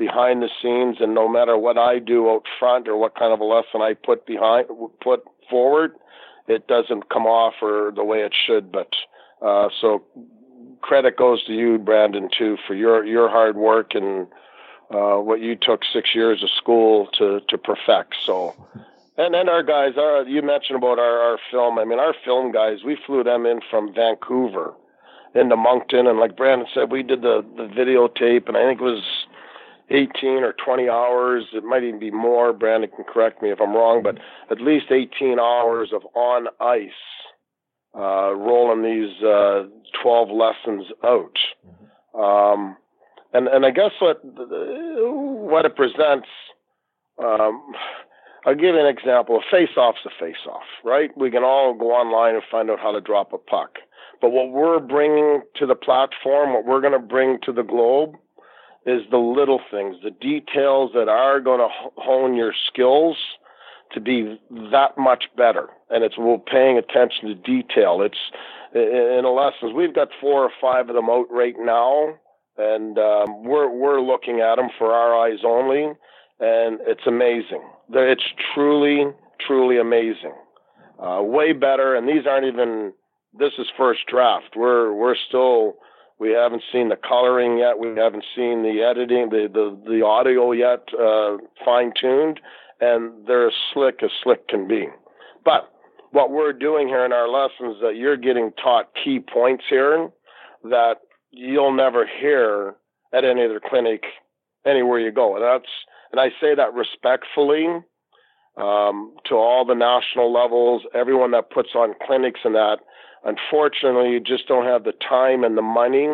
behind 0.00 0.42
the 0.42 0.48
scenes, 0.60 0.96
and 0.98 1.14
no 1.14 1.28
matter 1.28 1.56
what 1.58 1.76
I 1.76 1.98
do 1.98 2.30
out 2.30 2.44
front 2.58 2.88
or 2.88 2.96
what 2.96 3.14
kind 3.14 3.32
of 3.34 3.40
a 3.40 3.44
lesson 3.44 3.82
I 3.82 3.92
put 3.94 4.26
behind 4.26 4.66
put 5.00 5.22
forward, 5.48 5.94
it 6.48 6.66
doesn't 6.66 7.10
come 7.10 7.26
off 7.26 7.54
or 7.62 7.92
the 7.94 8.02
way 8.02 8.20
it 8.20 8.34
should. 8.46 8.72
But 8.72 8.88
uh, 9.46 9.68
so 9.80 10.02
credit 10.80 11.16
goes 11.18 11.44
to 11.44 11.52
you, 11.52 11.78
Brandon, 11.78 12.30
too, 12.36 12.56
for 12.66 12.74
your 12.74 13.04
your 13.04 13.28
hard 13.28 13.56
work 13.56 13.94
and 13.94 14.26
uh, 14.90 15.18
what 15.18 15.40
you 15.40 15.54
took 15.54 15.82
six 15.92 16.14
years 16.14 16.42
of 16.42 16.48
school 16.56 17.08
to 17.18 17.40
to 17.50 17.58
perfect. 17.58 18.16
So, 18.24 18.56
and 19.18 19.34
then 19.34 19.50
our 19.50 19.62
guys, 19.62 19.98
our 19.98 20.26
you 20.26 20.40
mentioned 20.40 20.78
about 20.78 20.98
our 20.98 21.18
our 21.28 21.38
film. 21.50 21.78
I 21.78 21.84
mean, 21.84 22.00
our 22.00 22.14
film 22.24 22.52
guys, 22.52 22.78
we 22.84 22.96
flew 23.06 23.22
them 23.22 23.44
in 23.44 23.60
from 23.70 23.92
Vancouver 23.94 24.72
into 25.34 25.56
Moncton, 25.56 26.06
and 26.06 26.18
like 26.18 26.36
Brandon 26.36 26.66
said, 26.72 26.90
we 26.90 27.02
did 27.02 27.20
the 27.20 27.44
the 27.56 27.68
videotape, 27.68 28.48
and 28.48 28.56
I 28.56 28.64
think 28.66 28.80
it 28.80 28.84
was 28.84 29.19
18 29.90 30.44
or 30.44 30.54
20 30.64 30.88
hours. 30.88 31.44
It 31.52 31.64
might 31.64 31.82
even 31.82 31.98
be 31.98 32.10
more. 32.10 32.52
Brandon 32.52 32.90
can 32.94 33.04
correct 33.04 33.42
me 33.42 33.50
if 33.50 33.60
I'm 33.60 33.74
wrong, 33.74 34.02
but 34.02 34.18
at 34.50 34.60
least 34.60 34.86
18 34.90 35.38
hours 35.38 35.90
of 35.92 36.02
on 36.14 36.46
ice, 36.60 36.90
uh, 37.96 38.34
rolling 38.34 38.82
these 38.82 39.22
uh, 39.22 39.64
12 40.02 40.28
lessons 40.30 40.86
out. 41.04 41.36
Um, 42.14 42.76
and 43.32 43.46
and 43.48 43.64
I 43.64 43.70
guess 43.70 43.92
what 44.00 44.20
what 44.24 45.64
it 45.64 45.76
presents. 45.76 46.28
Um, 47.22 47.62
I'll 48.46 48.54
give 48.54 48.74
you 48.74 48.80
an 48.80 48.86
example. 48.86 49.36
A 49.36 49.50
face-off's 49.50 49.98
a 50.06 50.10
face-off, 50.18 50.64
right? 50.82 51.10
We 51.16 51.30
can 51.30 51.44
all 51.44 51.74
go 51.74 51.90
online 51.90 52.34
and 52.34 52.42
find 52.50 52.70
out 52.70 52.80
how 52.80 52.90
to 52.92 53.00
drop 53.00 53.34
a 53.34 53.38
puck. 53.38 53.78
But 54.22 54.30
what 54.30 54.50
we're 54.50 54.80
bringing 54.80 55.42
to 55.56 55.66
the 55.66 55.74
platform, 55.74 56.54
what 56.54 56.64
we're 56.64 56.80
going 56.80 56.94
to 56.94 56.98
bring 56.98 57.38
to 57.44 57.52
the 57.52 57.62
globe, 57.62 58.16
is 58.86 59.02
the 59.10 59.18
little 59.18 59.60
things, 59.70 59.96
the 60.02 60.10
details 60.10 60.90
that 60.94 61.08
are 61.08 61.40
going 61.40 61.60
to 61.60 61.68
hone 61.96 62.34
your 62.34 62.52
skills 62.66 63.16
to 63.92 64.00
be 64.00 64.40
that 64.70 64.96
much 64.96 65.24
better. 65.36 65.68
And 65.90 66.04
it's 66.04 66.16
we're 66.16 66.38
paying 66.38 66.78
attention 66.78 67.28
to 67.28 67.34
detail. 67.34 68.02
It's 68.02 68.18
in 68.74 69.20
the 69.22 69.28
lessons 69.28 69.74
we've 69.74 69.94
got 69.94 70.08
four 70.20 70.44
or 70.44 70.50
five 70.60 70.88
of 70.88 70.94
them 70.94 71.10
out 71.10 71.26
right 71.30 71.56
now, 71.58 72.14
and 72.56 72.98
um, 72.98 73.44
we're 73.44 73.68
we're 73.68 74.00
looking 74.00 74.40
at 74.40 74.56
them 74.56 74.68
for 74.78 74.92
our 74.92 75.26
eyes 75.26 75.40
only, 75.44 75.86
and 76.38 76.78
it's 76.86 77.06
amazing. 77.06 77.62
It's 77.92 78.22
truly 78.54 79.06
truly 79.46 79.78
amazing. 79.78 80.34
Uh, 80.98 81.22
way 81.22 81.52
better, 81.52 81.94
and 81.96 82.08
these 82.08 82.26
aren't 82.28 82.46
even. 82.46 82.92
This 83.32 83.52
is 83.58 83.66
first 83.76 84.00
draft. 84.08 84.56
We're 84.56 84.92
we're 84.92 85.16
still 85.28 85.74
we 86.20 86.32
haven't 86.32 86.62
seen 86.70 86.90
the 86.90 86.96
coloring 86.96 87.58
yet. 87.58 87.78
We 87.78 87.88
haven't 87.96 88.24
seen 88.36 88.62
the 88.62 88.82
editing, 88.82 89.30
the 89.30 89.48
the, 89.52 89.90
the 89.90 90.04
audio 90.04 90.52
yet 90.52 90.86
uh, 90.94 91.38
fine 91.64 91.92
tuned, 91.98 92.40
and 92.80 93.26
they're 93.26 93.48
as 93.48 93.54
slick 93.72 94.02
as 94.02 94.10
slick 94.22 94.46
can 94.46 94.68
be. 94.68 94.86
But 95.44 95.72
what 96.12 96.30
we're 96.30 96.52
doing 96.52 96.88
here 96.88 97.04
in 97.04 97.12
our 97.12 97.28
lessons 97.28 97.78
that 97.82 97.96
you're 97.96 98.16
getting 98.18 98.52
taught 98.62 98.90
key 99.02 99.20
points 99.20 99.64
here 99.68 100.10
that 100.64 100.96
you'll 101.30 101.72
never 101.72 102.06
hear 102.06 102.74
at 103.14 103.24
any 103.24 103.44
other 103.44 103.60
clinic 103.60 104.02
anywhere 104.66 105.00
you 105.00 105.10
go. 105.10 105.36
And 105.36 105.44
that's 105.44 105.70
and 106.12 106.20
I 106.20 106.28
say 106.40 106.54
that 106.54 106.74
respectfully 106.74 107.66
um, 108.56 109.14
to 109.26 109.36
all 109.36 109.64
the 109.64 109.74
national 109.74 110.32
levels, 110.32 110.82
everyone 110.94 111.30
that 111.30 111.50
puts 111.50 111.70
on 111.74 111.94
clinics 112.06 112.40
and 112.44 112.54
that 112.54 112.80
Unfortunately, 113.24 114.10
you 114.12 114.20
just 114.20 114.48
don't 114.48 114.66
have 114.66 114.84
the 114.84 114.92
time 114.92 115.44
and 115.44 115.56
the 115.56 115.62
money, 115.62 116.08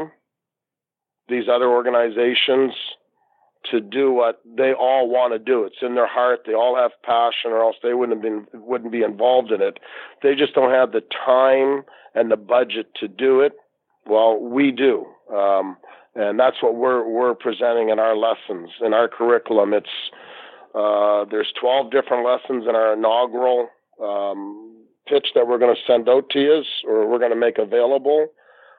these 1.29 1.45
other 1.49 1.69
organizations, 1.69 2.73
to 3.71 3.81
do 3.81 4.13
what 4.13 4.41
they 4.45 4.73
all 4.73 5.09
want 5.09 5.33
to 5.33 5.39
do. 5.39 5.65
It's 5.65 5.83
in 5.83 5.95
their 5.95 6.07
heart. 6.07 6.41
They 6.47 6.55
all 6.55 6.77
have 6.77 6.93
passion, 7.05 7.51
or 7.51 7.63
else 7.63 7.77
they 7.83 7.95
wouldn't 7.95 8.17
have 8.17 8.23
been 8.23 8.47
wouldn't 8.61 8.93
be 8.93 9.03
involved 9.03 9.51
in 9.51 9.61
it. 9.61 9.79
They 10.23 10.35
just 10.35 10.55
don't 10.55 10.71
have 10.71 10.93
the 10.93 11.03
time 11.25 11.85
and 12.15 12.31
the 12.31 12.37
budget 12.37 12.95
to 13.01 13.09
do 13.09 13.41
it. 13.41 13.53
Well, 14.07 14.39
we 14.39 14.71
do, 14.71 15.07
um, 15.35 15.77
and 16.15 16.39
that's 16.39 16.63
what 16.63 16.77
we're 16.77 17.07
we're 17.09 17.35
presenting 17.35 17.89
in 17.89 17.99
our 17.99 18.17
lessons 18.17 18.71
in 18.85 18.95
our 18.95 19.09
curriculum. 19.09 19.75
It's 19.75 19.87
uh, 20.75 21.25
there's 21.31 21.53
12 21.61 21.91
different 21.91 22.27
lessons 22.27 22.67
in 22.69 22.77
our 22.77 22.93
inaugural 22.93 23.69
um, 24.03 24.66
pitch 25.07 25.29
that 25.35 25.47
we're 25.47 25.59
going 25.59 25.75
to 25.75 25.83
send 25.87 26.09
out 26.09 26.31
to 26.31 26.41
you 26.41 26.63
or 26.87 27.09
we're 27.09 27.19
going 27.19 27.31
to 27.31 27.37
make 27.37 27.59
available. 27.59 28.29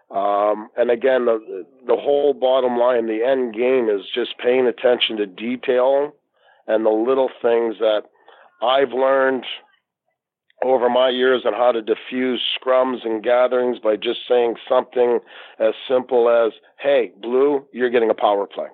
Um, 0.10 0.70
and 0.78 0.90
again, 0.90 1.26
the, 1.26 1.66
the 1.86 1.96
whole 1.96 2.34
bottom 2.34 2.78
line, 2.78 3.08
the 3.08 3.26
end 3.26 3.54
game 3.54 3.90
is 3.90 4.06
just 4.13 4.38
paying 4.38 4.66
attention 4.66 5.18
to 5.18 5.26
detail 5.26 6.13
and 6.68 6.86
the 6.86 6.90
little 6.90 7.30
things 7.42 7.76
that 7.80 8.04
I've 8.62 8.92
learned 8.92 9.46
over 10.63 10.90
my 10.90 11.10
years 11.10 11.44
on 11.46 11.54
how 11.54 11.72
to 11.72 11.82
diffuse 11.82 12.42
scrums 12.60 13.06
and 13.06 13.24
gatherings 13.24 13.78
by 13.80 13.96
just 13.96 14.20
saying 14.28 14.56
something 14.68 15.20
as 15.60 15.74
simple 15.88 16.30
as, 16.30 16.54
Hey, 16.80 17.12
blue, 17.22 17.66
you're 17.72 17.90
getting 17.90 18.10
a 18.10 18.16
power 18.16 18.48
play. 18.48 18.68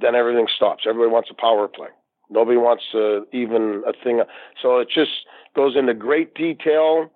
Then 0.00 0.14
everything 0.14 0.46
stops. 0.54 0.84
Everybody 0.88 1.12
wants 1.12 1.30
a 1.30 1.40
power 1.40 1.68
play. 1.68 1.88
Nobody 2.30 2.56
wants 2.56 2.84
uh, 2.94 3.24
even 3.32 3.82
a 3.86 3.92
thing. 3.92 4.22
So 4.60 4.78
it 4.78 4.88
just 4.88 5.10
goes 5.54 5.76
into 5.76 5.94
great 5.94 6.34
detail, 6.34 7.10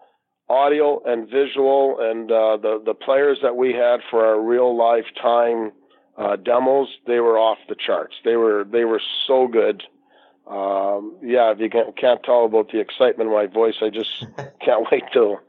audio 0.48 1.02
and 1.04 1.28
visual, 1.28 1.96
and 2.00 2.30
uh, 2.30 2.56
the 2.56 2.82
the 2.84 2.94
players 2.94 3.38
that 3.42 3.56
we 3.56 3.72
had 3.72 4.00
for 4.10 4.24
our 4.24 4.40
real 4.40 4.76
lifetime 4.76 5.72
uh, 6.16 6.36
demos, 6.36 6.88
they 7.06 7.20
were 7.20 7.38
off 7.38 7.58
the 7.68 7.74
charts. 7.74 8.16
They 8.24 8.36
were 8.36 8.64
they 8.70 8.84
were 8.84 9.00
so 9.26 9.48
good. 9.48 9.82
Um, 10.46 11.16
yeah, 11.22 11.52
if 11.52 11.60
you 11.60 11.68
can, 11.68 11.92
can't 11.92 12.22
tell 12.22 12.46
about 12.46 12.72
the 12.72 12.80
excitement 12.80 13.28
in 13.28 13.34
my 13.34 13.46
voice, 13.46 13.76
I 13.82 13.90
just 13.90 14.26
can't 14.64 14.86
wait 14.90 15.04
till 15.12 15.40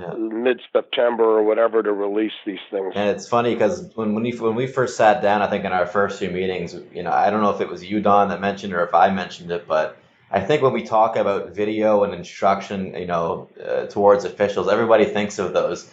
yeah. 0.00 0.14
mid 0.14 0.60
September 0.72 1.24
or 1.24 1.42
whatever 1.42 1.82
to 1.82 1.92
release 1.92 2.32
these 2.46 2.58
things. 2.70 2.92
And 2.94 3.10
it's 3.10 3.28
funny 3.28 3.54
because 3.54 3.90
when 3.94 4.14
when 4.14 4.22
we 4.24 4.32
when 4.32 4.54
we 4.54 4.66
first 4.66 4.96
sat 4.96 5.22
down, 5.22 5.42
I 5.42 5.48
think 5.48 5.64
in 5.64 5.72
our 5.72 5.86
first 5.86 6.18
few 6.18 6.30
meetings, 6.30 6.74
you 6.92 7.02
know, 7.02 7.12
I 7.12 7.30
don't 7.30 7.42
know 7.42 7.50
if 7.50 7.60
it 7.60 7.68
was 7.68 7.84
you 7.84 8.00
Don 8.00 8.28
that 8.28 8.40
mentioned 8.40 8.72
or 8.72 8.84
if 8.84 8.94
I 8.94 9.10
mentioned 9.10 9.50
it, 9.50 9.66
but 9.66 9.98
I 10.30 10.40
think 10.40 10.62
when 10.62 10.72
we 10.72 10.82
talk 10.82 11.16
about 11.16 11.54
video 11.54 12.04
and 12.04 12.14
instruction, 12.14 12.94
you 12.94 13.06
know, 13.06 13.50
uh, 13.62 13.86
towards 13.86 14.24
officials, 14.24 14.68
everybody 14.68 15.04
thinks 15.04 15.38
of 15.38 15.52
those, 15.52 15.92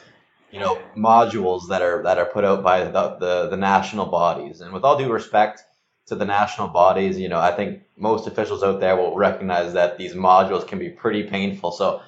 you 0.50 0.60
know, 0.60 0.80
modules 0.98 1.68
that 1.70 1.82
are 1.82 2.04
that 2.04 2.18
are 2.18 2.26
put 2.26 2.46
out 2.46 2.64
by 2.64 2.86
the, 2.86 3.18
the 3.20 3.48
the 3.50 3.58
national 3.58 4.06
bodies. 4.06 4.62
And 4.62 4.74
with 4.74 4.84
all 4.84 4.98
due 4.98 5.12
respect 5.12 5.64
to 6.08 6.16
the 6.16 6.26
national 6.26 6.70
bodies, 6.70 7.20
you 7.20 7.30
know, 7.30 7.40
I 7.40 7.52
think 7.52 7.84
most 7.98 8.28
officials 8.28 8.64
out 8.64 8.80
there 8.80 8.96
will 8.96 9.16
recognize 9.16 9.74
that 9.74 9.98
these 9.98 10.14
modules 10.14 10.68
can 10.68 10.80
be 10.80 10.90
pretty 10.90 11.24
painful. 11.24 11.72
So 11.72 12.02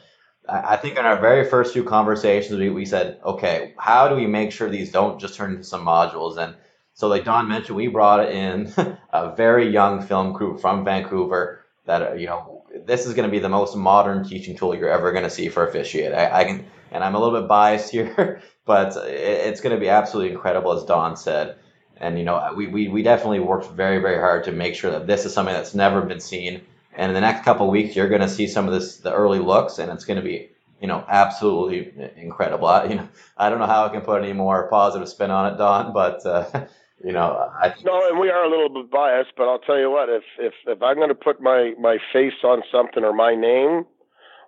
I 0.48 0.76
think 0.76 0.98
in 0.98 1.06
our 1.06 1.20
very 1.20 1.48
first 1.48 1.74
few 1.74 1.84
conversations, 1.84 2.60
we, 2.60 2.70
we 2.70 2.86
said, 2.86 3.20
okay, 3.24 3.74
how 3.78 4.08
do 4.08 4.16
we 4.16 4.26
make 4.26 4.52
sure 4.52 4.70
these 4.70 4.92
don't 4.92 5.20
just 5.20 5.36
turn 5.36 5.52
into 5.52 5.64
some 5.64 5.86
modules? 5.86 6.38
And 6.38 6.56
so, 6.94 7.08
like 7.08 7.26
Don 7.26 7.48
mentioned, 7.48 7.76
we 7.76 7.88
brought 7.88 8.30
in 8.30 8.74
a 9.14 9.36
very 9.36 9.70
young 9.70 10.02
film 10.02 10.34
crew 10.34 10.58
from 10.58 10.84
Vancouver 10.84 11.66
that, 11.86 12.20
you 12.20 12.28
know, 12.28 12.66
this 12.86 13.06
is 13.06 13.14
going 13.14 13.28
to 13.28 13.32
be 13.32 13.40
the 13.40 13.50
most 13.50 13.76
modern 13.76 14.24
teaching 14.24 14.58
tool 14.58 14.76
you're 14.76 14.90
ever 14.90 15.12
going 15.12 15.24
to 15.24 15.30
see 15.30 15.48
for 15.50 15.66
officiate. 15.68 16.14
I, 16.14 16.42
I, 16.42 16.44
can, 16.44 16.66
and 16.92 17.04
I'm 17.04 17.16
a 17.16 17.20
little 17.20 17.40
bit 17.40 17.48
biased 17.48 17.92
here, 17.92 18.42
but 18.66 18.96
it's 19.08 19.62
going 19.62 19.76
to 19.76 19.80
be 19.80 19.90
absolutely 19.90 20.34
incredible, 20.34 20.74
as 20.74 20.84
Don 20.84 21.16
said. 21.16 21.58
And, 21.98 22.18
you 22.18 22.26
know, 22.26 22.54
we, 22.56 22.66
we, 22.66 22.88
we 22.88 23.04
definitely 23.04 23.42
worked 23.42 23.72
very, 23.72 24.00
very 24.00 24.18
hard 24.18 24.46
to 24.46 24.52
make 24.52 24.74
sure 24.74 24.90
that 24.92 25.06
this 25.06 25.26
is 25.26 25.34
something 25.34 25.54
that's 25.54 25.76
never 25.76 26.02
been 26.02 26.20
seen 26.20 26.62
and 26.94 27.10
in 27.10 27.14
the 27.14 27.22
next 27.22 27.44
couple 27.44 27.70
weeks, 27.70 27.96
you're 27.96 28.10
going 28.10 28.22
to 28.22 28.30
see 28.30 28.48
some 28.48 28.68
of 28.68 28.74
this, 28.74 28.98
the 28.98 29.14
early 29.14 29.40
looks, 29.40 29.80
and 29.80 29.92
it's 29.92 30.06
going 30.06 30.18
to 30.18 30.24
be, 30.24 30.50
you 30.82 30.88
know, 30.88 31.06
absolutely 31.08 31.94
incredible. 32.16 32.68
I, 32.68 32.86
you 32.86 32.96
know, 32.96 33.08
I 33.38 33.50
don't 33.50 33.60
know 33.60 33.66
how 33.66 33.86
I 33.86 33.90
can 33.90 34.02
put 34.02 34.24
any 34.24 34.34
more 34.34 34.68
positive 34.70 35.08
spin 35.08 35.32
on 35.32 35.54
it, 35.54 35.58
Don, 35.58 35.94
but 35.94 36.26
uh, 36.26 36.46
you 37.04 37.14
know, 37.14 37.50
I 37.54 37.74
no, 37.84 38.10
and 38.10 38.20
we 38.20 38.30
are 38.30 38.44
a 38.44 38.50
little 38.50 38.70
bit 38.70 38.92
biased, 38.92 39.32
but 39.38 39.48
I'll 39.48 39.60
tell 39.60 39.80
you 39.80 39.90
what, 39.90 40.10
if 40.10 40.24
if 40.38 40.54
if 40.68 40.82
I'm 40.82 40.98
going 40.98 41.10
to 41.10 41.16
put 41.16 41.42
my 41.42 41.74
my 41.80 41.98
face 42.12 42.44
on 42.44 42.62
something 42.72 43.04
or 43.04 43.14
my 43.14 43.36
name, 43.36 43.86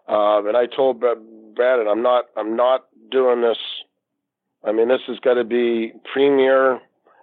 uh, 0.09 0.45
and 0.45 0.57
I 0.57 0.65
told 0.65 0.99
Brad, 0.99 1.79
I'm 1.87 2.01
not 2.01 2.25
I'm 2.35 2.55
not 2.55 2.85
doing 3.09 3.41
this. 3.41 3.57
I 4.65 4.71
mean, 4.71 4.87
this 4.87 5.01
has 5.07 5.19
got 5.19 5.35
to 5.35 5.43
be 5.43 5.93
premier. 6.13 6.79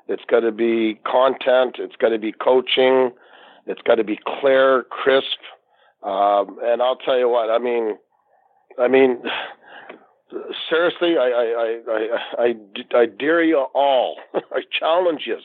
It's 0.08 0.24
got 0.28 0.40
to 0.40 0.52
be 0.52 0.98
content. 1.06 1.76
It's 1.78 1.96
got 1.96 2.08
to 2.08 2.18
be 2.18 2.32
coaching. 2.32 3.12
It's 3.70 3.82
got 3.82 3.96
to 3.96 4.04
be 4.04 4.18
clear, 4.40 4.84
crisp, 4.90 5.38
um, 6.02 6.58
and 6.62 6.82
I'll 6.82 6.96
tell 6.96 7.18
you 7.18 7.28
what. 7.28 7.50
I 7.50 7.58
mean, 7.58 7.96
I 8.78 8.88
mean, 8.88 9.22
seriously, 10.68 11.16
I 11.18 11.28
I 11.30 11.44
I 11.58 11.80
I, 11.88 12.44
I, 12.44 12.98
I 13.02 13.06
dare 13.06 13.44
you 13.44 13.58
all. 13.74 14.16
I 14.34 14.62
challenge 14.78 15.22
you 15.26 15.38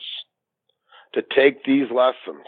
to 1.14 1.22
take 1.34 1.64
these 1.64 1.90
lessons 1.90 2.46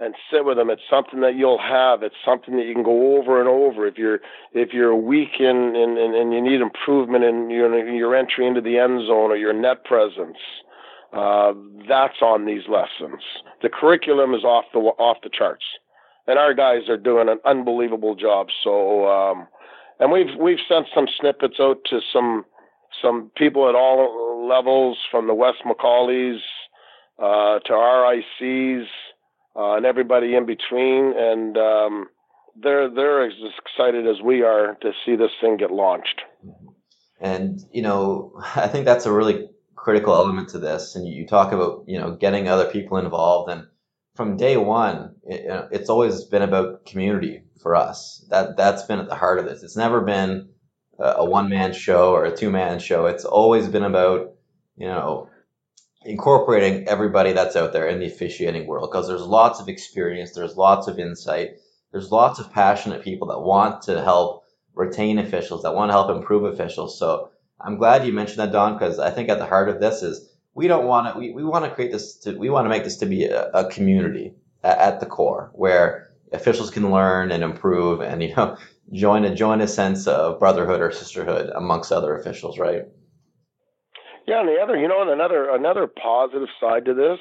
and 0.00 0.14
sit 0.30 0.44
with 0.44 0.56
them. 0.56 0.70
It's 0.70 0.82
something 0.90 1.20
that 1.20 1.36
you'll 1.36 1.58
have. 1.58 2.02
It's 2.02 2.14
something 2.24 2.56
that 2.56 2.66
you 2.66 2.74
can 2.74 2.82
go 2.82 3.16
over 3.16 3.40
and 3.40 3.48
over. 3.48 3.86
If 3.86 3.96
you're 3.96 4.20
if 4.52 4.72
you're 4.72 4.94
weak 4.94 5.40
in, 5.40 5.74
in, 5.76 5.96
in 5.98 6.14
and 6.14 6.32
you 6.32 6.40
need 6.40 6.60
improvement 6.60 7.24
in 7.24 7.50
your 7.50 7.76
your 7.88 8.14
entry 8.14 8.46
into 8.46 8.60
the 8.60 8.78
end 8.78 9.06
zone 9.06 9.30
or 9.30 9.36
your 9.36 9.52
net 9.52 9.84
presence, 9.84 10.38
uh, 11.14 11.52
that's 11.88 12.20
on 12.22 12.46
these 12.46 12.62
lessons. 12.68 13.22
The 13.62 13.68
curriculum 13.68 14.34
is 14.34 14.44
off 14.44 14.64
the 14.72 14.80
off 14.80 15.18
the 15.22 15.30
charts, 15.30 15.64
and 16.26 16.38
our 16.38 16.54
guys 16.54 16.88
are 16.88 16.96
doing 16.96 17.28
an 17.28 17.38
unbelievable 17.44 18.14
job. 18.14 18.48
So, 18.62 19.08
um, 19.08 19.46
and 20.00 20.10
we've 20.10 20.34
we've 20.38 20.58
sent 20.68 20.86
some 20.94 21.06
snippets 21.20 21.56
out 21.60 21.78
to 21.90 22.00
some 22.12 22.44
some 23.02 23.30
people 23.36 23.68
at 23.68 23.74
all 23.74 24.46
levels, 24.48 24.98
from 25.10 25.26
the 25.26 25.34
Wes 25.34 25.54
McCauleys 25.64 26.40
uh, 27.18 27.58
to 27.60 27.72
RICs 27.72 28.86
uh, 29.56 29.76
and 29.76 29.86
everybody 29.86 30.34
in 30.34 30.46
between, 30.46 31.14
and 31.16 31.56
um, 31.56 32.06
they're 32.60 32.88
they're 32.88 33.26
as 33.26 33.34
excited 33.58 34.06
as 34.06 34.20
we 34.22 34.42
are 34.42 34.76
to 34.82 34.92
see 35.04 35.16
this 35.16 35.30
thing 35.40 35.56
get 35.56 35.70
launched. 35.70 36.22
And 37.20 37.60
you 37.72 37.82
know, 37.82 38.32
I 38.56 38.68
think 38.68 38.84
that's 38.84 39.06
a 39.06 39.12
really 39.12 39.48
critical 39.84 40.14
element 40.14 40.48
to 40.48 40.58
this. 40.58 40.96
And 40.96 41.06
you, 41.06 41.26
talk 41.26 41.52
about 41.52 41.84
you 41.86 41.98
know 41.98 42.16
getting 42.16 42.48
other 42.48 42.70
people 42.70 42.96
involved, 42.96 43.50
and 43.50 43.66
from 44.16 44.36
day 44.36 44.56
one, 44.56 45.16
it, 45.24 45.68
it's 45.70 45.90
always 45.90 46.24
been 46.24 46.42
about 46.42 46.86
community 46.86 47.42
for 47.60 47.76
us. 47.76 48.24
That 48.30 48.56
that's 48.56 48.84
been 48.84 48.98
at 48.98 49.08
the 49.08 49.14
heart 49.14 49.38
of 49.38 49.44
this. 49.44 49.62
It's 49.62 49.76
never 49.76 50.00
been 50.00 50.48
a 50.98 51.24
one 51.24 51.48
man 51.50 51.72
show 51.72 52.12
or 52.12 52.24
a 52.24 52.36
two 52.36 52.50
man 52.50 52.78
show. 52.78 53.06
It's 53.06 53.24
always 53.26 53.68
been 53.68 53.84
about 53.84 54.32
you 54.76 54.86
know 54.86 55.28
incorporating 56.04 56.88
everybody 56.88 57.32
that's 57.32 57.56
out 57.56 57.72
there 57.72 57.88
in 57.88 58.00
the 58.00 58.06
officiating 58.06 58.66
world 58.66 58.90
because 58.90 59.06
there's 59.06 59.22
lots 59.22 59.60
of 59.60 59.68
experience, 59.68 60.32
there's 60.32 60.56
lots 60.56 60.86
of 60.88 60.98
insight, 60.98 61.56
there's 61.92 62.10
lots 62.10 62.38
of 62.38 62.52
passionate 62.52 63.02
people 63.02 63.28
that 63.28 63.40
want 63.40 63.82
to 63.82 64.02
help 64.02 64.44
retain 64.74 65.18
officials, 65.18 65.62
that 65.62 65.74
want 65.74 65.90
to 65.90 65.94
help 65.94 66.10
improve 66.10 66.44
officials. 66.44 66.98
So 66.98 67.30
I'm 67.60 67.76
glad 67.76 68.06
you 68.06 68.12
mentioned 68.12 68.38
that, 68.38 68.52
Don, 68.52 68.74
because 68.74 68.98
I 68.98 69.10
think 69.10 69.28
at 69.28 69.38
the 69.38 69.46
heart 69.46 69.68
of 69.68 69.80
this 69.80 70.02
is 70.02 70.28
we 70.54 70.68
don't 70.68 70.86
want 70.86 71.12
to 71.12 71.18
we, 71.18 71.32
we 71.32 71.44
want 71.44 71.64
to 71.64 71.70
create 71.70 71.92
this 71.92 72.16
to, 72.20 72.36
we 72.36 72.50
want 72.50 72.64
to 72.66 72.70
make 72.70 72.84
this 72.84 72.98
to 72.98 73.06
be 73.06 73.24
a, 73.24 73.50
a 73.50 73.70
community 73.70 74.34
at, 74.62 74.78
at 74.78 75.00
the 75.00 75.06
core 75.06 75.50
where 75.54 76.10
officials 76.32 76.70
can 76.70 76.90
learn 76.90 77.30
and 77.30 77.42
improve 77.42 78.00
and 78.00 78.22
you 78.22 78.34
know 78.34 78.56
join 78.92 79.24
a 79.24 79.34
join 79.34 79.60
a 79.60 79.68
sense 79.68 80.06
of 80.06 80.38
brotherhood 80.38 80.80
or 80.80 80.90
sisterhood 80.90 81.50
amongst 81.54 81.92
other 81.92 82.16
officials, 82.16 82.58
right? 82.58 82.84
Yeah, 84.26 84.40
and 84.40 84.48
the 84.48 84.56
other, 84.62 84.76
you 84.76 84.88
know, 84.88 85.02
and 85.02 85.10
another 85.10 85.50
another 85.50 85.86
positive 85.86 86.48
side 86.60 86.86
to 86.86 86.94
this, 86.94 87.18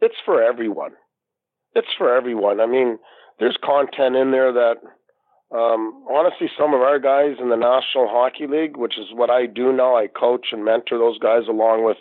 it's 0.00 0.16
for 0.24 0.42
everyone. 0.42 0.92
It's 1.74 1.88
for 1.96 2.14
everyone. 2.14 2.60
I 2.60 2.66
mean, 2.66 2.98
there's 3.38 3.56
content 3.64 4.16
in 4.16 4.30
there 4.30 4.52
that 4.52 4.76
um, 5.54 6.02
honestly, 6.10 6.48
some 6.58 6.74
of 6.74 6.80
our 6.80 6.98
guys 6.98 7.36
in 7.40 7.48
the 7.48 7.56
National 7.56 8.08
Hockey 8.08 8.46
League, 8.48 8.76
which 8.76 8.98
is 8.98 9.06
what 9.12 9.30
I 9.30 9.46
do 9.46 9.72
now, 9.72 9.96
I 9.96 10.08
coach 10.08 10.48
and 10.50 10.64
mentor 10.64 10.98
those 10.98 11.18
guys 11.18 11.46
along 11.48 11.84
with 11.84 11.96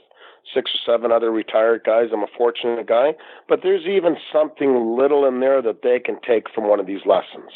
six 0.53 0.71
or 0.73 0.81
seven 0.91 1.11
other 1.11 1.31
retired 1.31 1.83
guys. 1.85 2.09
I'm 2.11 2.23
a 2.23 2.37
fortunate 2.37 2.87
guy, 2.87 3.13
but 3.47 3.59
there's 3.61 3.85
even 3.85 4.17
something 4.31 4.97
little 4.97 5.25
in 5.25 5.39
there 5.39 5.61
that 5.61 5.83
they 5.83 5.99
can 5.99 6.17
take 6.27 6.49
from 6.53 6.67
one 6.67 6.79
of 6.79 6.87
these 6.87 7.05
lessons, 7.05 7.51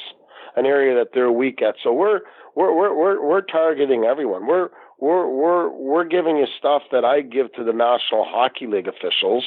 an 0.55 0.67
area 0.67 0.93
that 0.95 1.09
they're 1.15 1.31
weak 1.31 1.61
at. 1.63 1.75
So 1.83 1.91
we're 1.91 2.21
we're 2.55 2.75
we're 2.75 2.95
we're, 2.95 3.27
we're 3.27 3.41
targeting 3.41 4.03
everyone. 4.03 4.45
We're 4.45 4.69
we're 4.99 5.27
we're 5.27 5.69
we're 5.69 6.05
giving 6.05 6.37
you 6.37 6.45
stuff 6.59 6.83
that 6.91 7.05
I 7.05 7.21
give 7.21 7.51
to 7.53 7.63
the 7.63 7.73
National 7.73 8.23
Hockey 8.23 8.67
League 8.67 8.87
officials. 8.87 9.43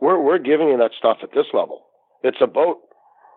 We're 0.00 0.20
we're 0.20 0.38
giving 0.38 0.68
you 0.68 0.78
that 0.78 0.92
stuff 0.96 1.18
at 1.24 1.30
this 1.34 1.46
level. 1.52 1.82
It's 2.22 2.40
about 2.40 2.76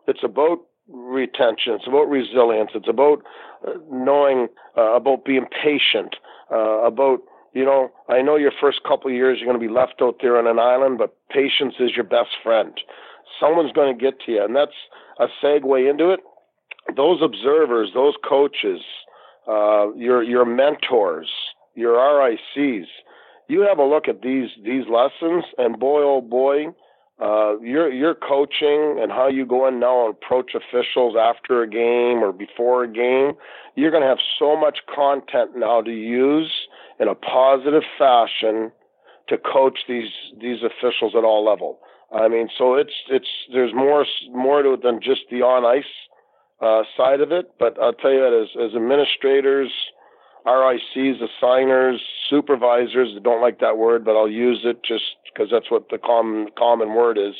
it's 0.07 0.23
about 0.23 0.59
retention. 0.87 1.73
It's 1.73 1.87
about 1.87 2.09
resilience. 2.09 2.71
It's 2.75 2.89
about 2.89 3.23
uh, 3.67 3.71
knowing 3.91 4.47
uh, 4.77 4.95
about 4.95 5.25
being 5.25 5.45
patient. 5.63 6.15
Uh, 6.51 6.83
about 6.85 7.19
you 7.53 7.63
know, 7.63 7.89
I 8.09 8.21
know 8.21 8.35
your 8.35 8.51
first 8.59 8.81
couple 8.83 9.09
of 9.09 9.15
years 9.15 9.37
you're 9.39 9.47
going 9.47 9.59
to 9.59 9.67
be 9.67 9.73
left 9.73 10.01
out 10.01 10.17
there 10.21 10.37
on 10.37 10.45
an 10.45 10.59
island, 10.59 10.97
but 10.97 11.15
patience 11.29 11.75
is 11.79 11.91
your 11.95 12.03
best 12.03 12.31
friend. 12.43 12.73
Someone's 13.39 13.71
going 13.71 13.97
to 13.97 14.01
get 14.01 14.19
to 14.25 14.33
you, 14.33 14.43
and 14.43 14.55
that's 14.55 14.75
a 15.19 15.27
segue 15.41 15.89
into 15.89 16.09
it. 16.11 16.19
Those 16.95 17.21
observers, 17.23 17.91
those 17.93 18.13
coaches, 18.27 18.81
uh, 19.47 19.93
your 19.95 20.21
your 20.21 20.45
mentors, 20.45 21.29
your 21.75 21.93
RICs. 21.93 22.85
You 23.47 23.61
have 23.61 23.77
a 23.77 23.83
look 23.83 24.07
at 24.07 24.21
these 24.21 24.49
these 24.63 24.83
lessons, 24.89 25.45
and 25.57 25.79
boy, 25.79 26.01
oh 26.01 26.21
boy, 26.21 26.67
uh, 27.21 27.57
your 27.59 27.91
your 27.91 28.13
coaching 28.13 28.99
and 29.01 29.11
how 29.11 29.27
you 29.27 29.45
go 29.45 29.67
in 29.67 29.79
now 29.79 30.05
and 30.05 30.15
approach 30.15 30.51
officials 30.53 31.15
after 31.19 31.63
a 31.63 31.69
game 31.69 32.23
or 32.23 32.33
before 32.33 32.83
a 32.83 32.87
game. 32.87 33.33
You're 33.75 33.91
going 33.91 34.03
to 34.03 34.09
have 34.09 34.19
so 34.37 34.55
much 34.57 34.79
content 34.93 35.51
now 35.55 35.81
to 35.81 35.91
use 35.91 36.51
in 36.99 37.07
a 37.07 37.15
positive 37.15 37.83
fashion 37.97 38.71
to 39.29 39.37
coach 39.37 39.79
these 39.87 40.11
these 40.41 40.59
officials 40.63 41.13
at 41.15 41.23
all 41.23 41.45
level. 41.45 41.79
I 42.13 42.27
mean, 42.27 42.49
so 42.57 42.75
it's 42.75 42.93
it's 43.09 43.29
there's 43.51 43.73
more 43.73 44.05
more 44.31 44.61
to 44.61 44.73
it 44.73 44.83
than 44.83 44.99
just 45.01 45.21
the 45.31 45.41
on 45.41 45.65
ice 45.65 45.83
uh, 46.61 46.83
side 46.97 47.21
of 47.21 47.31
it. 47.31 47.53
But 47.59 47.79
I'll 47.81 47.93
tell 47.93 48.11
you 48.11 48.19
that 48.19 48.33
as, 48.43 48.71
as 48.71 48.75
administrators, 48.75 49.71
RICs, 50.45 51.17
assigners, 51.21 52.01
supervisors, 52.29 53.13
I 53.15 53.19
don't 53.21 53.41
like 53.41 53.59
that 53.59 53.77
word, 53.77 54.05
but 54.05 54.15
I'll 54.15 54.29
use 54.29 54.61
it 54.63 54.83
just 54.83 55.03
because 55.25 55.49
that's 55.51 55.71
what 55.71 55.89
the 55.89 55.97
common 55.97 56.47
common 56.57 56.93
word 56.93 57.17
is. 57.17 57.33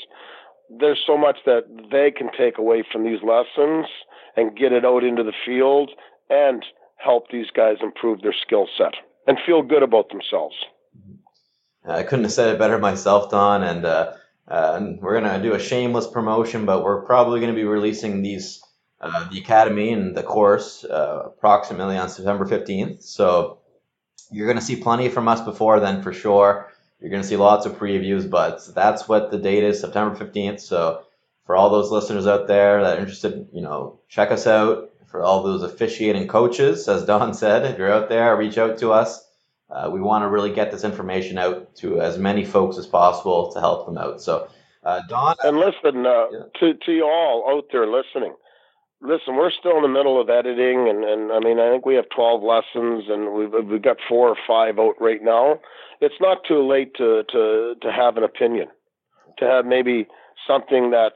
There's 0.80 1.02
so 1.06 1.18
much 1.18 1.38
that 1.46 1.66
they 1.92 2.12
can 2.12 2.30
take 2.38 2.58
away 2.58 2.84
from 2.92 3.04
these 3.04 3.20
lessons 3.22 3.86
and 4.36 4.58
get 4.58 4.74
it 4.74 4.84
out 4.84 5.04
into 5.04 5.24
the 5.24 5.34
field 5.46 5.92
and 6.30 6.64
help 6.98 7.30
these 7.30 7.52
guys 7.56 7.78
improve 7.82 8.22
their 8.22 8.34
skill 8.34 8.68
set 8.78 8.94
and 9.28 9.38
feel 9.46 9.62
good 9.62 9.84
about 9.84 10.10
themselves. 10.10 10.56
I 11.88 12.04
couldn't 12.04 12.26
have 12.26 12.34
said 12.34 12.54
it 12.54 12.60
better 12.60 12.80
myself, 12.80 13.30
Don. 13.30 13.62
And, 13.62 13.86
uh, 13.86 14.14
uh, 14.48 14.74
and 14.76 15.00
we're 15.02 15.20
gonna 15.20 15.42
do 15.42 15.54
a 15.54 15.60
shameless 15.60 16.08
promotion, 16.08 16.66
but 16.66 16.84
we're 16.84 17.06
probably 17.06 17.40
gonna 17.40 17.54
be 17.54 17.64
releasing 17.64 18.24
these 18.24 18.65
uh, 19.06 19.30
the 19.30 19.38
academy 19.38 19.94
and 19.94 20.18
the 20.18 20.24
course 20.24 20.84
uh, 20.84 21.22
approximately 21.26 21.96
on 21.96 22.10
September 22.10 22.44
15th. 22.44 23.04
So 23.04 23.60
you're 24.32 24.48
going 24.48 24.58
to 24.58 24.64
see 24.64 24.78
plenty 24.78 25.10
from 25.10 25.28
us 25.28 25.42
before 25.42 25.80
then 25.80 26.02
for 26.02 26.12
sure. 26.12 26.72
You're 27.00 27.12
going 27.12 27.22
to 27.22 27.28
see 27.28 27.38
lots 27.38 27.68
of 27.68 27.74
previews, 27.78 28.28
but 28.28 28.68
that's 28.74 29.08
what 29.08 29.30
the 29.30 29.38
date 29.38 29.64
is, 29.64 29.80
September 29.80 30.16
15th. 30.16 30.60
So 30.60 31.04
for 31.46 31.56
all 31.56 31.70
those 31.70 31.92
listeners 31.92 32.26
out 32.26 32.48
there 32.48 32.82
that 32.84 32.98
are 32.98 33.00
interested, 33.00 33.48
you 33.54 33.62
know, 33.62 34.00
check 34.10 34.32
us 34.32 34.48
out. 34.48 34.90
For 35.06 35.22
all 35.22 35.44
those 35.44 35.62
officiating 35.62 36.28
coaches, 36.28 36.88
as 36.90 37.06
Don 37.06 37.34
said, 37.44 37.64
if 37.66 37.78
you're 37.78 37.94
out 37.94 38.10
there, 38.10 38.36
reach 38.36 38.58
out 38.58 38.80
to 38.80 38.92
us. 38.92 39.24
Uh, 39.70 39.90
we 39.92 40.02
want 40.02 40.24
to 40.24 40.30
really 40.30 40.52
get 40.52 40.72
this 40.72 40.84
information 40.84 41.38
out 41.38 41.76
to 41.76 42.02
as 42.02 42.18
many 42.18 42.44
folks 42.44 42.78
as 42.78 42.88
possible 42.88 43.52
to 43.52 43.60
help 43.60 43.86
them 43.86 43.98
out. 43.98 44.22
So, 44.22 44.50
uh, 44.84 45.02
Don. 45.08 45.36
And 45.44 45.58
listen, 45.58 46.06
uh, 46.06 46.28
yeah. 46.32 46.40
to, 46.60 46.74
to 46.74 46.92
you 46.92 47.04
all 47.04 47.56
out 47.56 47.66
there 47.72 47.88
listening, 47.88 48.34
listen, 49.02 49.36
we're 49.36 49.52
still 49.52 49.78
in 49.78 49.84
the 49.84 49.88
middle 49.88 50.20
of 50.20 50.30
editing, 50.30 50.88
and, 50.90 51.04
and 51.04 51.32
I 51.32 51.40
mean, 51.40 51.60
I 51.60 51.72
think 51.72 51.86
we 51.86 51.96
have 51.96 52.10
12 52.16 52.42
lessons, 52.44 53.06
and 53.10 53.34
we've, 53.34 53.52
we've 53.68 53.82
got 53.82 53.98
four 54.08 54.30
or 54.30 54.38
five 54.48 54.80
out 54.80 54.96
right 55.00 55.24
now. 55.24 55.60
It's 56.02 56.16
not 56.20 56.40
too 56.48 56.68
late 56.68 56.94
to, 56.96 57.24
to, 57.32 57.76
to 57.82 57.92
have 57.92 58.18
an 58.18 58.24
opinion, 58.24 58.68
to 59.40 59.46
have 59.46 59.66
maybe 59.66 60.08
something 60.48 60.92
that, 60.92 61.14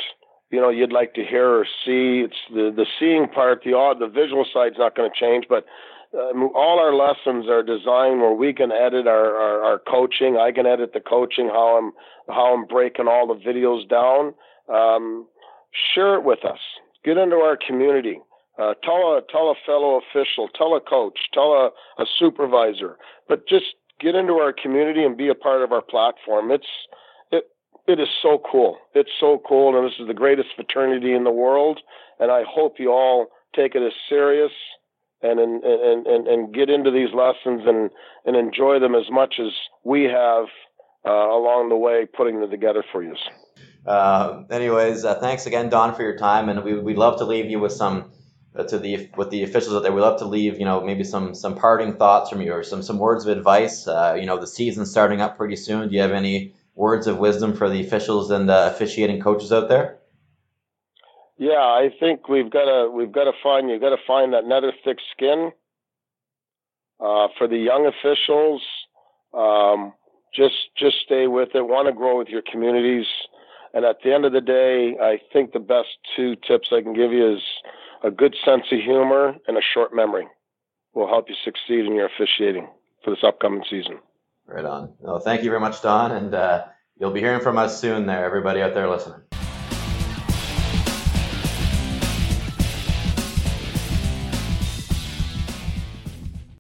you 0.52 0.60
know, 0.60 0.70
you'd 0.70 0.92
like 0.92 1.14
to 1.14 1.24
hear 1.24 1.50
or 1.50 1.66
see. 1.86 2.26
It's 2.26 2.40
the, 2.50 2.72
the 2.76 2.86
seeing 3.00 3.28
part, 3.28 3.64
the, 3.64 3.72
the 4.00 4.08
visual 4.08 4.46
side's 4.52 4.78
not 4.78 4.96
going 4.96 5.10
to 5.10 5.20
change, 5.20 5.46
but 5.50 5.66
um, 6.14 6.50
all 6.56 6.80
our 6.80 6.94
lessons 6.94 7.48
are 7.48 7.62
designed 7.62 8.20
where 8.20 8.34
we 8.34 8.52
can 8.52 8.72
edit 8.72 9.06
our, 9.06 9.36
our, 9.36 9.64
our, 9.64 9.80
coaching. 9.80 10.38
I 10.38 10.52
can 10.52 10.66
edit 10.66 10.92
the 10.94 11.00
coaching, 11.00 11.48
how 11.50 11.78
I'm, 11.78 11.92
how 12.34 12.56
I'm 12.56 12.66
breaking 12.66 13.08
all 13.08 13.28
the 13.28 13.36
videos 13.36 13.88
down. 13.88 14.34
Um, 14.74 15.28
share 15.94 16.16
it 16.16 16.24
with 16.24 16.44
us 16.46 16.60
Get 17.04 17.18
into 17.18 17.38
our 17.38 17.58
community. 17.58 18.20
Uh, 18.58 18.74
tell 18.84 19.16
a 19.16 19.22
tell 19.32 19.50
a 19.50 19.56
fellow 19.66 20.02
official, 20.02 20.50
tell 20.54 20.76
a 20.76 20.82
coach, 20.82 21.18
tell 21.34 21.54
a, 21.54 21.70
a 22.02 22.06
supervisor, 22.18 22.98
but 23.30 23.48
just 23.48 23.66
get 24.02 24.16
into 24.16 24.34
our 24.34 24.54
community 24.54 25.04
and 25.04 25.16
be 25.18 25.30
a 25.30 25.36
part 25.36 25.62
of 25.62 25.72
our 25.72 25.82
platform. 25.82 26.52
It's 26.52 26.68
it 27.32 27.46
it 27.88 28.00
is 28.02 28.10
so 28.22 28.42
cool. 28.52 28.78
It's 28.94 29.12
so 29.18 29.42
cool, 29.48 29.78
and 29.78 29.88
this 29.88 29.98
is 30.00 30.08
the 30.08 30.14
greatest 30.14 30.50
fraternity 30.56 31.14
in 31.14 31.24
the 31.24 31.32
world. 31.32 31.80
And 32.20 32.32
I 32.32 32.44
hope 32.48 32.80
you 32.80 32.92
all 32.92 33.28
take 33.56 33.76
it 33.76 33.82
as 33.82 33.94
serious 34.10 34.52
and 35.22 35.40
and 35.40 35.64
and 35.64 36.08
and, 36.08 36.28
and 36.28 36.54
get 36.54 36.70
into 36.70 36.92
these 36.92 37.14
lessons 37.14 37.62
and 37.66 37.90
and 38.26 38.36
enjoy 38.36 38.80
them 38.80 38.96
as 38.96 39.10
much 39.10 39.36
as 39.40 39.54
we 39.84 40.04
have 40.04 40.46
uh, 41.06 41.12
along 41.12 41.70
the 41.70 41.78
way 41.78 42.06
putting 42.06 42.42
them 42.42 42.50
together 42.50 42.84
for 42.92 43.04
you. 43.04 43.16
Uh, 43.86 44.44
anyways, 44.50 45.06
uh, 45.06 45.16
thanks 45.20 45.46
again, 45.46 45.70
Don, 45.70 45.96
for 45.96 46.04
your 46.04 46.18
time, 46.18 46.50
and 46.50 46.64
we 46.64 46.78
we'd 46.80 46.98
love 46.98 47.18
to 47.20 47.26
leave 47.26 47.50
you 47.50 47.60
with 47.60 47.72
some 47.72 48.12
uh, 48.56 48.64
to 48.64 48.78
the 48.78 49.10
with 49.16 49.30
the 49.30 49.44
officials 49.44 49.76
out 49.76 49.84
there. 49.84 49.92
We'd 49.92 50.02
love 50.02 50.20
to 50.20 50.26
leave 50.26 50.60
you 50.60 50.66
know 50.66 50.82
maybe 50.82 51.04
some 51.04 51.34
some 51.34 51.56
parting 51.56 51.94
thoughts 51.94 52.30
from 52.30 52.42
you 52.42 52.52
or 52.52 52.64
some 52.64 52.84
some 52.84 53.00
words 53.00 53.26
of 53.26 53.36
advice. 53.38 53.88
Uh, 53.88 54.18
you 54.20 54.26
know, 54.26 54.40
the 54.40 54.48
season's 54.48 54.92
starting 54.92 55.22
up 55.22 55.38
pretty 55.38 55.56
soon. 55.56 55.90
Do 55.90 55.96
you 55.96 56.02
have 56.02 56.12
any 56.12 56.54
words 56.76 57.08
of 57.08 57.18
wisdom 57.18 57.56
for 57.56 57.70
the 57.70 57.82
officials 57.82 58.32
and 58.32 58.48
the 58.48 58.68
officiating 58.68 59.22
coaches 59.22 59.52
out 59.52 59.70
there? 59.70 60.00
Yeah, 61.38 61.62
I 61.62 61.90
think 62.00 62.28
we've 62.28 62.50
got 62.50 62.66
to 62.66 62.92
we've 62.92 63.12
got 63.12 63.24
to 63.26 63.34
find 63.42 63.70
you 63.70 63.80
got 63.80 63.96
to 63.96 64.04
find 64.06 64.34
that 64.34 64.46
nether 64.46 64.74
thick 64.84 64.98
skin. 65.14 65.52
Uh, 67.00 67.30
for 67.38 67.48
the 67.48 67.56
young 67.56 67.88
officials, 67.88 68.62
um, 69.34 69.94
just 70.36 70.56
just 70.78 70.98
stay 71.06 71.28
with 71.28 71.50
it. 71.56 71.62
Want 71.62 71.88
to 71.88 71.94
grow 71.94 72.18
with 72.18 72.28
your 72.28 72.42
communities. 72.42 73.06
And 73.74 73.86
at 73.86 73.98
the 74.04 74.14
end 74.14 74.26
of 74.26 74.34
the 74.34 74.42
day, 74.42 74.96
I 75.02 75.20
think 75.32 75.54
the 75.54 75.60
best 75.60 75.90
two 76.16 76.36
tips 76.36 76.70
I 76.72 76.82
can 76.82 76.94
give 76.94 77.12
you 77.12 77.36
is 77.36 77.42
a 78.04 78.12
good 78.12 78.36
sense 78.44 78.64
of 78.72 78.80
humor 78.80 79.36
and 79.48 79.58
a 79.58 79.62
short 79.62 79.94
memory 79.94 80.28
will 80.94 81.08
help 81.08 81.30
you 81.30 81.36
succeed 81.44 81.86
in 81.86 81.94
your 81.94 82.08
officiating 82.08 82.68
for 83.04 83.12
this 83.12 83.24
upcoming 83.24 83.64
season. 83.70 84.00
Right 84.48 84.66
on. 84.66 84.94
Well, 85.00 85.20
thank 85.20 85.44
you 85.44 85.50
very 85.50 85.62
much, 85.62 85.82
Don. 85.82 86.12
And 86.12 86.34
uh, 86.34 86.66
you'll 86.98 87.12
be 87.12 87.20
hearing 87.20 87.42
from 87.42 87.58
us 87.58 87.80
soon 87.80 88.08
there, 88.08 88.26
everybody 88.26 88.62
out 88.62 88.74
there 88.74 88.90
listening. 88.90 89.22